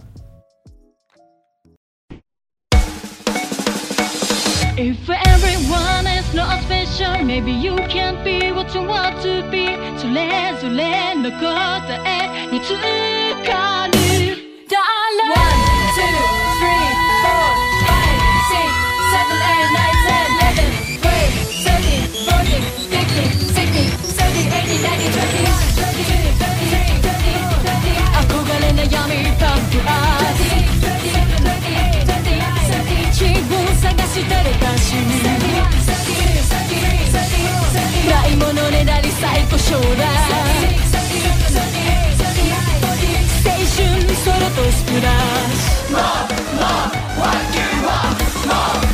[4.77, 13.14] If everyone is not special maybe you can't be what you want to be それぞれの答えにつか
[34.16, 34.42] した
[38.10, 39.84] ないものねだり最高将来
[43.28, 46.00] ステーションソロとスプラッシュ More,
[46.56, 46.88] more,
[47.20, 48.18] what you want,
[48.80, 48.85] more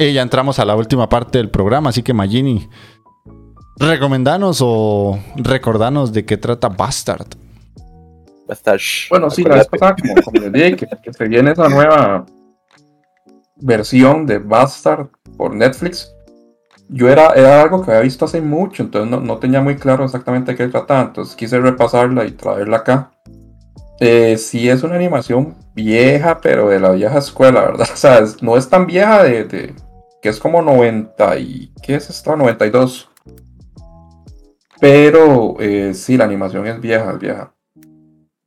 [0.00, 2.68] Y ya entramos a la última parte del programa, así que Magini,
[3.78, 7.26] recomendanos o recordanos de qué trata Bastard.
[8.48, 8.80] Estar.
[9.10, 12.24] Bueno, sí, la vez pasada, como, como les dije, que, que se viene esa nueva
[13.56, 16.10] versión de Bastard por Netflix.
[16.88, 20.04] Yo era, era algo que había visto hace mucho, entonces no, no tenía muy claro
[20.06, 23.12] exactamente de qué trataba, entonces quise repasarla y traerla acá.
[24.00, 27.86] Eh, sí es una animación vieja, pero de la vieja escuela, ¿verdad?
[27.92, 29.74] O sea, es- no es tan vieja de, de-
[30.20, 31.72] que es como 90 y...
[31.82, 32.36] ¿Qué es esto?
[32.36, 33.08] 92.
[34.80, 37.52] Pero eh, sí, la animación es vieja, es vieja.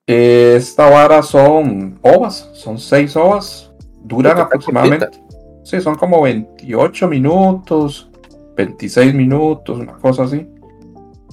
[0.06, 3.72] Esta vara son ovas, son seis ovas,
[4.04, 5.08] duran aproximadamente,
[5.64, 8.10] sí, son como 28 minutos,
[8.58, 10.46] 26 minutos, una cosa así.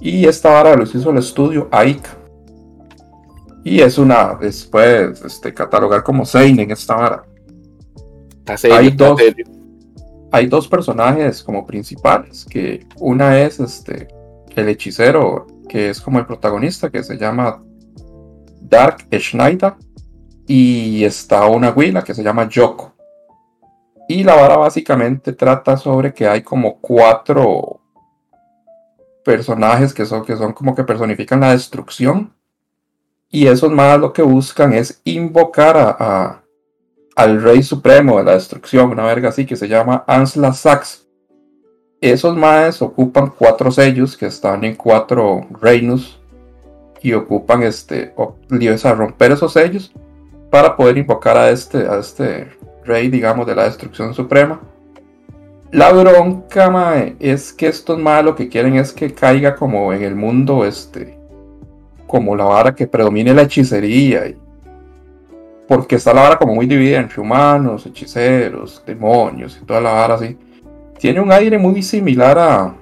[0.01, 2.11] Y esta vara los hizo el estudio Aika.
[3.65, 7.25] Y es una, después, este, catalogar como Seinen esta vara.
[8.39, 9.19] Está serio, Hay dos.
[9.19, 9.47] serio.
[10.33, 14.09] Hay dos personajes como principales, que una es este,
[14.55, 17.63] el hechicero, que es como el protagonista, que se llama
[18.61, 19.75] Dark Schneider,
[20.47, 22.93] y está una huila que se llama Yoko.
[24.09, 27.81] Y la vara básicamente trata sobre que hay como cuatro
[29.25, 32.33] personajes que son, que son como que personifican la destrucción.
[33.29, 36.43] Y esos más lo que buscan es invocar a, a-
[37.21, 41.07] al rey supremo de la destrucción, una verga así que se llama Ansla Sax.
[42.01, 46.19] Esos maes ocupan cuatro sellos que están en cuatro reinos
[47.03, 48.15] y ocupan este,
[48.79, 49.93] sea, romper esos sellos
[50.51, 52.49] para poder invocar a este, a este
[52.87, 54.59] rey, digamos, de la destrucción suprema.
[55.73, 60.05] La bronca, mae, es que estos maes lo que quieren es que caiga como en
[60.05, 61.19] el mundo, este,
[62.07, 64.39] como la vara que predomine la hechicería y
[65.71, 70.15] porque está la vara como muy dividida entre humanos, hechiceros, demonios y toda la vara
[70.15, 70.37] así.
[70.99, 72.75] Tiene un aire muy similar a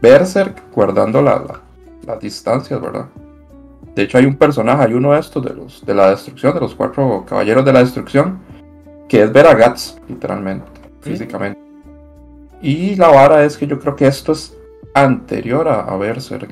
[0.00, 1.60] Berserk, guardando la- la-
[2.06, 3.08] las distancias, ¿verdad?
[3.94, 6.60] De hecho, hay un personaje, hay uno de estos de los de la destrucción, de
[6.60, 8.38] los cuatro caballeros de la destrucción,
[9.06, 10.64] que es ver a Guts, literalmente,
[11.02, 11.60] físicamente.
[12.62, 14.56] Y la vara es que yo creo que esto es
[14.94, 16.48] anterior a, a Berserk,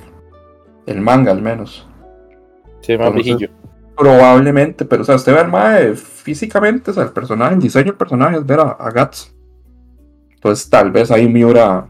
[0.84, 1.88] el manga al menos.
[2.82, 3.61] Sí, más Entonces, viejillo.
[3.96, 7.86] Probablemente, pero o sea, usted ve al mae físicamente, o sea, el personaje, el diseño
[7.86, 9.34] del personaje es ver a, a Guts.
[10.34, 11.88] Entonces tal vez ahí Miura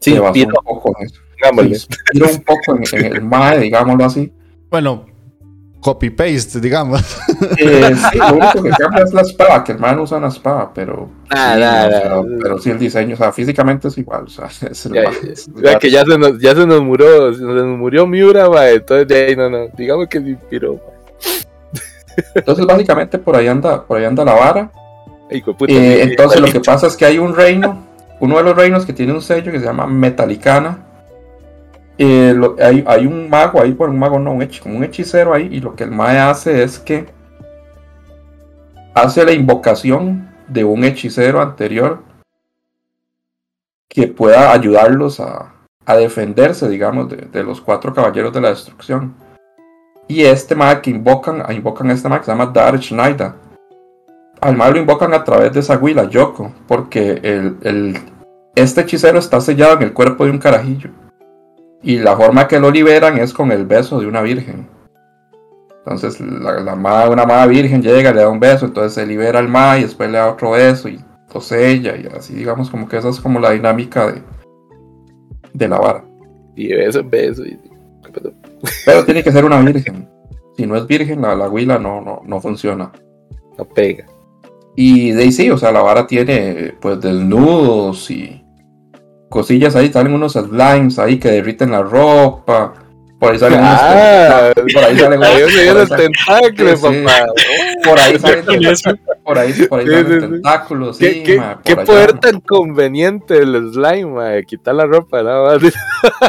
[0.00, 1.20] Sí, se basó un poco en eso.
[1.64, 4.32] inspiró un poco en, en el mae, digámoslo así.
[4.70, 5.06] Bueno,
[5.80, 7.00] copy-paste, digamos.
[7.56, 10.28] Eh, sí, lo único que cambia es la espada, que el mae no usa una
[10.28, 14.24] espada, pero, Ah, sí, o sea, pero sí el diseño, o sea, físicamente es igual,
[14.24, 17.42] o sea, es el Ya, es que ya se nos, ya se nos murió, se
[17.42, 20.74] nos murió Miura, ma, entonces de ahí no, no, digamos que se inspiró.
[20.74, 20.80] ma.
[22.34, 24.70] Entonces básicamente por ahí anda, por ahí anda la vara.
[25.30, 27.86] Ay, puta, Eh, entonces lo que pasa es que hay un reino,
[28.20, 30.87] uno de los reinos que tiene un sello que se llama Metalicana.
[31.98, 32.34] Eh,
[32.86, 35.90] hay, un mago ahí, bueno, un mago no, un, hechicero ahí, y lo que el
[35.90, 37.06] mae hace es que
[38.94, 42.02] hace la invocación de un hechicero anterior
[43.88, 45.54] que pueda ayudarlos a,
[45.86, 49.14] defenderse, digamos, de, los cuatro caballeros de la destrucción.
[50.06, 53.32] Y este mae que invocan, invocan a este mae que se llama Dark Schneider
[54.40, 57.54] al mal lo invocan a través de esa huila, Yoko, porque
[58.54, 60.90] este hechicero está sellado en el cuerpo de un carajillo.
[61.82, 64.66] Y la forma que lo liberan es con el beso de una virgen.
[65.78, 69.38] Entonces la, la ma- una madre virgen llega, le da un beso, entonces se libera
[69.38, 71.02] el ma y después le da otro beso y
[71.32, 74.22] lo sella y así digamos como que esa es como la dinámica de,
[75.52, 76.04] de la vara.
[76.56, 77.44] Y beso beso.
[77.44, 77.58] Y...
[78.84, 80.08] Pero tiene que ser una virgen.
[80.56, 82.90] Si no es virgen, la, la huila no, no, no funciona.
[83.56, 84.04] No pega.
[84.74, 88.44] Y de ahí sí, o sea, la vara tiene pues desnudos y
[89.28, 92.74] cosillas ahí, salen unos slimes ahí que derriten la ropa.
[93.18, 95.88] Por ahí salen Ah, unos por ahí salen Ahí unos- se viene por ahí el
[95.88, 97.04] salen- tentáculo, Sí, sí.
[97.04, 97.26] papá.
[97.84, 98.44] por ahí salen
[99.24, 101.84] por ahí, por ahí Sí, salen sí, tentáculos, ¿Qué, sí, qué, ma, por qué allá.
[101.84, 105.62] poder tan conveniente el slime, ma, quitar la ropa, nada más.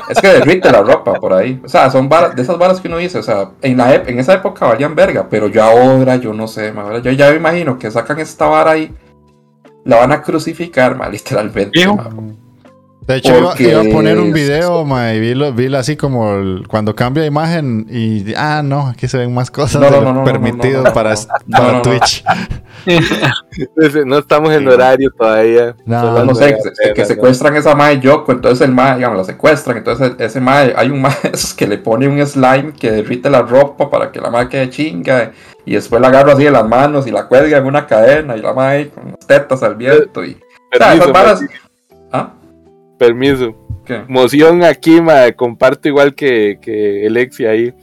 [0.09, 1.61] Es que derrite la ropa por ahí.
[1.63, 4.09] O sea, son varas, de esas varas que uno dice, o sea, en, la ep-
[4.09, 7.35] en esa época valían verga, pero yo ahora, yo no sé, ma, yo ya me
[7.37, 8.91] imagino que sacan esta vara ahí,
[9.85, 11.85] la van a crucificar, ma, literalmente.
[11.87, 12.09] Ma.
[13.09, 15.95] De hecho, iba, Porque- iba a poner un video, ma, y vi, lo- vi así
[15.97, 18.35] como el- cuando cambia imagen y...
[18.37, 21.15] Ah, no, aquí se ven más cosas No, de permitido para.
[21.83, 22.23] Twitch.
[24.05, 25.75] No estamos en horario todavía.
[25.87, 29.23] No, sé, que, se- que no, secuestran esa mae Yoko, entonces el mae, digamos, la
[29.23, 31.15] secuestran, entonces ese mae, hay un mae
[31.57, 35.31] que le pone un slime que derrite la ropa para que la mae quede chinga,
[35.65, 38.41] y después la agarra así de las manos y la cuelga en una cadena, y
[38.43, 40.37] la mae con las tetas al viento, y...
[40.73, 41.41] O sea, esas varas...
[42.99, 43.05] ¿Ah?
[43.05, 43.55] permiso.
[43.85, 44.03] ¿Qué?
[44.07, 47.73] Moción aquí, ma, comparto igual que, que Alexi ahí.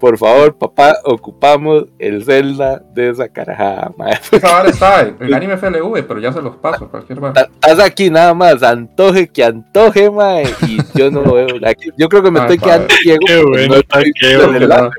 [0.00, 4.10] Por favor, papá, ocupamos el Zelda de esa carajada, ma.
[4.10, 7.18] Esa vara está en, anime FLV, pero ya se los paso, cualquier.
[7.32, 11.46] Ta- Estás aquí nada más, antoje que antoje, ma, y yo no lo veo.
[11.66, 12.86] Aquí- yo creo que me Ay, estoy padre.
[12.86, 13.18] quedando ciego.
[13.26, 14.90] Qué porque bueno, no estoy qué bueno.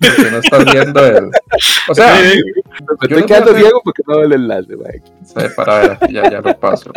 [0.00, 1.30] Porque no estás viendo el...
[1.88, 4.68] O sea, Me yo estoy quedando hacer- ciego porque no veo el enlace.
[5.24, 6.90] Sí, para ver, ya, ya lo paso.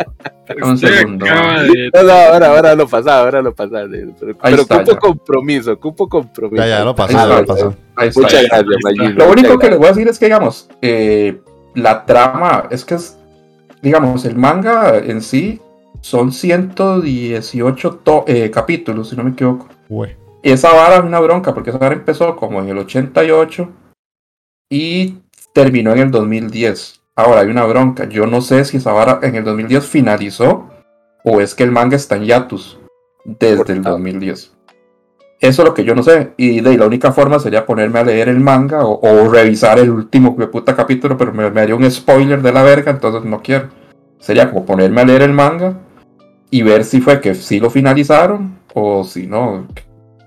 [0.62, 1.26] Un segundo.
[1.26, 3.84] de- No, no, ahora, ahora lo pasa, ahora lo pasa.
[3.90, 4.98] Pero, pero está, ocupo ya.
[4.98, 6.62] compromiso, ocupo compromiso.
[6.64, 7.74] Ya, ya lo está, lo pasó.
[8.16, 9.24] Muchas gracias, Mayito.
[9.24, 11.38] Lo único que les voy a decir es que, digamos, eh,
[11.74, 13.18] la trama es que es,
[13.82, 15.60] digamos, el manga en sí
[16.00, 19.68] son 118 to- eh, capítulos, si no me equivoco.
[19.88, 20.16] Güey.
[20.44, 23.66] Esa vara es una bronca, porque esa vara empezó como en el 88
[24.68, 25.16] y
[25.54, 27.00] terminó en el 2010.
[27.16, 28.04] Ahora hay una bronca.
[28.10, 30.68] Yo no sé si esa vara en el 2010 finalizó
[31.24, 32.78] o es que el manga está en hiatus
[33.24, 33.96] desde el Cortado.
[33.96, 34.52] 2010.
[35.40, 36.34] Eso es lo que yo no sé.
[36.36, 39.88] Y de la única forma sería ponerme a leer el manga o, o revisar el
[39.88, 43.70] último puta capítulo, pero me, me haría un spoiler de la verga, entonces no quiero.
[44.18, 45.78] Sería como ponerme a leer el manga
[46.50, 49.66] y ver si fue que sí lo finalizaron o si no,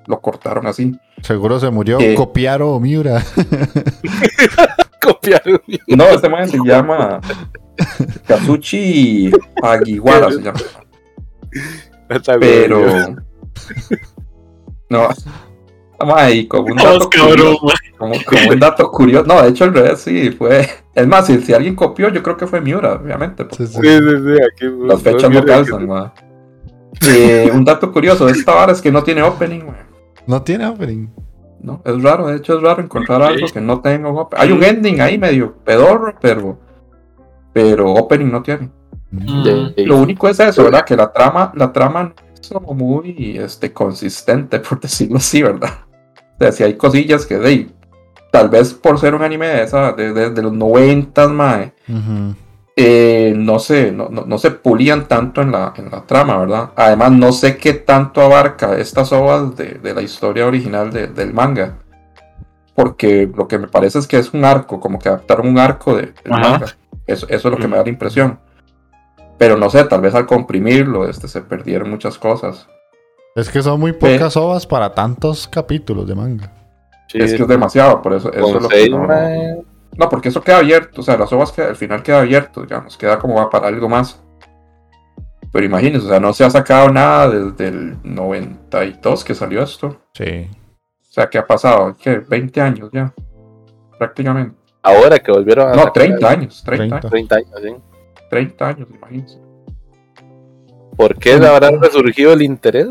[0.08, 0.96] lo cortaron así.
[1.22, 2.16] Seguro se murió Eh.
[2.16, 3.24] Copiaro Miura.
[5.02, 5.42] Copiar.
[5.88, 7.20] No, este man se llama
[8.28, 9.32] Kazuchi
[9.62, 10.60] Aguiwara se llama.
[12.10, 12.86] Está bien, Pero.
[14.90, 15.10] No.
[16.16, 17.60] Ahí, como un dato curioso.
[17.98, 19.26] Como, como un dato curioso.
[19.26, 20.66] No, de hecho, al revés, sí, fue.
[20.94, 23.44] Es más, si, si alguien copió, yo creo que fue Miura, obviamente.
[23.44, 23.82] porque Sí, sí.
[23.82, 24.66] Sí, aquí.
[24.86, 26.14] Las fechas no calzan, ma.
[27.06, 29.87] Eh, un dato curioso de esta vara es que no tiene opening, ma.
[30.28, 31.08] No tiene opening.
[31.62, 34.42] No, es raro, de hecho es raro encontrar algo que no tenga un opening.
[34.44, 36.60] Hay un ending ahí medio pedorro, pero.
[37.54, 38.70] Pero opening no tiene.
[39.10, 39.44] Mm.
[39.44, 40.86] de- de- Lo único es eso, ¿verdad?
[40.86, 45.72] Que la trama, la trama no es como muy este, consistente, por decirlo así, ¿verdad?
[46.36, 47.70] O sea, si hay cosillas que de,
[48.32, 52.36] tal vez por ser un anime de, esa, de, de- de los 90, mae, Ujú.
[52.80, 56.70] Eh, no, se, no, no- no se pulían tanto en la, en la trama, ¿verdad?
[56.76, 61.34] Además, no sé qué tanto abarca estas ovas de, de la historia original de- del
[61.34, 61.78] manga.
[62.76, 65.96] Porque lo que me parece es que es un arco, como que adaptaron un arco
[65.96, 66.50] de, del Ajá.
[66.52, 66.66] manga.
[67.08, 68.40] Eso, eso es lo que me da la impresión.
[69.40, 72.68] Pero no sé, tal vez al comprimirlo este, se perdieron muchas cosas.
[73.36, 76.52] Es que son muy pocas ovas para tantos capítulos de manga.
[77.08, 79.08] sí, es que es demasiado, por eso, es lo que no,
[79.96, 82.98] no, porque eso queda abierto, o sea, las ovas que al final queda abierto, digamos,
[82.98, 84.22] queda como va para algo más.
[85.52, 90.02] Pero imagínense, o sea, no se ha sacado nada desde el 92 que salió esto.
[90.14, 90.50] Sí.
[91.02, 91.96] O sea, ¿qué ha pasado?
[92.00, 92.18] ¿Qué?
[92.20, 93.14] 20 años ya.
[93.98, 94.56] Prácticamente.
[94.84, 95.72] Ahora que volvieron a.
[95.72, 97.10] No, sacar 30 años, 30, 30.
[97.10, 97.76] 30 años, ¿sí?
[98.30, 99.40] 30 años, imagínense.
[100.96, 102.88] ¿Por qué habrá resurgido el interés?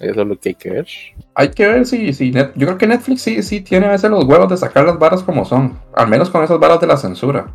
[0.00, 0.86] Eso es lo que hay que ver.
[1.34, 4.10] Hay que ver si, si Net- yo creo que Netflix sí, sí tiene a veces
[4.10, 6.96] los huevos de sacar las varas como son, al menos con esas varas de la
[6.96, 7.48] censura.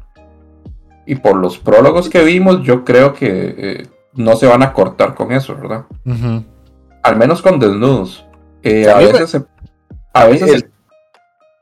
[1.08, 5.16] Y por los prólogos que vimos, yo creo que eh, no se van a cortar
[5.16, 5.86] con eso, ¿verdad?
[7.04, 8.26] Al menos con desnudos.
[8.64, 9.46] Eh, a A mí me- veces se-
[10.14, 10.72] a veces El,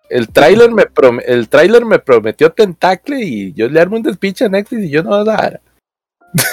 [0.10, 4.46] el tráiler me prom- el tráiler me prometió tentacle y yo le armo un despiche
[4.46, 5.62] a Netflix y yo no voy a dar.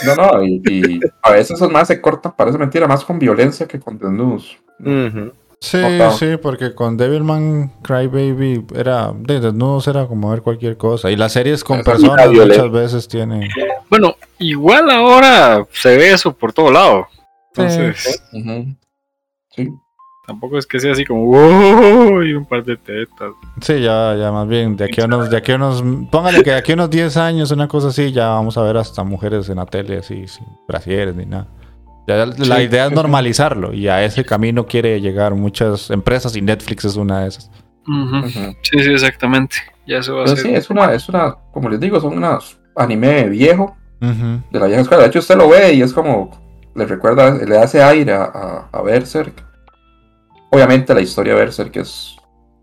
[0.05, 3.67] No, no, y, y a veces esos más se cortan, parece mentira, más con violencia
[3.67, 4.59] que con desnudos.
[5.63, 5.79] Sí,
[6.19, 11.11] sí, porque con Devilman Crybaby era de desnudos era como ver cualquier cosa.
[11.11, 13.47] Y las series con Esa personas muchas veces tienen.
[13.91, 17.07] Bueno, igual ahora se ve eso por todo lado.
[17.55, 18.23] Entonces.
[19.55, 19.69] Sí.
[20.31, 23.33] Tampoco es que sea así como, wow, y un par de tetas.
[23.61, 26.51] Sí, ya, ya más bien, de aquí a unos, de aquí a unos, póngale que
[26.51, 29.49] de aquí a unos 10 años, una cosa así, ya vamos a ver hasta mujeres
[29.49, 31.49] en la tele así, sin brasieres ni nada.
[32.07, 32.63] Ya la Sí.
[32.63, 37.21] idea es normalizarlo y a ese camino quiere llegar muchas empresas y Netflix es una
[37.23, 37.51] de esas.
[37.89, 38.19] Ujú.
[38.19, 38.55] Ujú.
[38.63, 39.57] Sí, sí, exactamente.
[39.87, 40.47] Ya eso va a Pero ser.
[40.47, 44.41] sí, es una, es una, como les digo, son unas anime viejo, Ujú.
[44.51, 45.03] de la vieja escuela.
[45.03, 46.31] De hecho, usted lo ve y es como,
[46.77, 49.45] le recuerda, le hace aire a, a, a Berserk.
[50.51, 52.17] Obviamente la historia de Berserk es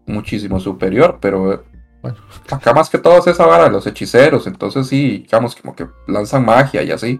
[0.06, 1.60] muchísimo superior, pero eh,
[2.02, 2.18] Bueno.
[2.52, 5.88] acá más que todo es esa vara de los hechiceros, entonces sí, digamos, como que
[6.08, 7.20] lanzan magia y así.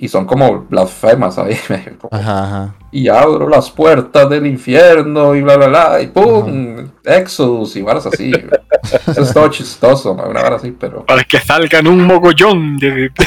[0.00, 1.60] Y son como blasfemas, ¿sabes?
[2.00, 2.74] Como, Ajá, ajá.
[2.92, 8.06] y abro las puertas del infierno y bla bla bla y pum, Exodus y varas
[8.06, 8.30] así.
[9.08, 10.28] Eso es todo chistoso, ¿no?
[10.28, 13.10] una vara así, pero Para que salgan un mogollón de,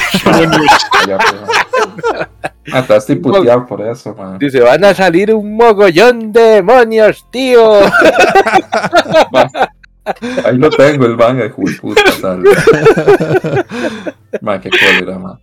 [2.86, 4.38] te estoy puteado por eso, man.
[4.38, 7.80] Dice, van a salir un mogollón de demonios, tío.
[10.44, 12.00] Ahí lo tengo, el manga de puta.
[14.40, 15.38] Man, qué cólera, man.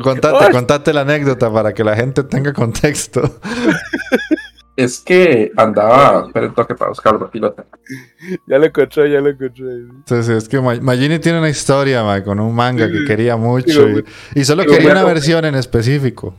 [0.00, 3.22] Con- Contate, contate la anécdota para que la gente tenga contexto.
[4.74, 7.68] Es que andaba, espera un toque para buscarlo, aquí lo tengo.
[8.46, 10.22] ya lo encontré, ya lo encontré.
[10.22, 13.88] Sí, es que Ma- Magini tiene una historia ma, con un manga que quería mucho
[13.90, 14.04] y,
[14.34, 16.34] y solo digo, quería una versión en específico.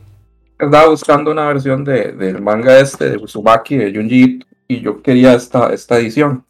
[0.58, 5.34] Estaba buscando una versión de, del manga este, de Uzumaki, de Junji y yo quería
[5.34, 6.44] esta, esta edición.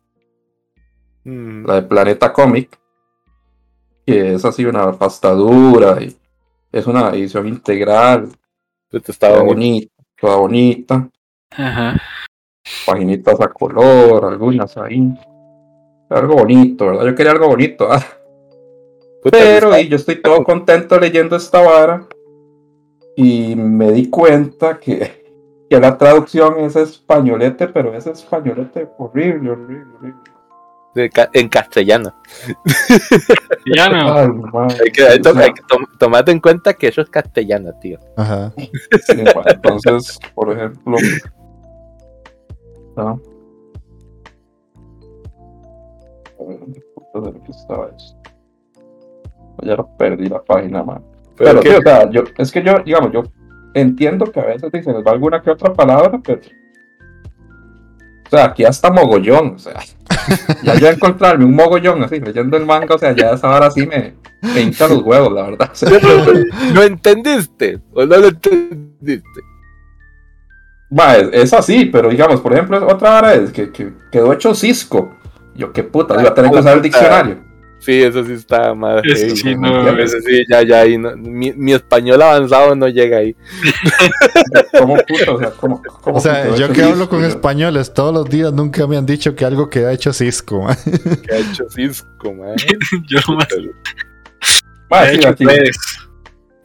[1.25, 1.67] Mm.
[1.67, 2.79] la de Planeta Comic,
[4.07, 6.15] que es así una pastadura y
[6.75, 8.31] es una edición integral,
[8.91, 9.55] estaba toda bonito.
[9.55, 11.09] bonita, toda bonita,
[11.53, 11.97] Ajá.
[12.85, 15.15] paginitas a color, algunas ahí.
[16.11, 17.07] Algo bonito, ¿verdad?
[17.07, 18.03] Yo quería algo bonito, ¿ah?
[19.23, 22.09] Puta, pero y yo estoy todo contento leyendo esta vara
[23.17, 25.25] y me di cuenta que,
[25.71, 30.34] que la traducción es españolete, pero es españolete horrible, horrible, horrible.
[30.95, 32.15] De ca- en castellano.
[33.75, 34.13] Ya no.
[34.19, 34.69] Ay, man.
[34.83, 35.53] Hay que, hay to- que
[35.99, 37.99] tomate en cuenta que eso es castellano, tío.
[38.17, 38.53] Ajá.
[38.57, 40.97] Sí, bueno, entonces, por ejemplo.
[42.97, 43.21] ¿no?
[46.41, 48.19] A ver, ¿dónde putas era que estaba esto?
[49.63, 51.03] Ya lo perdí la página, man.
[51.37, 51.71] Pero, ¿qué?
[51.71, 53.23] sí, o sea, yo, es que yo, digamos, yo
[53.75, 56.41] entiendo que a veces se les va alguna que otra palabra, pero.
[58.35, 59.81] O sea, aquí hasta mogollón, o sea.
[60.65, 63.87] Ya yo encontrarme un mogollón así, leyendo el manga, o sea, ya esa hora sí
[63.87, 65.71] me, me hincha los huevos, la verdad.
[65.73, 65.91] o sea.
[66.73, 67.81] ¿No entendiste?
[67.93, 69.41] ¿O no lo entendiste?
[70.99, 74.53] Va, es, es así, pero digamos, por ejemplo, otra hora es que, que quedó hecho
[74.53, 75.15] Cisco.
[75.55, 77.39] Yo qué puta, iba a tener que usar el diccionario.
[77.81, 79.03] Sí, eso sí está más.
[79.05, 79.83] Eso heavy, sí, ¿no?
[79.83, 80.97] no, Eso sí, ya, ya ahí.
[80.97, 83.37] no- mi, mi español avanzado no llega ahí.
[84.79, 85.33] ¿Cómo puta?
[85.33, 88.53] O sea, ¿cómo, cómo O sea, yo que hablo con Yo- españoles todos los días
[88.53, 90.63] nunca me han dicho que algo queda hecho Cisco.
[90.63, 90.77] ma.
[90.77, 92.55] Que ha hecho Cisco, man.
[93.09, 93.49] Yo nomás
[94.93, 95.45] Va, he sí, aquí.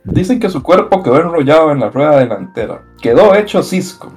[0.06, 2.82] Dicen que su cuerpo quedó enrollado en la rueda delantera.
[3.02, 4.12] Quedó hecho Cisco.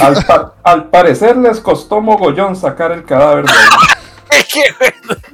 [0.00, 3.52] Al, pa- al parecer les costó mogollón sacar el cadáver de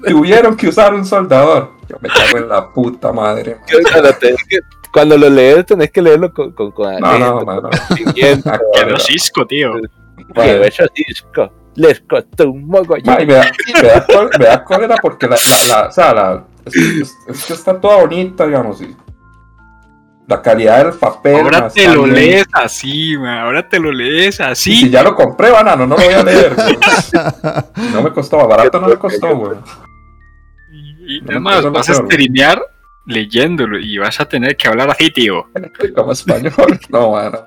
[0.06, 1.72] Tuvieron que usar un soldador.
[1.88, 3.58] Yo me cago en la puta madre.
[3.90, 4.58] Cuando, te- que
[4.92, 7.70] cuando lo lees, tenés que leerlo con, con, con No, aliento, no, no.
[8.14, 9.72] Quedó cisco, tío.
[10.34, 11.50] Quedó hecho Cisco.
[11.74, 13.16] Les costó un mogollón.
[13.16, 13.50] Me, da,
[13.82, 17.14] me, da cól- me da cólera porque la, la, la- o sea, la- es, es-
[17.28, 18.94] es que está toda bonita, digamos, y
[20.28, 21.36] la calidad del papel.
[21.40, 22.14] Ahora te lo bien.
[22.14, 23.38] lees así, man.
[23.38, 24.90] Ahora te lo lees Y si así.
[24.90, 26.54] ya lo compré, banano, no lo voy a leer.
[27.92, 29.58] no me costó, barato no me costó, güey.
[30.72, 32.62] Y, y No, además vas a streamear
[33.06, 35.46] leyéndolo y vas a tener que hablar así, tío.
[35.94, 36.52] Como español,
[36.88, 37.38] no, mano.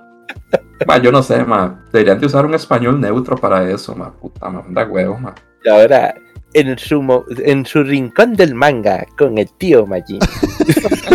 [0.85, 1.81] Ma, yo no sé, ma.
[1.93, 4.11] Deberían de usar un español neutro para eso, ma.
[4.11, 4.63] Puta, ma.
[4.69, 5.33] Da huevo, ma.
[5.63, 6.13] Y ahora,
[6.53, 10.19] en su, mo- en su rincón del manga, con el tío Maggi.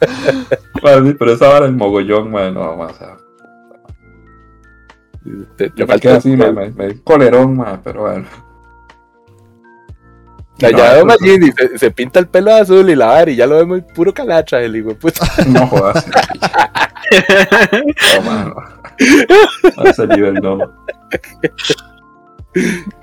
[0.00, 2.50] Sí, pero esa vara el mogollón, ma.
[2.50, 2.86] No, ma.
[2.86, 3.16] O sea,
[5.56, 6.36] Te, me quedé así.
[6.36, 7.80] Me, me di colerón, ma.
[7.82, 8.26] Pero bueno.
[10.58, 13.30] Ya, No, ya veo eso- Magini, se, se pinta el pelo azul y la vara,
[13.30, 15.20] y ya lo vemos puro calacha, el hijo de puta.
[15.48, 16.04] No jodas.
[17.10, 18.54] No, mano.
[19.78, 20.58] A ese nivel no.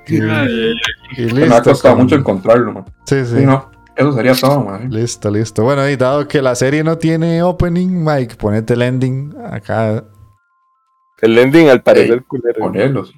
[0.08, 2.84] Me ha costado mucho encontrarlo, man.
[3.04, 3.38] Sí, sí.
[3.38, 3.70] Sí, no.
[3.96, 4.90] Eso sería todo, man.
[4.90, 5.62] Listo, listo.
[5.62, 10.04] Bueno, y dado que la serie no tiene opening, Mike, ponete el ending acá.
[11.22, 12.58] El ending al parecer Ey, culero.
[12.58, 13.14] Ponelo, sí.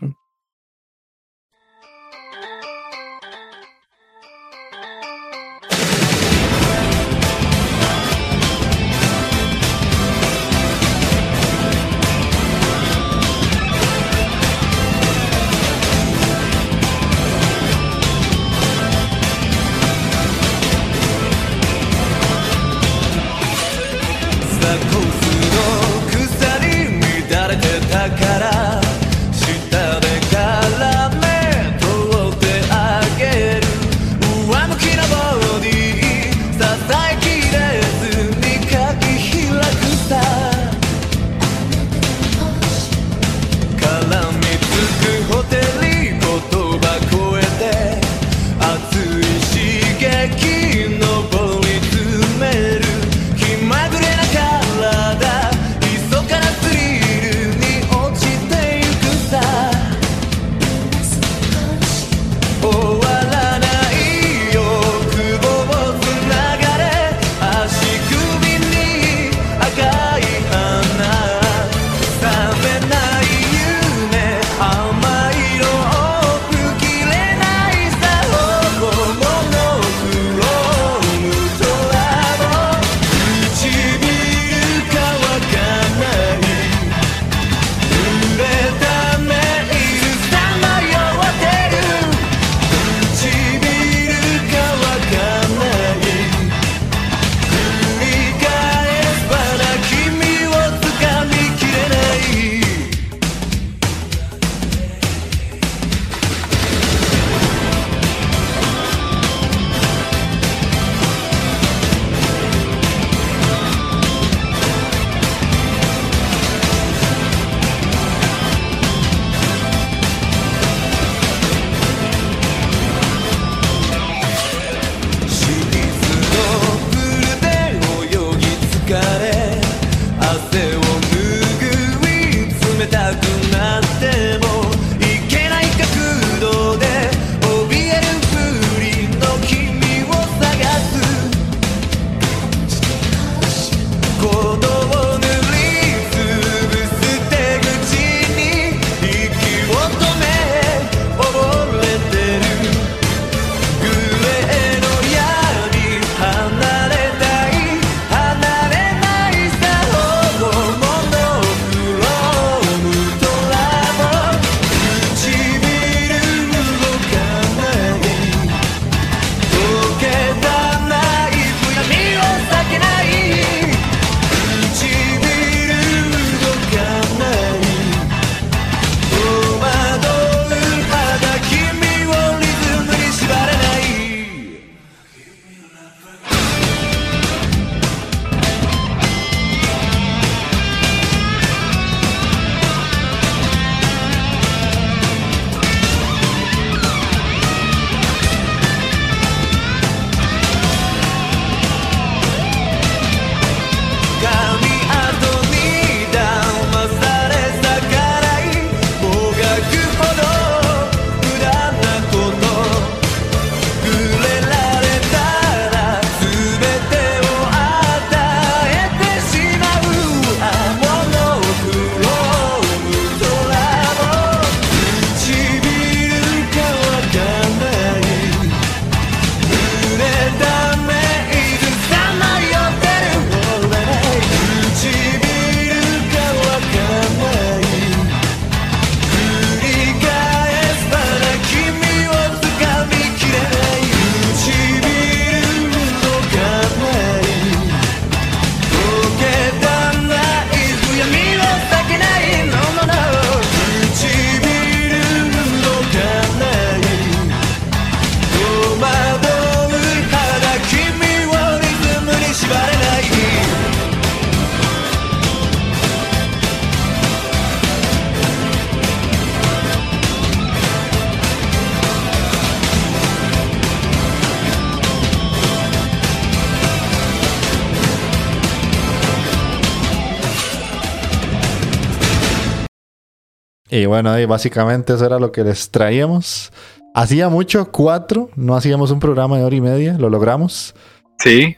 [283.89, 286.53] bueno, ahí básicamente eso era lo que les traíamos.
[286.95, 290.75] Hacía mucho, cuatro, no hacíamos un programa de hora y media, lo logramos.
[291.19, 291.57] Sí.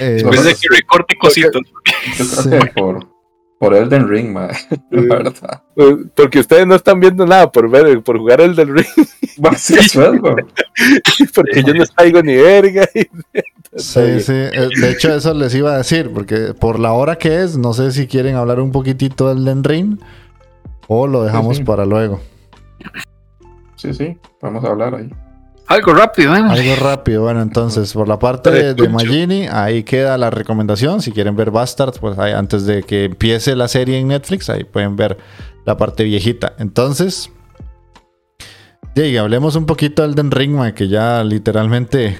[0.00, 1.62] Eh, Después de pues, que recorte cositos.
[2.50, 3.06] Yo por,
[3.58, 4.48] por Elden Ring, ma,
[4.90, 5.62] la verdad.
[5.74, 8.86] Pues, porque ustedes no están viendo nada por ver, por jugar Elden Ring.
[9.56, 9.76] sí,
[11.34, 12.88] porque yo no traigo ni verga.
[12.94, 13.00] Y...
[13.76, 14.32] Sí, sí.
[14.32, 17.72] Eh, de hecho, eso les iba a decir, porque por la hora que es, no
[17.72, 19.98] sé si quieren hablar un poquitito del Elden Ring
[20.88, 21.64] o lo dejamos sí.
[21.64, 22.20] para luego.
[23.76, 25.08] Sí, sí, vamos a hablar ahí.
[25.68, 26.40] Algo rápido, ¿eh?
[26.40, 27.22] Algo rápido.
[27.22, 28.88] Bueno, entonces, por la parte de, de.
[28.88, 31.02] Magini, ahí queda la recomendación.
[31.02, 34.64] Si quieren ver Bastards, pues ahí, antes de que empiece la serie en Netflix, ahí
[34.64, 35.18] pueden ver
[35.66, 36.54] la parte viejita.
[36.58, 37.30] Entonces,
[38.96, 42.18] Jay, hablemos un poquito del Den Ring, mae, que ya literalmente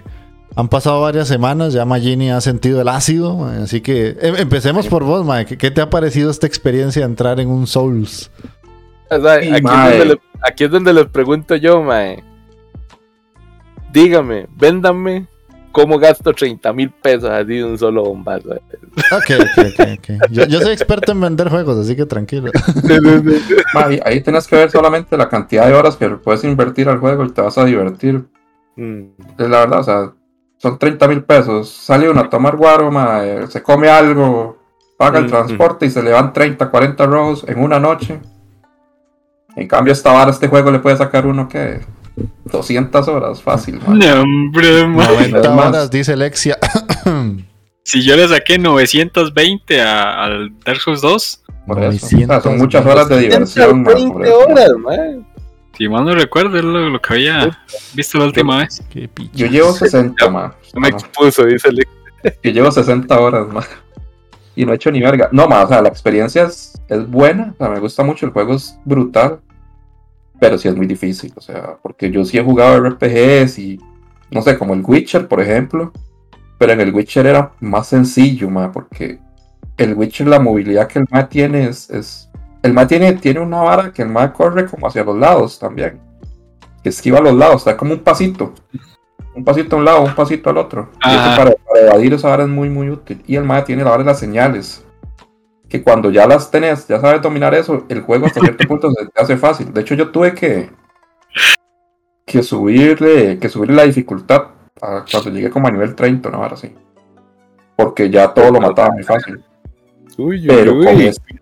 [0.55, 1.73] han pasado varias semanas.
[1.73, 3.47] Ya Magini ha sentido el ácido.
[3.47, 5.27] así que em- empecemos por vos.
[5.47, 8.31] ¿Qué, qué te ha parecido esta experiencia de entrar en un Souls?
[9.11, 9.91] O sea, Sí, aquí, es mae.
[9.99, 12.23] donde le- aquí es donde les pregunto yo, mae.
[13.93, 15.27] Dígame, véndame
[15.73, 18.51] cómo gasto 30 mil pesos así de un solo bombazo.
[18.51, 19.81] Ok, ok, ok.
[19.99, 20.31] ok.
[20.31, 22.51] Yo, yo soy experto en vender juegos, así que tranquilo.
[23.75, 27.25] Ahí, ahí tienes que ver solamente la cantidad de horas que puedes invertir al juego
[27.25, 28.25] y te vas a divertir.
[28.77, 29.03] Mm.
[29.39, 30.13] Es la verdad, o sea,
[30.59, 31.69] son 30 mil pesos.
[31.71, 34.59] Sale uno a tomar guaro, ma, eh, se come algo,
[34.99, 38.21] paga el Mm, transporte y se le van 30, 40 robos en una noche.
[39.59, 41.81] En cambio, esta vara, este juego le puede sacar uno que
[42.45, 43.81] 200 horas, fácil.
[43.87, 43.95] ma.
[43.95, 45.07] No, hombre, man.
[45.09, 45.67] 90 Es más.
[45.69, 46.57] horas, dice Lexia.
[47.85, 52.05] Si yo le saqué 920 a- al Dark Souls 2, Por eso.
[52.07, 53.79] O sea, son muchas horas de diversión.
[53.83, 54.39] ma, por 20 eso.
[54.41, 55.21] horas, mae.
[55.77, 57.59] si mal no recuerdo, es lo, lo que había
[57.95, 58.83] visto la última vez.
[59.33, 60.55] Yo llevo 60, ma.
[60.75, 61.79] Me expuso, dice el
[62.43, 63.65] Yo llevo 60 horas, ma.
[64.55, 65.31] Y no he hecho ni verga.
[65.33, 67.55] No, ma, o sea, la experiencia es, es buena.
[67.55, 68.27] O sea, me gusta mucho.
[68.27, 69.39] El juego es brutal.
[70.41, 71.33] Pero sí es muy difícil.
[71.37, 73.81] O sea, porque yo sí he jugado RPGs y.
[74.31, 75.93] No sé, como el Witcher, por ejemplo.
[76.59, 79.19] Pero en el Witcher era más sencillo, ma, porque
[79.77, 81.89] el Witcher, la movilidad que el ma tiene es.
[81.91, 82.25] es-
[82.63, 86.01] el ma tiene, tiene una vara que el ma corre como hacia los lados también.
[86.83, 88.53] Que esquiva a los lados, está como un pasito.
[89.35, 90.91] Un pasito a un lado, un pasito al otro.
[91.05, 93.23] Y eso para evadir esa vara es muy, muy útil.
[93.29, 94.85] Y el ma tiene la vara de las señales.
[95.69, 99.07] Que cuando ya las tenés, ya sabes dominar eso, el juego hasta cierto punto se
[99.07, 99.73] te hace fácil.
[99.73, 100.71] De hecho, yo tuve que.
[102.25, 104.49] Que subirle, que subirle la dificultad
[104.81, 106.75] a- cuando llegué como a nivel 30, una vara así.
[107.77, 109.43] Porque ya todo lo mataba muy fácil.
[110.17, 110.85] Uy, uy, Pero uy.
[110.85, 111.41] con este.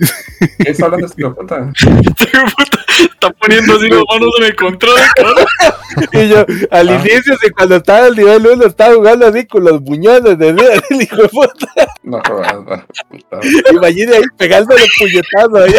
[0.58, 1.72] ¿Qué está hablando este hijo de puta?
[1.76, 5.44] Está poniendo así las manos en el control, cabrón.
[6.12, 6.94] Y yo, al Ah.
[6.94, 10.48] inicio, sí, cuando estaba al nivel 1, estaba jugando así con los buñones de
[10.90, 11.66] el hijo de puta.
[12.02, 13.40] No, jodas, va, puta.
[13.72, 15.74] Imagínate ahí pegándole puñetazos ahí.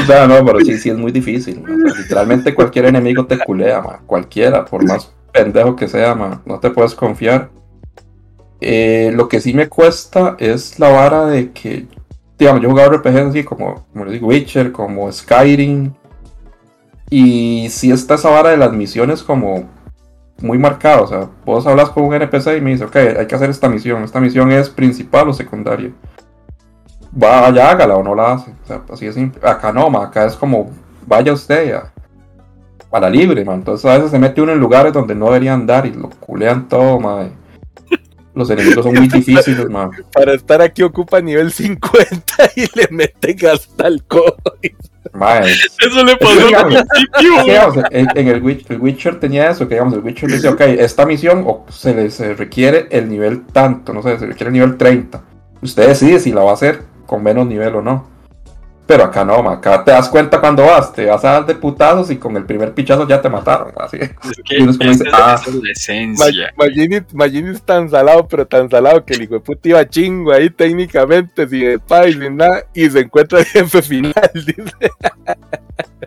[0.00, 1.60] O sea, no, pero sí, sí es muy difícil.
[1.62, 1.68] ma.
[1.74, 4.00] O sea, literalmente cualquier enemigo te culea, ma.
[4.06, 6.42] Cualquiera, por más pendejo que sea, ma.
[6.44, 7.50] No te puedes confiar.
[8.60, 11.86] Eh, lo que sí me cuesta es la vara de que,
[12.38, 15.92] digamos, yo he jugado RPGs así como, como digo, Witcher, como Skyrim.
[17.10, 19.68] Y sí está esa vara de las misiones como
[20.42, 21.02] muy marcada.
[21.02, 23.68] O sea, vos hablas con un NPC y me dice, ok, hay que hacer esta
[23.68, 24.02] misión.
[24.04, 25.90] Esta misión es principal o secundaria.
[27.12, 28.50] Vaya, hágala o no la hace.
[28.50, 29.40] O sea, así simple.
[29.48, 30.70] Acá no, acá es como,
[31.06, 31.92] vaya usted a,
[32.90, 33.54] a la libre, ma.
[33.54, 36.68] Entonces a veces se mete uno en lugares donde no debería andar y lo culean
[36.68, 37.28] todo, ma.
[38.38, 39.90] Los enemigos son muy difíciles, ma.
[40.12, 44.02] Para estar aquí ocupa nivel 50 y le meten hasta el
[45.84, 49.74] Eso le pasó al principio, digamos, en, en el, Witch- el Witcher tenía eso, que
[49.74, 53.92] digamos, el Witcher dice, ok, esta misión o se le se requiere el nivel tanto,
[53.92, 55.22] no sé, se requiere el nivel 30.
[55.62, 58.06] Usted decide si la va a hacer con menos nivel o no.
[58.88, 61.54] Pero acá no, ma, acá te das cuenta cuando vas, te vas a dar de
[61.54, 63.98] putazos y con el primer pichazo ya te mataron, así.
[64.00, 65.38] Es que Y uno es como dice, ah.
[67.12, 70.48] Magini, es tan salado, pero tan salado que el hijo de puta iba chingo ahí
[70.48, 74.14] técnicamente, sin espada y sin nada, y se encuentra el jefe final.
[74.34, 74.90] Dice.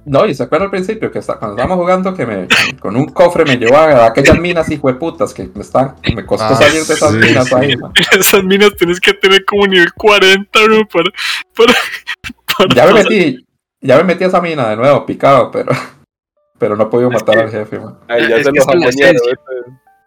[0.05, 2.47] No, y se acuerda al principio que está, cuando estábamos jugando que me
[2.79, 6.55] con un cofre me llevó a aquellas minas hijueputas que me están, me costó Ah,
[6.55, 7.55] salir de esas sí, minas sí.
[7.55, 7.91] ahí, ma.
[8.19, 11.11] Esas minas tienes que tener como nivel 40, güey, para,
[11.55, 12.40] para, para
[12.75, 13.45] Ya me metí,
[13.81, 15.71] ya me metí a esa mina de nuevo, picado, pero,
[16.57, 17.97] pero no he podido matar al jefe, ma.
[18.07, 19.31] Ay, ya Es se que los es la esencia.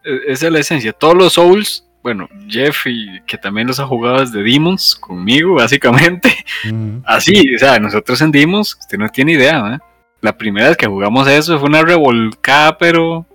[0.03, 0.93] E- Esa es la esencia.
[0.93, 6.29] Todos los Souls, bueno, Jeff y que también los ha jugado desde Demons conmigo, básicamente.
[6.63, 6.97] Mm.
[7.05, 9.79] Así, o sea, nosotros en Demons, usted no tiene idea, ¿eh?
[10.21, 13.25] La primera vez que jugamos eso fue una revolcada, pero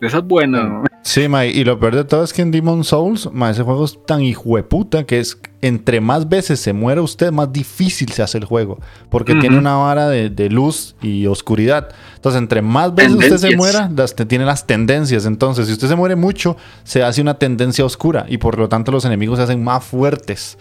[0.00, 0.84] De esas buenas, ¿no?
[1.02, 3.86] Sí, ma, y lo peor de todo es que en Demon Souls, ma, ese juego
[3.86, 8.38] es tan hijueputa que es entre más veces se muere usted, más difícil se hace
[8.38, 8.78] el juego.
[9.10, 11.88] Porque tiene una vara de, de luz y oscuridad.
[12.16, 15.26] Entonces, entre más veces usted se muera, las, tiene las tendencias.
[15.26, 18.26] Entonces, si usted se muere mucho, se hace una tendencia oscura.
[18.28, 20.58] Y por lo tanto, los enemigos se hacen más fuertes.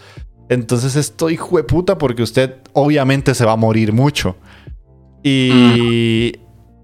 [0.49, 4.35] Entonces, esto hijueputa porque usted obviamente se va a morir mucho.
[5.23, 6.33] Y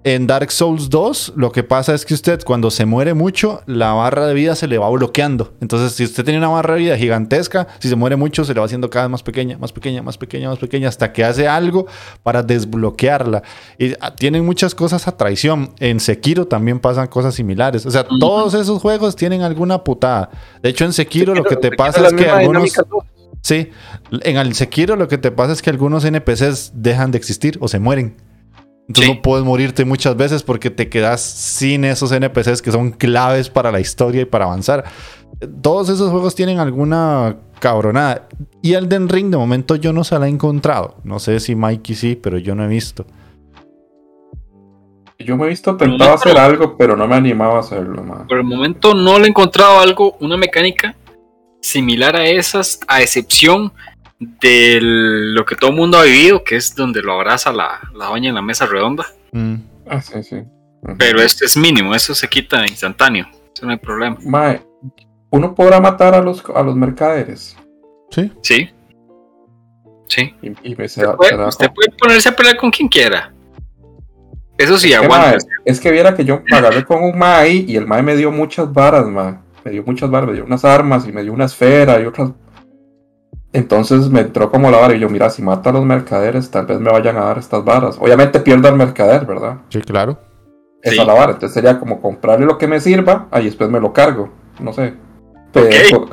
[0.06, 3.92] en Dark Souls 2, lo que pasa es que usted cuando se muere mucho, la
[3.94, 5.56] barra de vida se le va bloqueando.
[5.62, 8.60] Entonces, si usted tiene una barra de vida gigantesca, si se muere mucho, se le
[8.60, 11.48] va haciendo cada vez más pequeña, más pequeña, más pequeña, más pequeña, hasta que hace
[11.48, 11.88] algo
[12.22, 13.42] para desbloquearla.
[13.80, 15.72] Y ah, tienen muchas cosas a traición.
[15.80, 17.88] En Sekiro también pasan cosas similares.
[17.88, 20.30] O sea, todos esos juegos tienen alguna putada.
[20.62, 22.74] De hecho, en Sekiro lo que te pasa es que algunos...
[23.42, 23.72] Sí,
[24.22, 27.68] en el Sekiro lo que te pasa es que algunos NPCs dejan de existir o
[27.68, 28.16] se mueren.
[28.88, 29.16] Entonces Sí.
[29.16, 33.72] no puedes morirte muchas veces porque te quedas sin esos NPCs que son claves para
[33.72, 34.86] la historia y para avanzar.
[35.62, 38.28] Todos esos juegos tienen alguna cabronada.
[38.62, 40.98] Y Elden Ring de momento yo no se la he encontrado.
[41.04, 43.06] No sé si Mikey sí, pero yo no he visto.
[45.18, 48.28] Yo me he visto tentado a hacer algo, pero no me animaba a hacerlo, man.
[48.28, 50.96] Por el momento no le he encontrado algo, una mecánica
[51.62, 53.72] similar a esas, a excepción
[54.20, 58.06] de lo que todo el mundo ha vivido, que es donde lo abraza la, la
[58.08, 59.06] doña en la mesa redonda.
[59.32, 59.56] Mm.
[59.88, 60.38] Ah, sí, sí.
[60.98, 64.18] Pero esto es mínimo, eso se quita instantáneo, eso no hay problema.
[64.24, 64.62] Mae,
[65.32, 67.58] uno podrá matar a los, a los mercaderes.
[68.12, 68.32] Sí.
[68.42, 68.70] Sí,
[70.08, 70.34] sí.
[70.42, 73.34] Y, y me Usted será- puede, usted puede ponerse a pelear con quien quiera.
[74.58, 75.28] Eso sí, Es que, aguanta.
[75.32, 78.02] mae, es que viera que yo me agarré con un mae ahí y el mae
[78.02, 79.36] me dio muchas varas, mae.
[79.66, 82.30] Me dio muchas varas, me dio unas armas y me dio una esfera y otras.
[83.56, 86.66] Entonces me entró como la vara y yo, mira, si mata a los mercaderes, tal
[86.66, 87.96] vez me vayan a dar estas varas.
[88.02, 89.60] Obviamente pierdo al mercader, ¿verdad?
[89.70, 90.20] Sí, claro.
[90.82, 91.00] Esa Sí.
[91.02, 91.32] es la vara.
[91.32, 94.30] Entonces sería como comprarle lo que me sirva, ahí después me lo cargo.
[94.60, 94.94] No sé.
[95.54, 96.06] Pero eso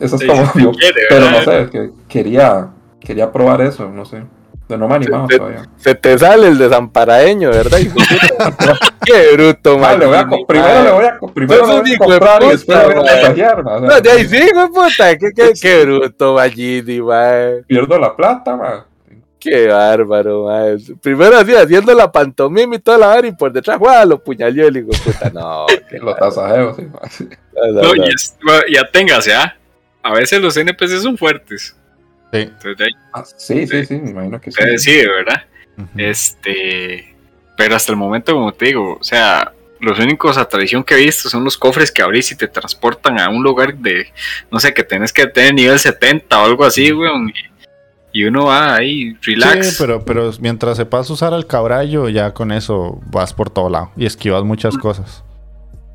[0.00, 0.70] es Sí, como yo.
[0.72, 2.68] quiere, Pero no sé, que quería,
[3.00, 4.24] quería probar eso, no sé.
[4.68, 5.62] Pero no me animaba Sí, todavía.
[5.78, 7.78] Se te sale el desamparaeño, ¿verdad?
[9.06, 9.98] Qué bruto, Ah, man.
[10.00, 12.84] le voy a primero le voy a, primero le voy a comprar y después le
[12.84, 13.14] voy a güey.
[13.14, 15.16] mensajear, ma, o sea, No, de ahí sí, güey, puta.
[15.18, 17.64] Qué, qué, qué bruto, Magini, man.
[17.66, 18.84] Pierdo la plata, man.
[19.38, 20.78] Qué bárbaro, man.
[21.00, 24.66] Primero así, haciendo la pantomima y toda la vara y por detrás, guau, lo puñaleó
[24.66, 25.30] el hijo de puta.
[25.30, 26.14] No, bárbaro.
[26.16, 27.00] tasajeos, sí, ma.
[27.72, 29.56] No, no, No, y ya téngase, ¿ah?
[30.02, 31.74] A veces los NPCs son fuertes.
[32.32, 32.38] Sí.
[32.40, 34.62] Entonces, de ahí Ah, Sí, sí, sí, me imagino que sí.
[34.64, 35.42] decide, ¿verdad?
[35.78, 35.88] Ujú.
[35.96, 37.15] Este.
[37.56, 40.98] Pero hasta el momento, como te digo, o sea, los únicos a tradición que he
[41.04, 44.06] visto son los cofres que abrís y te transportan a un lugar de,
[44.50, 47.30] no sé, que tenés que tener nivel 70 o algo así, weón.
[48.12, 49.70] Y, y uno va ahí, relax.
[49.70, 53.90] Sí, pero, pero mientras sepas usar al caballo, ya con eso vas por todo lado
[53.96, 55.22] y esquivas muchas cosas.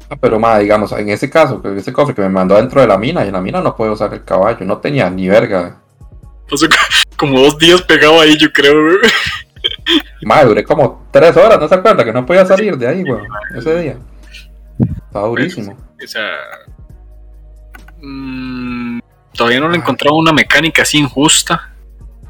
[0.09, 2.87] Ah, Pero, ma, digamos, en ese caso, que ese cofre que me mandó dentro de
[2.87, 5.77] la mina, y en la mina no puedo usar el caballo, no tenía ni verga.
[6.49, 6.75] Pasó co-
[7.17, 8.99] como dos días pegado ahí, yo creo, weón.
[10.23, 12.03] Ma, duré como tres horas, ¿no se acuerda?
[12.03, 13.97] Que no podía salir de ahí, weón, ese día.
[15.07, 15.77] Estaba durísimo.
[16.03, 16.31] O sea.
[18.01, 18.99] mm,
[19.33, 21.73] todavía no le he encontrado una mecánica así injusta.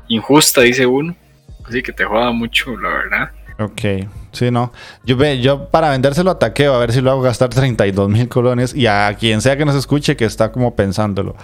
[0.08, 1.16] Injusta, dice uno.
[1.66, 3.32] Así que te joda mucho, la verdad.
[3.60, 4.74] Ok, sí, no.
[5.06, 8.28] Yo, ve, yo para vendérselo a Taqueo, a ver si lo hago gastar 32 mil
[8.28, 11.36] colones y a quien sea que nos escuche que está como pensándolo.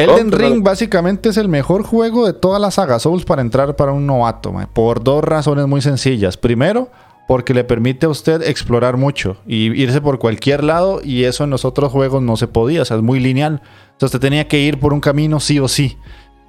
[0.00, 0.32] Elden.
[0.32, 4.06] Ring básicamente es el mejor juego de toda la saga Souls para entrar para un
[4.06, 6.36] novato, por dos razones muy sencillas.
[6.36, 6.90] Primero,
[7.30, 11.50] porque le permite a usted explorar mucho y irse por cualquier lado y eso en
[11.50, 13.62] los otros juegos no se podía, o sea, es muy lineal.
[13.92, 15.96] Entonces usted tenía que ir por un camino sí o sí.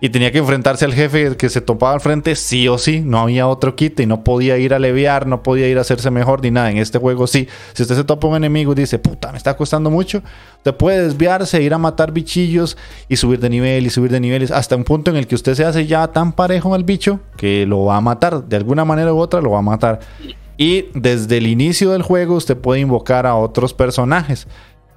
[0.03, 3.01] Y tenía que enfrentarse al jefe que se topaba al frente sí o sí.
[3.01, 6.09] No había otro kit y no podía ir a leviar, no podía ir a hacerse
[6.09, 6.71] mejor ni nada.
[6.71, 7.47] En este juego sí.
[7.73, 10.23] Si usted se topa un enemigo y dice, puta, me está costando mucho,
[10.57, 12.77] usted puede desviarse, ir a matar bichillos
[13.09, 15.53] y subir de nivel y subir de niveles hasta un punto en el que usted
[15.53, 18.43] se hace ya tan parejo al bicho que lo va a matar.
[18.45, 19.99] De alguna manera u otra lo va a matar.
[20.57, 24.47] Y desde el inicio del juego usted puede invocar a otros personajes.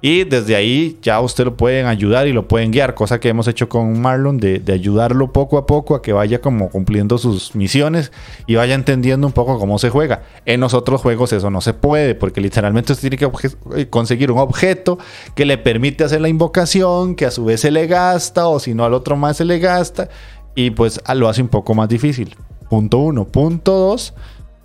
[0.05, 3.47] Y desde ahí ya usted lo pueden ayudar y lo pueden guiar, cosa que hemos
[3.47, 8.11] hecho con Marlon, de, ayudarlo poco a poco a que vaya como cumpliendo sus misiones
[8.45, 10.21] y vaya entendiendo un poco cómo se juega.
[10.45, 14.31] En los otros juegos eso no se puede, porque literalmente usted tiene que eh, conseguir
[14.31, 14.99] un objeto
[15.33, 18.75] que le permite hacer la invocación, que a su vez se le gasta, o si
[18.75, 20.09] no al otro más se le gasta,
[20.53, 22.35] y pues ah, lo hace un poco más difícil.
[22.69, 23.25] Punto uno.
[23.25, 24.13] Punto dos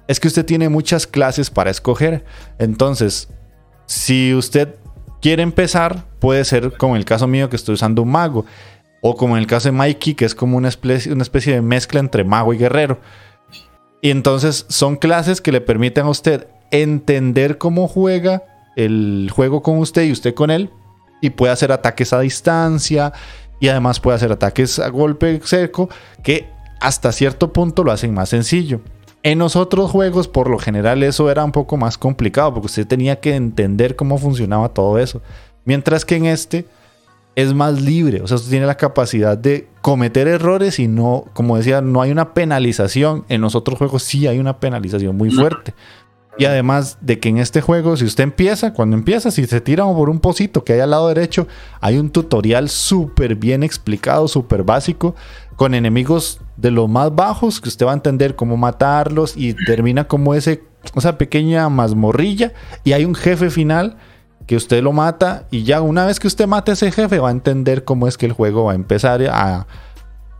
[0.07, 2.27] es que usted tiene muchas clases para escoger.
[2.59, 3.31] Entonces,
[3.87, 4.75] si usted
[5.21, 8.45] quiere empezar, puede ser como en el caso mío que estoy usando un mago.
[9.03, 11.63] O como en el caso de Mikey, que es como una especie, una especie de
[11.63, 12.99] mezcla entre mago y guerrero.
[14.03, 18.43] Y entonces son clases que le permiten a usted entender cómo juega
[18.77, 20.71] el juego con usted y usted con él
[21.21, 23.13] y puede hacer ataques a distancia
[23.59, 25.89] y además puede hacer ataques a golpe seco
[26.23, 26.49] que
[26.81, 28.81] hasta cierto punto lo hacen más sencillo.
[29.23, 32.87] En los otros juegos, por lo general, eso era un poco más complicado porque usted
[32.87, 35.21] tenía que entender cómo funcionaba todo eso.
[35.65, 36.67] Mientras que en este
[37.37, 41.59] es más libre, o sea, usted tiene la capacidad de cometer errores y no, como
[41.59, 43.25] decía, no hay una penalización.
[43.29, 45.75] En los otros juegos sí hay una penalización muy fuerte.
[46.39, 49.85] Y además de que en este juego, si usted empieza, cuando empieza, si se tira
[49.85, 51.47] por un pocito que hay al lado derecho,
[51.83, 55.15] hay un tutorial súper bien explicado, súper básico,
[55.61, 60.09] con enemigos de los más bajos, que usted va a entender cómo matarlos y termina
[60.09, 60.65] como ese,
[60.97, 62.55] esa pequeña mazmorrilla.
[62.82, 63.99] Y hay un jefe final
[64.47, 67.28] que usted lo mata y ya una vez que usted mate a ese jefe va
[67.28, 69.66] a entender cómo es que el juego va a empezar a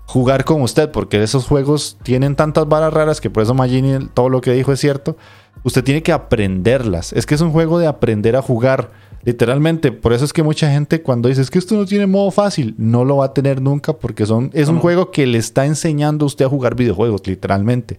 [0.07, 4.31] jugar con usted, porque esos juegos tienen tantas varas raras que por eso Magini todo
[4.31, 5.19] lo que dijo es cierto
[5.63, 7.13] Usted tiene que aprenderlas.
[7.13, 8.91] Es que es un juego de aprender a jugar.
[9.23, 12.31] Literalmente, por eso es que mucha gente cuando dice es que esto no tiene modo
[12.31, 15.67] fácil, no lo va a tener nunca porque son, es un juego que le está
[15.67, 17.99] enseñando a usted a jugar videojuegos, literalmente.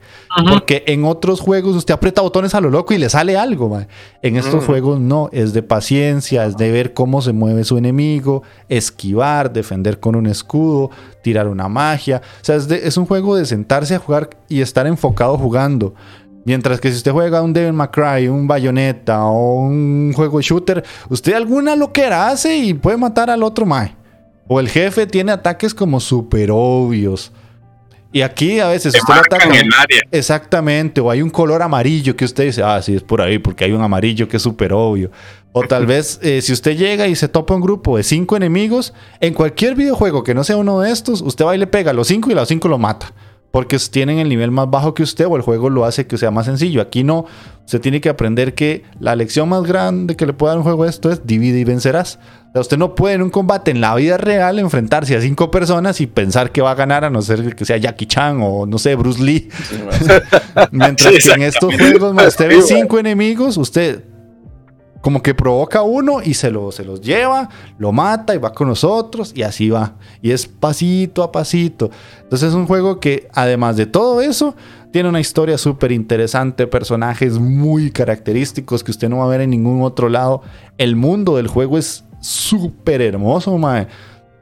[0.52, 3.80] Porque en otros juegos usted aprieta botones a lo loco y le sale algo.
[4.24, 8.42] En estos juegos no, es de paciencia, es de ver cómo se mueve su enemigo,
[8.68, 10.90] esquivar, defender con un escudo,
[11.22, 12.22] tirar una magia.
[12.42, 15.94] O sea, es, de- es un juego de sentarse a jugar y estar enfocado jugando.
[16.44, 20.44] Mientras que si usted juega un Devil May Cry, un Bayonetta o un juego de
[20.44, 23.96] shooter, usted alguna loquera hace y puede matar al otro mae.
[24.48, 27.32] O el jefe tiene ataques como súper obvios.
[28.14, 30.02] Y aquí a veces usted lo ataca- el área.
[30.12, 33.64] Exactamente, o hay un color amarillo que usted dice, ah, sí, es por ahí, porque
[33.64, 35.12] hay un amarillo que es súper obvio.
[35.54, 38.94] O tal vez eh, si usted llega y se topa un grupo de cinco enemigos,
[39.22, 41.94] en cualquier videojuego que no sea uno de estos, usted va y le pega a
[41.94, 43.14] los cinco y a los cinco lo mata.
[43.52, 46.32] Porque tienen el nivel más bajo que usted o el juego lo hace que sea
[46.32, 46.82] más sencillo.
[46.82, 47.26] Aquí no,
[47.66, 50.86] usted tiene que aprender que la lección más grande que le puede dar un juego
[50.86, 52.18] de esto es divide y vencerás.
[52.50, 55.52] O sea, usted no puede en un combate en la vida real enfrentarse a cinco
[55.52, 58.66] personas y pensar que va a ganar a no ser que sea Jackie Chan o
[58.66, 59.50] no sé, Bruce Lee.
[60.72, 64.04] Mientras Sí, que en estos juegos, usted ve cinco enemigos, usted
[65.02, 68.68] como que provoca uno y se, lo, se los lleva, lo mata y va con
[68.68, 69.96] nosotros y así va.
[70.22, 71.90] Y es pasito a pasito.
[72.22, 74.56] Entonces es un juego que además de todo eso,
[74.92, 79.50] tiene una historia súper interesante, personajes muy característicos que usted no va a ver en
[79.50, 80.42] ningún otro lado.
[80.78, 83.88] El mundo del juego es súper hermoso, mae.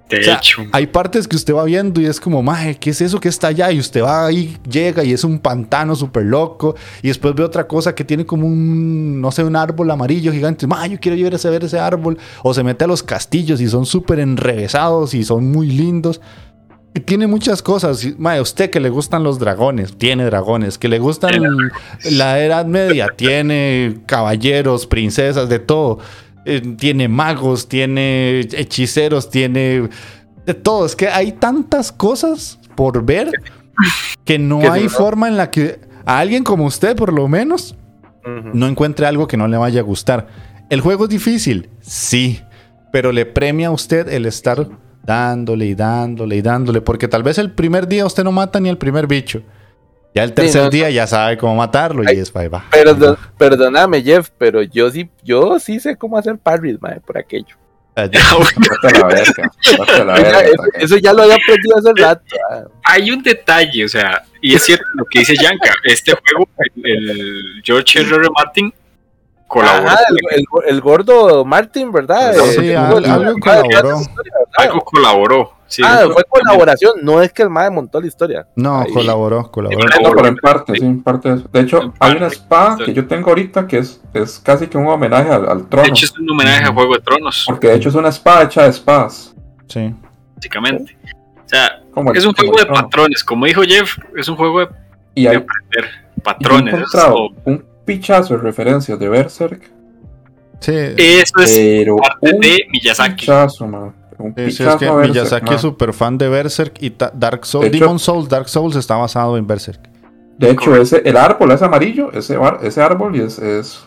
[0.10, 2.90] De O sea, hecho, hay partes que usted va viendo y es como, maje, ¿qué
[2.90, 3.72] es eso que está allá?
[3.72, 6.76] Y usted va ahí, llega y es un pantano súper loco.
[7.04, 10.66] Y después ve otra cosa que tiene como un, no sé, un árbol amarillo gigante.
[10.66, 12.18] Maje, yo quiero ir a ver ese árbol.
[12.42, 16.20] O se mete a los castillos y son súper enrevesados y son muy lindos.
[16.96, 18.04] Y tiene muchas cosas.
[18.18, 20.80] Mae, usted que le gustan los dragones, tiene dragones.
[20.80, 21.44] Que le gustan
[22.12, 26.00] la Edad Media, tiene caballeros, princesas, de todo.
[26.46, 29.90] Eh, tiene magos, tiene hechiceros, tiene
[30.46, 30.86] de todo.
[30.86, 33.32] Es que hay tantas cosas por ver
[34.24, 37.76] que no hay forma en la que a alguien como usted, por lo menos,
[38.54, 40.28] no encuentre algo que no le vaya a gustar.
[40.70, 41.70] ¿El juego es difícil?
[41.82, 42.42] Sí,
[42.92, 44.68] pero le premia a usted el estar
[45.04, 48.70] dándole y dándole y dándole, porque tal vez el primer día usted no mata ni
[48.70, 49.42] el primer bicho.
[50.16, 52.66] Ya el tercer no, día ya sabe cómo matarlo Ay, y es ahí va.
[52.72, 57.56] Perdón- perdóname, Jeff, pero yo sí, yo sí sé cómo hacer parries, mae, por aquello.
[57.96, 58.08] La
[59.08, 59.52] verga.
[60.06, 60.40] La verga.
[60.42, 62.24] eso, eso ya lo había aprendido hace rato.
[62.50, 62.64] ah.
[62.84, 67.10] hay un detalle, o sea, y es cierto lo que dice Yanka, este juego, el,
[67.10, 68.16] el George R.
[68.16, 68.28] R.
[68.34, 68.74] Martin
[69.50, 70.46] colaboró, Ajá, el, el-
[70.76, 72.34] el gordo Martin, ¿verdad?
[72.56, 73.02] Sí, Eh, algo-
[74.86, 75.54] colaboró.
[75.84, 78.48] Ah, fue colaboración, no es que el mae montó la historia.
[78.56, 78.92] No, Ahí.
[78.92, 79.78] colaboró, colaboró.
[80.02, 81.30] No, pero en parte, sí, en parte.
[81.30, 81.48] de eso.
[81.52, 82.86] De hecho, hay una espada sí.
[82.86, 85.88] que yo tengo ahorita que es, es casi que un homenaje al, al de trono.
[85.88, 88.64] hecho es un homenaje a Juego de Tronos, Porque de hecho es una espada hecha
[88.64, 89.36] de espadas.
[89.68, 89.94] Sí.
[90.36, 90.98] básicamente.
[91.46, 92.82] O sea, Como el- es un juego de trono.
[92.82, 94.68] patrones, como dijo Jeff, es un juego de,
[95.14, 96.74] Y de hay, aprender y yo he patrones.
[96.74, 99.62] encontrado un pichazo de referencias de Berserk.
[100.60, 100.74] Sí.
[100.98, 103.16] eso es Pero parte un de Miyazaki.
[103.26, 103.94] pichazo, man.
[104.18, 105.56] Un Sí, pichazo es que Berserk, Miyazaki man.
[105.56, 108.96] es súper fan de Berserk y Dark Souls, De hecho- Demon Souls, Dark Souls está
[108.98, 109.80] basado en Berserk.
[110.38, 113.86] De hecho, ese, el árbol es amarillo, ese, ese árbol es, es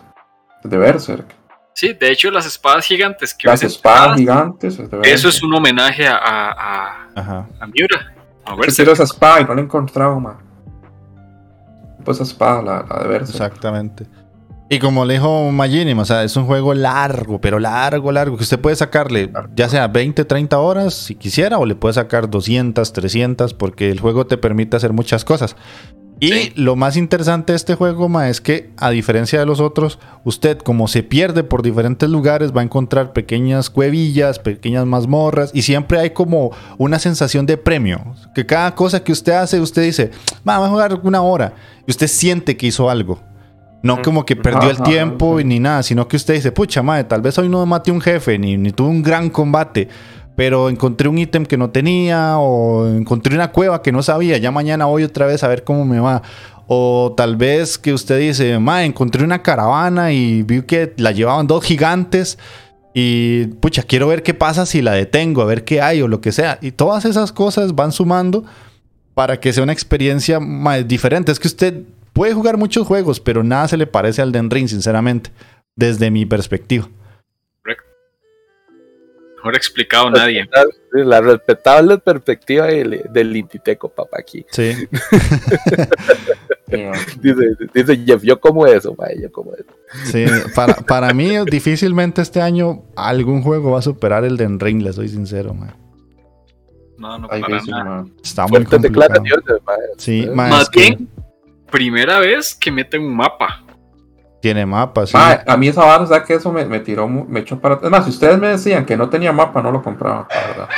[0.65, 1.27] de Berserk.
[1.75, 5.15] Sí, de hecho las espadas gigantes que Las espadas espadas, gigantes es de Berserk.
[5.15, 7.47] eso es un homenaje a, a, a, Ajá.
[7.61, 8.15] a Miura.
[8.45, 8.77] A Berserk.
[8.77, 10.37] quiero esa espada y no la he encontrado, man.
[12.05, 13.31] Pues espada, la, la de Berserk.
[13.31, 14.07] Exactamente.
[14.73, 18.45] Y como le dijo Magini, o sea, es un juego largo, pero largo, largo, que
[18.45, 22.91] usted puede sacarle ya sea 20, 30 horas si quisiera, o le puede sacar 200,
[22.91, 25.57] 300, porque el juego te permite hacer muchas cosas.
[26.23, 26.53] Y Sí.
[26.55, 30.57] lo más interesante de este juego, ma, es que a diferencia de los otros, usted
[30.59, 35.99] como se pierde por diferentes lugares va a encontrar pequeñas cuevillas, pequeñas mazmorras y siempre
[35.99, 38.15] hay como una sensación de premio.
[38.37, 40.13] Que cada cosa que usted hace, usted dice,
[40.45, 41.55] "Ma, voy a jugar una hora
[41.89, 43.19] y usted siente que hizo algo.
[43.83, 45.45] No como que perdió el tiempo sí.
[45.45, 48.39] ni nada, sino que usted dice, pucha madre, tal vez hoy no maté un jefe,
[48.39, 49.89] ni, ni tuve un gran combate,
[50.37, 54.51] pero encontré un ítem que no tenía, o encontré una cueva que no sabía, ya
[54.51, 56.23] mañana voy otra vez a ver cómo me va.
[56.67, 61.47] O tal vez que usted dice, madre, encontré una caravana y vi que la llevaban
[61.47, 62.39] dos gigantes.
[62.95, 66.21] Y pucha, quiero ver qué pasa si la detengo, a ver qué hay o lo
[66.21, 66.59] que sea.
[66.63, 68.45] Y todas esas cosas van sumando
[69.15, 71.33] para que sea una experiencia más diferente.
[71.33, 71.83] Es que usted
[72.13, 75.31] puede jugar muchos juegos, pero nada se le parece al Den Ring, sinceramente,
[75.77, 76.89] desde mi perspectiva.
[79.43, 80.49] Mejor explicado nadie.
[80.93, 84.47] La respetable perspectiva del, del Intiteco, papá, aquí.
[84.51, 84.73] Sí.
[87.21, 87.45] Dice,
[87.75, 89.67] dice Jeff, yo como eso, mae, yo como eso.
[90.05, 90.25] Sí,
[90.55, 94.93] para, para mí difícilmente este año algún juego va a superar el Den Ring, le
[94.95, 95.75] soy sincero, man.
[96.97, 97.85] No, no, para nada.
[97.85, 98.07] ma.
[98.23, 98.83] Está muy complicado.
[98.83, 99.61] declaraciones.
[99.99, 101.09] Sí, ma, Más es que bien,
[101.71, 103.63] primera vez que meten un mapa.
[104.43, 105.11] Tiene mapas.
[105.11, 105.17] sí.
[105.17, 107.77] Ma, a mí esa vara, o sea que eso me, me tiró, me echó para.
[107.77, 110.69] Es más, si ustedes me decían que no tenía mapa, no lo compraba, la verdad.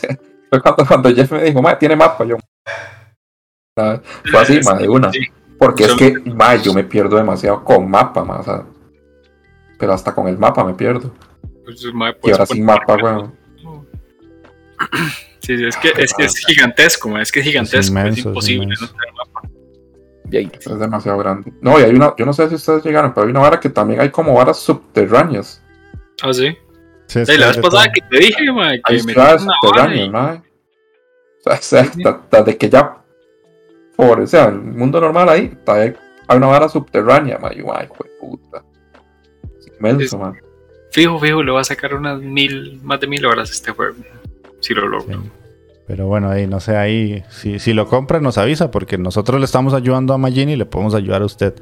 [0.48, 2.36] Fue cuando, cuando Jeff me dijo, ma, tiene mapa, yo.
[3.76, 4.00] Ah,
[4.30, 5.12] Fue así, ma, de una.
[5.12, 5.26] Sí.
[5.58, 8.64] Porque es que, ma, yo me pierdo demasiado con mapa, o sea.
[9.78, 11.12] Pero hasta con el mapa me pierdo.
[11.64, 11.84] Pues,
[12.22, 13.36] Y ahora sin mapa, weón.
[15.40, 17.80] Sí, sí, es que es, que es gigantesco, mae, es que es gigantesco.
[17.80, 19.17] Es, inmenso, es imposible no tener
[20.28, 20.50] Bien.
[20.58, 21.52] Es demasiado grande.
[21.60, 23.68] No, y hay una, yo no sé si ustedes llegaron, pero hay una vara que
[23.70, 25.62] también hay como varas subterráneas.
[26.22, 26.56] Ah, sí.
[27.06, 30.42] Sí, Sí, la hay vez pasada que te dije, mae, que Hay me subterráneas, ma.
[31.40, 32.96] O sea, o sea, ta- ta- de que ya
[33.96, 35.94] por, o sea, el mundo normal ahí, hay
[36.36, 37.52] una vara subterránea, ma.
[37.52, 38.64] Y ay, hijo de puta.
[39.58, 40.34] Es inmenso, Es- ma.
[40.90, 43.96] Fijo, fijo, le va a sacar unas mil, más de mil horas a este juego.
[44.60, 45.20] Si lo logro.
[45.22, 45.30] Sí.
[45.88, 49.46] Pero bueno, ahí no sé, ahí si, si lo compra nos avisa porque nosotros le
[49.46, 51.54] estamos ayudando a Magini y le podemos ayudar a usted.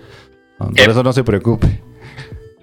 [0.59, 0.85] Por Eh.
[0.90, 1.69] eso no se preocupe.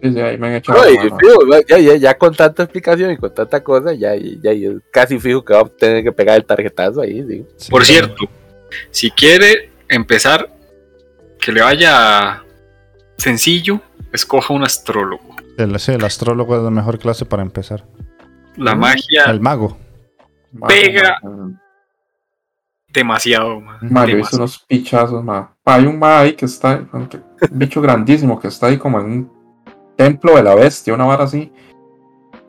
[0.02, 0.74] Sí, sí, ahí me han hecho.
[0.74, 1.18] No, y la mano.
[1.18, 5.18] fijo, ya, ya, ya con tanta explicación y con tanta cosa, ya, ya, ya casi
[5.18, 7.46] fijo que va a tener que pegar el tarjetazo ahí, sí.
[7.56, 7.72] Sí.
[7.72, 8.26] Por cierto,
[8.92, 10.50] si quiere empezar
[11.40, 12.44] que le vaya
[13.18, 13.80] sencillo,
[14.12, 15.24] escoja un astrólogo.
[15.58, 17.86] El, sí, el astrólogo es la mejor clase para empezar.
[18.58, 19.78] La magia El mago.
[20.68, 21.20] Pega.
[21.24, 21.60] ma,
[22.88, 23.78] demasiado, man.
[23.82, 24.38] Ma, yo hice Demasiado.
[24.44, 25.52] unos pichazos, ma.
[25.66, 27.10] Ma, Hay un ma ahí que está, un
[27.52, 29.32] bicho grandísimo que está ahí como en un
[29.96, 31.52] templo de la bestia, una vara así.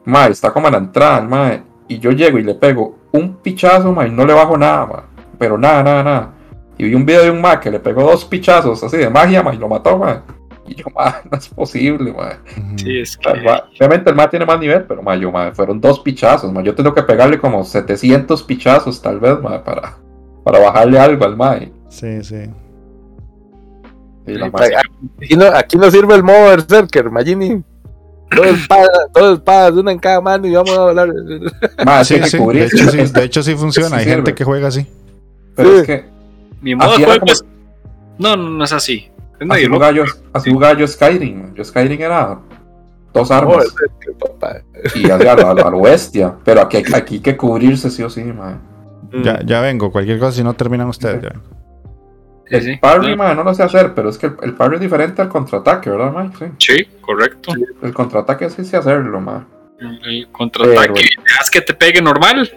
[0.05, 1.61] Ma, está como a la entrada, el ma.
[1.89, 5.05] Y yo llego y le pego un pichazo, ma, y no le bajo nada, ma.
[5.39, 6.31] Pero nada, nada, nada.
[6.77, 9.43] Y vi un video de un ma que le pegó dos pichazos así de magia,
[9.43, 10.23] ma, y lo mató, ma.
[10.67, 12.39] Y yo, ma, no es posible, ma.
[12.77, 13.35] Sí, es que.
[13.43, 16.63] ma- Obviamente el ma tiene más nivel, pero ma, yo, ma, fueron dos pichazos, ma.
[16.63, 19.97] Yo tengo que pegarle como 700 pichazos, tal vez, ma, para,
[20.45, 21.57] para bajarle algo al ma.
[21.59, 22.37] Y, Sí, sí.
[24.27, 24.71] y la Sí, ma- pues,
[25.23, 27.63] Aquí no, aquí no sirve el modo Berserker, Magini.
[28.35, 31.09] Dos espadas, dos espadas, una en cada mano y vamos a hablar.
[31.85, 32.39] Ma, Sí, sí.
[32.39, 33.89] De hecho, sí, de hecho sí funciona.
[33.91, 34.15] Sí Hay sirve.
[34.17, 34.87] gente que juega así.
[35.55, 35.77] Pero Sí.
[35.77, 36.05] es que
[36.63, 37.45] Mi modo de juego como- es.
[38.19, 39.11] No, no, no es así.
[39.51, 41.55] Así jugaba, yo, así jugaba yo Skyrim.
[41.55, 42.39] Yo Skyrim era
[43.13, 43.75] dos armas
[44.95, 46.35] y así a, a a lo bestia.
[46.45, 48.61] Pero aquí, hay- aquí hay que cubrirse sí o sí, ma.
[49.23, 49.93] Ya, ya vengo.
[49.93, 51.23] Cualquier cosa, si no terminan ustedes.
[51.23, 51.31] ya.
[52.61, 55.23] Sí, El parry, No, lo sé hacer, pero es que el, el parry es diferente
[55.23, 56.31] al contraataque, ¿verdad, ma?
[56.39, 56.45] Sí.
[56.59, 57.53] Sí, correcto.
[57.83, 59.47] El contraataque sí sé hacerlo, ma.
[60.05, 62.51] El contraataque, dejas que te pegue normal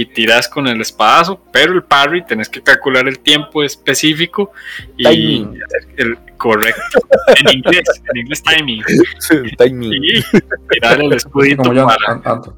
[0.00, 4.52] y tiras con el espadazo, pero el parry tenés que calcular el tiempo específico
[4.96, 5.60] y Timing.
[5.96, 7.00] el correcto
[7.36, 8.82] en inglés, en inglés timing
[9.30, 9.92] El timing.
[9.92, 10.22] y
[10.70, 12.54] tirar el escudito Como yo para an- ando-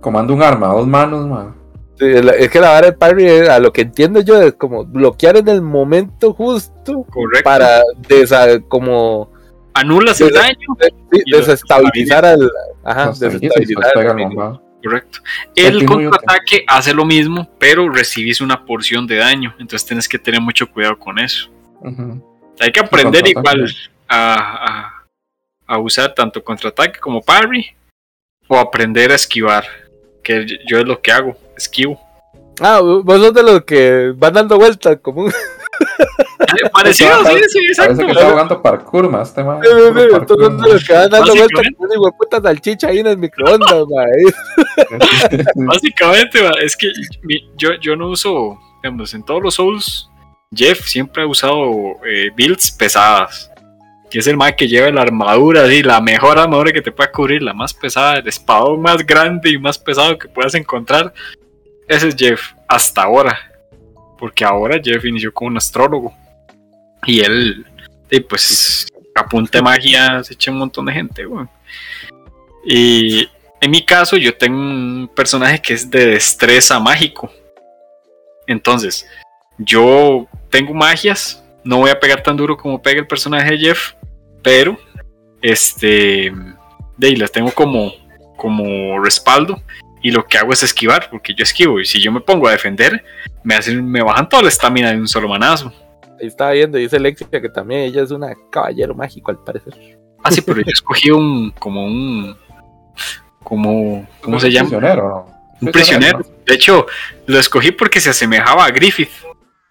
[0.00, 1.54] comando un arma a dos manos, ma.
[1.98, 4.84] Sí, la- es que la vara del parry, a lo que entiendo yo, es como
[4.84, 7.44] bloquear en el momento justo correcto.
[7.44, 9.32] para desa, como
[9.76, 10.68] Anulas el Sí, daño,
[11.12, 12.48] sí, lo- desestabilizar al.
[12.84, 15.18] Ajá, desestabilizar al correcto.
[15.56, 20.40] El contraataque hace lo mismo, pero recibís una porción de daño, entonces tienes que tener
[20.40, 21.50] mucho cuidado con eso.
[22.60, 23.74] Hay que aprender igual
[24.08, 25.04] a, a-
[25.66, 27.66] a usar tanto contraataque como parry
[28.48, 29.64] o aprender a esquivar,
[30.22, 31.98] que yo es lo que hago, esquivo.
[32.60, 35.32] Ah, vos sos de los que van dando vueltas como un.
[36.72, 37.96] Parecido, sí, sí, exacto.
[37.96, 39.22] Parece que está jugando parkour, ma.
[39.22, 39.60] Este ma.
[39.62, 41.74] Sí, sí, sí, puro Estos parkour, son de los que van dando vueltas Básicamente.
[41.76, 43.84] como un hijo de puta salchicha ahí en el microondas.
[45.54, 46.88] Básicamente, es que
[47.22, 50.08] mi- yo, yo no uso, digamos, en todos los Souls,
[50.54, 51.70] Jeff siempre ha usado
[52.06, 53.50] eh, builds pesadas.
[54.10, 57.10] Y es el mae que lleva la armadura, así, la mejor armadura que te pueda
[57.10, 61.12] cubrir, la más pesada, el espadón más grande y más pesado que puedas encontrar.
[61.88, 63.36] Ese es Jeff, hasta ahora.
[64.24, 66.10] Porque ahora Jeff inició como un astrólogo.
[67.04, 67.66] Y él,
[68.26, 71.46] pues, apunte magia, se echa un montón de gente, weón.
[72.64, 73.28] Y
[73.60, 77.30] en mi caso, yo tengo un personaje que es de destreza mágico.
[78.46, 79.06] Entonces,
[79.58, 83.92] yo tengo magias, no voy a pegar tan duro como pega el personaje de Jeff,
[84.42, 84.78] pero
[85.42, 86.32] este
[86.96, 87.92] de ahí las tengo como
[88.38, 89.62] como respaldo
[90.04, 92.52] y lo que hago es esquivar porque yo esquivo y si yo me pongo a
[92.52, 93.02] defender
[93.42, 95.72] me hacen me bajan toda la estamina de un solo manazo.
[96.20, 99.74] Ahí estaba viendo, dice Lexia que también ella es una caballero mágico al parecer.
[100.22, 102.36] Ah, sí, pero yo escogí un como un
[103.42, 104.68] como ¿cómo se llama?
[104.68, 105.56] Prisionero, ¿no?
[105.62, 106.20] Un prisionero.
[106.44, 106.86] De hecho,
[107.24, 109.10] lo escogí porque se asemejaba a Griffith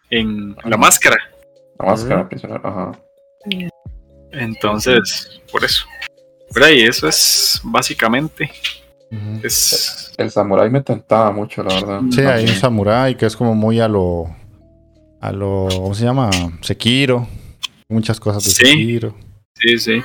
[0.10, 1.18] en la máscara.
[1.78, 2.92] La máscara, prisionero, ajá.
[4.32, 5.86] Entonces, por eso.
[6.52, 8.50] Pero ahí, eso es básicamente.
[9.44, 10.14] Es.
[10.18, 12.02] El samurai me tentaba mucho, la verdad.
[12.12, 14.26] Sí, hay un samurái que es como muy a lo.
[15.22, 15.68] A lo.
[15.72, 16.30] ¿Cómo se llama?
[16.62, 17.28] Sekiro.
[17.90, 18.66] Muchas cosas de Sí.
[18.66, 19.16] Sekiro.
[19.56, 20.02] Sí, sí.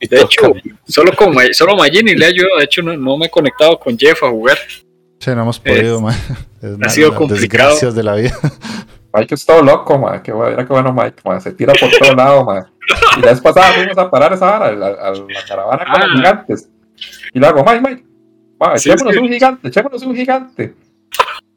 [0.00, 0.52] De hecho,
[0.86, 2.58] solo con Ma- solo Magini le ha ayudado.
[2.58, 4.56] De hecho, no, no me he conectado con Jeff a jugar.
[5.18, 6.16] Sí, no hemos podido, man.
[6.62, 7.68] Es una- sido las complicado.
[7.70, 8.34] Desgracias de la vida.
[9.12, 10.22] Mike es todo loco, man.
[10.22, 11.40] Qué bueno, mira qué bueno, Mike, man.
[11.40, 12.64] Se tira por todos lados, man.
[13.18, 16.02] Y la vez pasada fuimos a parar esa vara, a, la- a la caravana con
[16.02, 16.06] Ah.
[16.06, 16.68] los gigantes.
[17.34, 18.04] Y le hago, Mike, Mike,
[18.60, 19.20] man, Sí, echémonos sí.
[19.20, 20.74] un gigante, echémonos un gigante.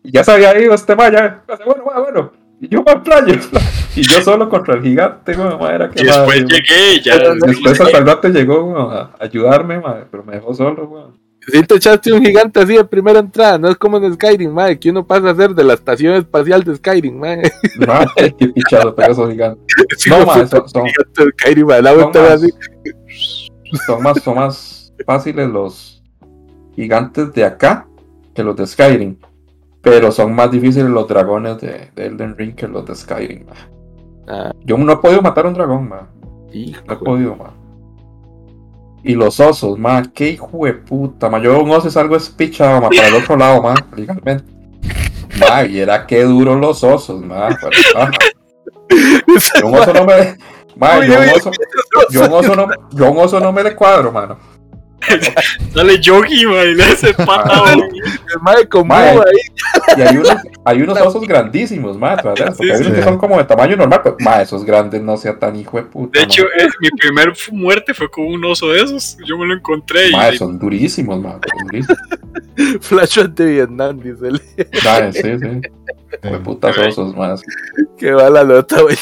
[0.03, 1.43] Y ya se había ido este man, ya.
[1.47, 2.31] me hace, Bueno, bueno, bueno.
[2.61, 3.35] Y yo me playo.
[3.95, 7.17] Y yo solo contra el gigante, man, Era que, Y después llegué ya.
[7.45, 11.19] Después hasta el rato llegó a ayudarme, man, pero me dejó solo, man.
[11.45, 14.79] Si te echaste un gigante así de primera entrada, no es como en Skyrim, madre,
[14.79, 17.51] que uno pasa a ser de la estación espacial de Skyrim, madre.
[17.85, 19.61] Man, qué pichado, pero esos gigantes.
[19.97, 22.49] Sí, No, son- son- de Skyrim, madre, la son vuelta más- así.
[23.85, 25.92] son más, son más fáciles los
[26.75, 27.87] gigantes de acá
[28.33, 29.17] que los de Skyrim.
[29.81, 33.45] Pero son más difíciles los dragones de, de Elden Ring que los de Skyrim.
[34.27, 36.07] Ah, Yo no he podido matar un dragón, ma.
[36.87, 37.53] No he podido, ma.
[39.03, 40.03] Y los osos, ma.
[40.13, 41.39] Qué hijo de puta, ma.
[41.39, 43.75] Yo un oso salgo espichado, ma, para el otro lado, ma.
[43.95, 44.45] Legalmente.
[45.39, 47.49] Ma, y era que duro los osos, ma.
[47.59, 48.11] pero,
[49.61, 50.37] yo un oso no me.
[50.75, 51.51] Ma, yo un oso,
[52.09, 54.37] yo un oso no, yo un oso no me le cuadro, mano.
[55.73, 57.43] Dale Yogi, man, y le hace pata.
[57.53, 57.75] Ah.
[57.75, 59.17] El madre con ahí.
[59.97, 60.35] Y hay unos,
[60.65, 62.57] hay unos osos grandísimos, ma, ¿te acuerdas?
[62.57, 62.99] Porque hay Sí, unos sí.
[62.99, 65.83] que son como de tamaño normal, pero ma, esos grandes no sea tan hijo de
[65.83, 66.19] puta.
[66.19, 66.43] De hecho,
[66.81, 69.17] mi primer muerte fue con un oso de esos.
[69.25, 70.11] Yo me lo encontré y.
[70.11, 71.97] Ma, son durísimos, ma, son durísimos.
[72.81, 74.41] Flashback de Vietnam, dice él.
[74.83, 75.61] Ma, sí, sí.
[76.23, 77.45] Hijo de putas osos, sí.
[77.97, 78.97] Que va la nota, güey.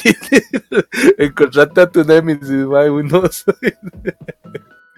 [1.18, 3.54] Encontraste a tu Nemesis, madre, un oso.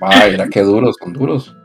[0.10, 1.56] Ma, mira qué duros, son duros.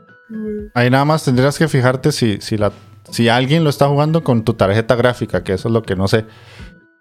[0.73, 2.71] Ahí nada más tendrías que fijarte si, si, la,
[3.09, 6.07] si alguien lo está jugando con tu tarjeta gráfica, que eso es lo que no
[6.07, 6.25] sé.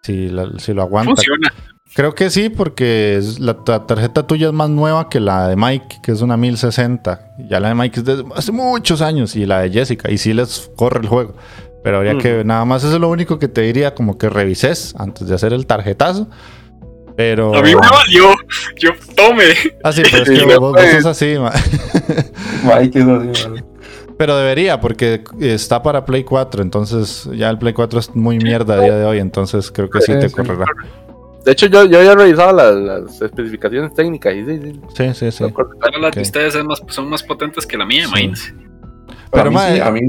[0.02, 1.10] Si, la- si lo aguanta.
[1.14, 1.52] Funciona.
[1.94, 5.56] Creo que sí, porque es- la, ta- tarjeta tuya es más nueva que la de
[5.56, 7.20] Mike, que es una 1060.
[7.48, 10.10] Ya la de Mike es de hace muchos años y la de Jessica.
[10.10, 11.34] Y sí les corre el juego.
[11.84, 14.94] Pero habría que, nada más, eso es lo único que te diría, como que revises
[14.98, 16.28] antes de hacer el tarjetazo.
[17.18, 17.52] Pero.
[17.52, 18.28] A mí me valió.
[18.76, 19.42] Yo tome.
[19.82, 21.02] Ah, sí, pero es que vos, vos puedes.
[21.02, 21.50] sos así, ma.
[22.62, 23.64] Ma, y que es así.
[24.16, 28.74] Pero debería, porque está para Play 4, entonces ya el Play 4 es muy mierda
[28.74, 30.34] a día de hoy, entonces creo que sí Sí, te sí.
[30.36, 30.64] correrá.
[31.44, 34.80] De hecho, yo, yo había revisado las, las especificaciones técnicas y sí, sí.
[34.96, 35.42] Sí, sí, sí.
[35.44, 36.16] las de Ok.
[36.22, 38.08] ustedes son más, son más potentes que la mía, Sí.
[38.10, 38.54] imagínense.
[38.54, 38.70] Pero
[39.32, 40.00] Pero, a mí, ma, sí, eh, a mí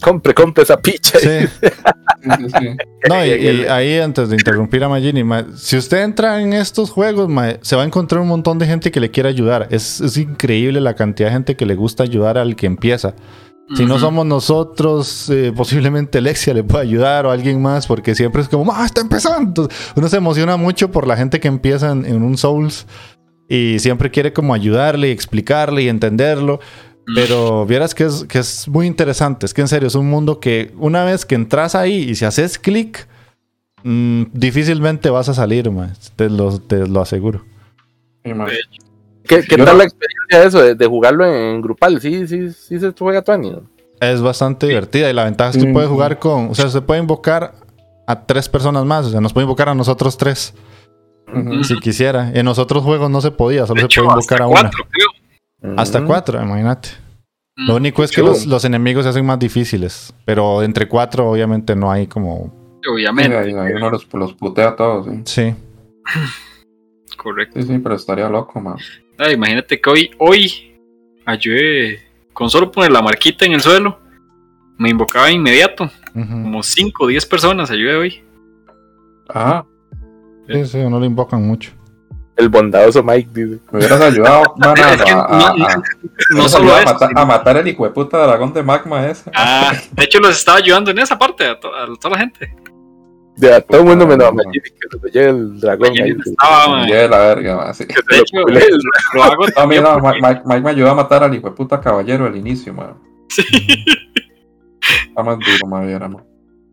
[0.00, 1.18] Compre, compre esa picha.
[1.18, 1.48] Sí.
[3.08, 6.90] No, y, y ahí antes de interrumpir a Magini, ma, si usted entra en estos
[6.90, 9.68] juegos, ma, se va a encontrar un montón de gente que le quiere ayudar.
[9.70, 13.14] Es, es increíble la cantidad de gente que le gusta ayudar al que empieza.
[13.76, 18.40] Si no somos nosotros, eh, posiblemente Alexia le pueda ayudar o alguien más, porque siempre
[18.40, 19.46] es como, ¡ah, está empezando!
[19.46, 22.86] Entonces, uno se emociona mucho por la gente que empieza en, en un Souls
[23.48, 26.60] y siempre quiere como ayudarle y explicarle y entenderlo.
[27.14, 29.46] Pero vieras que es, que es muy interesante.
[29.46, 32.24] Es que en serio es un mundo que una vez que entras ahí y si
[32.24, 33.08] haces clic,
[33.82, 35.70] mm, difícilmente vas a salir.
[36.16, 37.44] Te lo, te lo aseguro.
[38.24, 38.32] Sí.
[39.24, 42.00] ¿Qué, qué tal la experiencia de eso, de, de jugarlo en, grupal?
[42.00, 43.52] Sí, sí, sí se juega Tony.
[44.00, 45.72] Es bastante divertida y la ventaja es que Sí.
[45.72, 47.54] puede jugar con, o sea, se puede invocar
[48.06, 50.54] a tres personas más, o sea, nos puede invocar a nosotros tres
[51.64, 52.30] si quisiera.
[52.32, 54.46] En los otros juegos no se podía, solo De se hecho, puede invocar hasta a
[54.48, 54.60] una.
[54.62, 55.06] cuatro, creo.
[55.76, 56.06] Hasta Mm.
[56.06, 56.90] cuatro, imagínate.
[57.56, 57.76] Lo Mm.
[57.76, 61.90] único es que los, los enemigos se hacen más difíciles, pero entre cuatro obviamente no
[61.90, 65.22] hay como Sí, Obviamente, ahí, ahí uno los, los putea a todos, sí.
[65.24, 65.54] Sí.
[67.16, 67.60] correcto.
[67.60, 68.76] Sí, sí, pero estaría loco, man.
[69.18, 70.78] Ah, imagínate que hoy, hoy
[71.26, 72.00] ayudé
[72.32, 73.98] con solo poner la marquita en el suelo,
[74.78, 75.90] me invocaba de inmediato.
[76.14, 78.24] Como 5 o 10 personas ayudé hoy.
[79.28, 79.64] Ah,
[80.50, 81.72] Sí, sí, no lo invocan mucho.
[82.38, 83.58] El bondadoso Mike dice.
[83.72, 85.82] me hubieras ayudado, man, a, Es que a- no- a- no- a- No
[86.30, 89.30] hubieras solo a matar, sino- a matar el hijo de puta dragón de magma ese.
[89.34, 92.54] Ah, de hecho los estaba ayudando en esa parte a, to- a toda la gente.
[93.36, 94.32] De a todo el mundo menos a.
[94.32, 95.92] Magini, que se lleve el dragón.
[95.96, 97.84] Estaba, la verga, man, sí.
[97.86, 98.36] De hecho,
[99.14, 101.48] lo hago No, mira, también no, porque- Mike, Mike me ayudó a matar al hijo
[101.50, 102.94] de puta caballero al inicio, man.
[103.28, 103.42] Sí.
[105.08, 106.22] Está más duro, man, viera, man.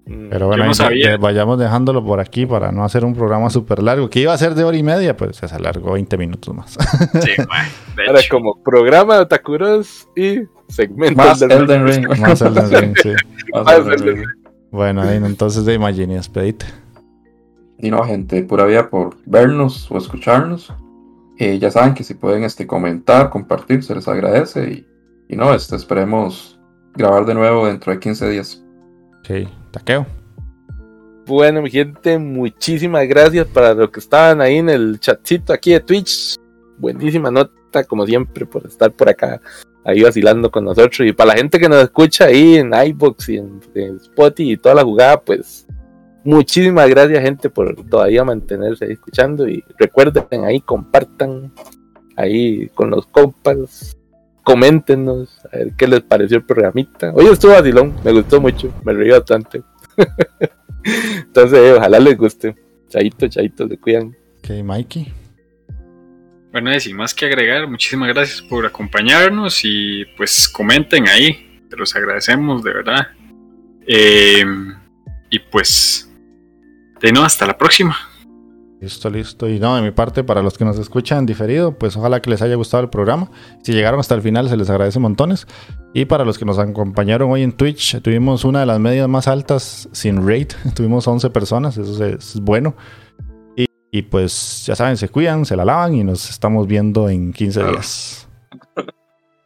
[0.07, 0.29] Mm.
[0.29, 1.17] Pero bueno, no sabía.
[1.17, 4.09] vayamos dejándolo por aquí para no hacer un programa súper largo.
[4.09, 6.77] Que iba a ser de hora y media, pues se alargó 20 minutos más.
[7.23, 7.65] Sí, man,
[8.07, 8.35] Ahora hecho.
[8.35, 12.19] como programa de Otakuros y segmento Más del- Elden Ring.
[12.19, 13.13] más Elden Ring, sí.
[13.53, 14.27] Más Más Elden Elden Ring.
[14.71, 16.65] Bueno, ahí, entonces de Imagine, despedite.
[17.79, 20.73] Y no, gente, pura vida por vernos o escucharnos.
[21.39, 24.69] Eh, ya saben que si pueden este, comentar, compartir, se les agradece.
[24.71, 24.87] Y,
[25.29, 26.59] y no, este, esperemos
[26.93, 28.61] grabar de nuevo dentro de 15 días.
[29.25, 30.05] Ok, taqueo.
[31.25, 35.79] Bueno, mi gente, muchísimas gracias para los que estaban ahí en el chatcito aquí de
[35.79, 36.35] Twitch.
[36.77, 39.41] Buenísima nota, como siempre, por estar por acá,
[39.83, 41.07] ahí vacilando con nosotros.
[41.07, 44.57] Y para la gente que nos escucha ahí en iBox y en, en Spotify y
[44.57, 45.65] toda la jugada, pues
[46.23, 49.47] muchísimas gracias, gente, por todavía mantenerse ahí escuchando.
[49.47, 51.51] Y recuerden ahí, compartan
[52.15, 53.97] ahí con los compas.
[54.45, 57.11] Coméntenos a ver qué les pareció el programita.
[57.15, 59.63] Hoy estuvo vacilón, me gustó mucho, me reí bastante.
[60.83, 62.55] Entonces, eh, ojalá les guste.
[62.87, 64.15] Chaito, chaito, se cuidan.
[64.37, 65.11] Ok, Mikey.
[66.51, 71.75] Bueno, y sin más que agregar, muchísimas gracias por acompañarnos y pues comenten ahí, te
[71.75, 73.07] los agradecemos de verdad.
[73.87, 74.45] Eh,
[75.31, 76.07] y pues,
[77.01, 77.97] de no, hasta la próxima.
[78.85, 79.49] Listo, listo.
[79.49, 82.43] Y no, de mi parte, para los que nos escuchan diferido, pues ojalá que les
[82.43, 83.31] haya gustado el programa.
[83.63, 85.47] Si llegaron hasta el final, se les agradece montones.
[85.95, 89.27] Y para los que nos acompañaron hoy en Twitch, tuvimos una de las medias más
[89.27, 90.49] altas sin rate.
[90.75, 92.75] Tuvimos 11 personas, eso es, es bueno.
[93.57, 97.33] Y, y pues ya saben, se cuidan, se la lavan y nos estamos viendo en
[97.33, 98.27] 15 días.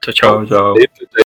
[0.01, 0.45] Chao, chao.
[0.47, 0.75] chao.
[0.75, 1.28] Chaito,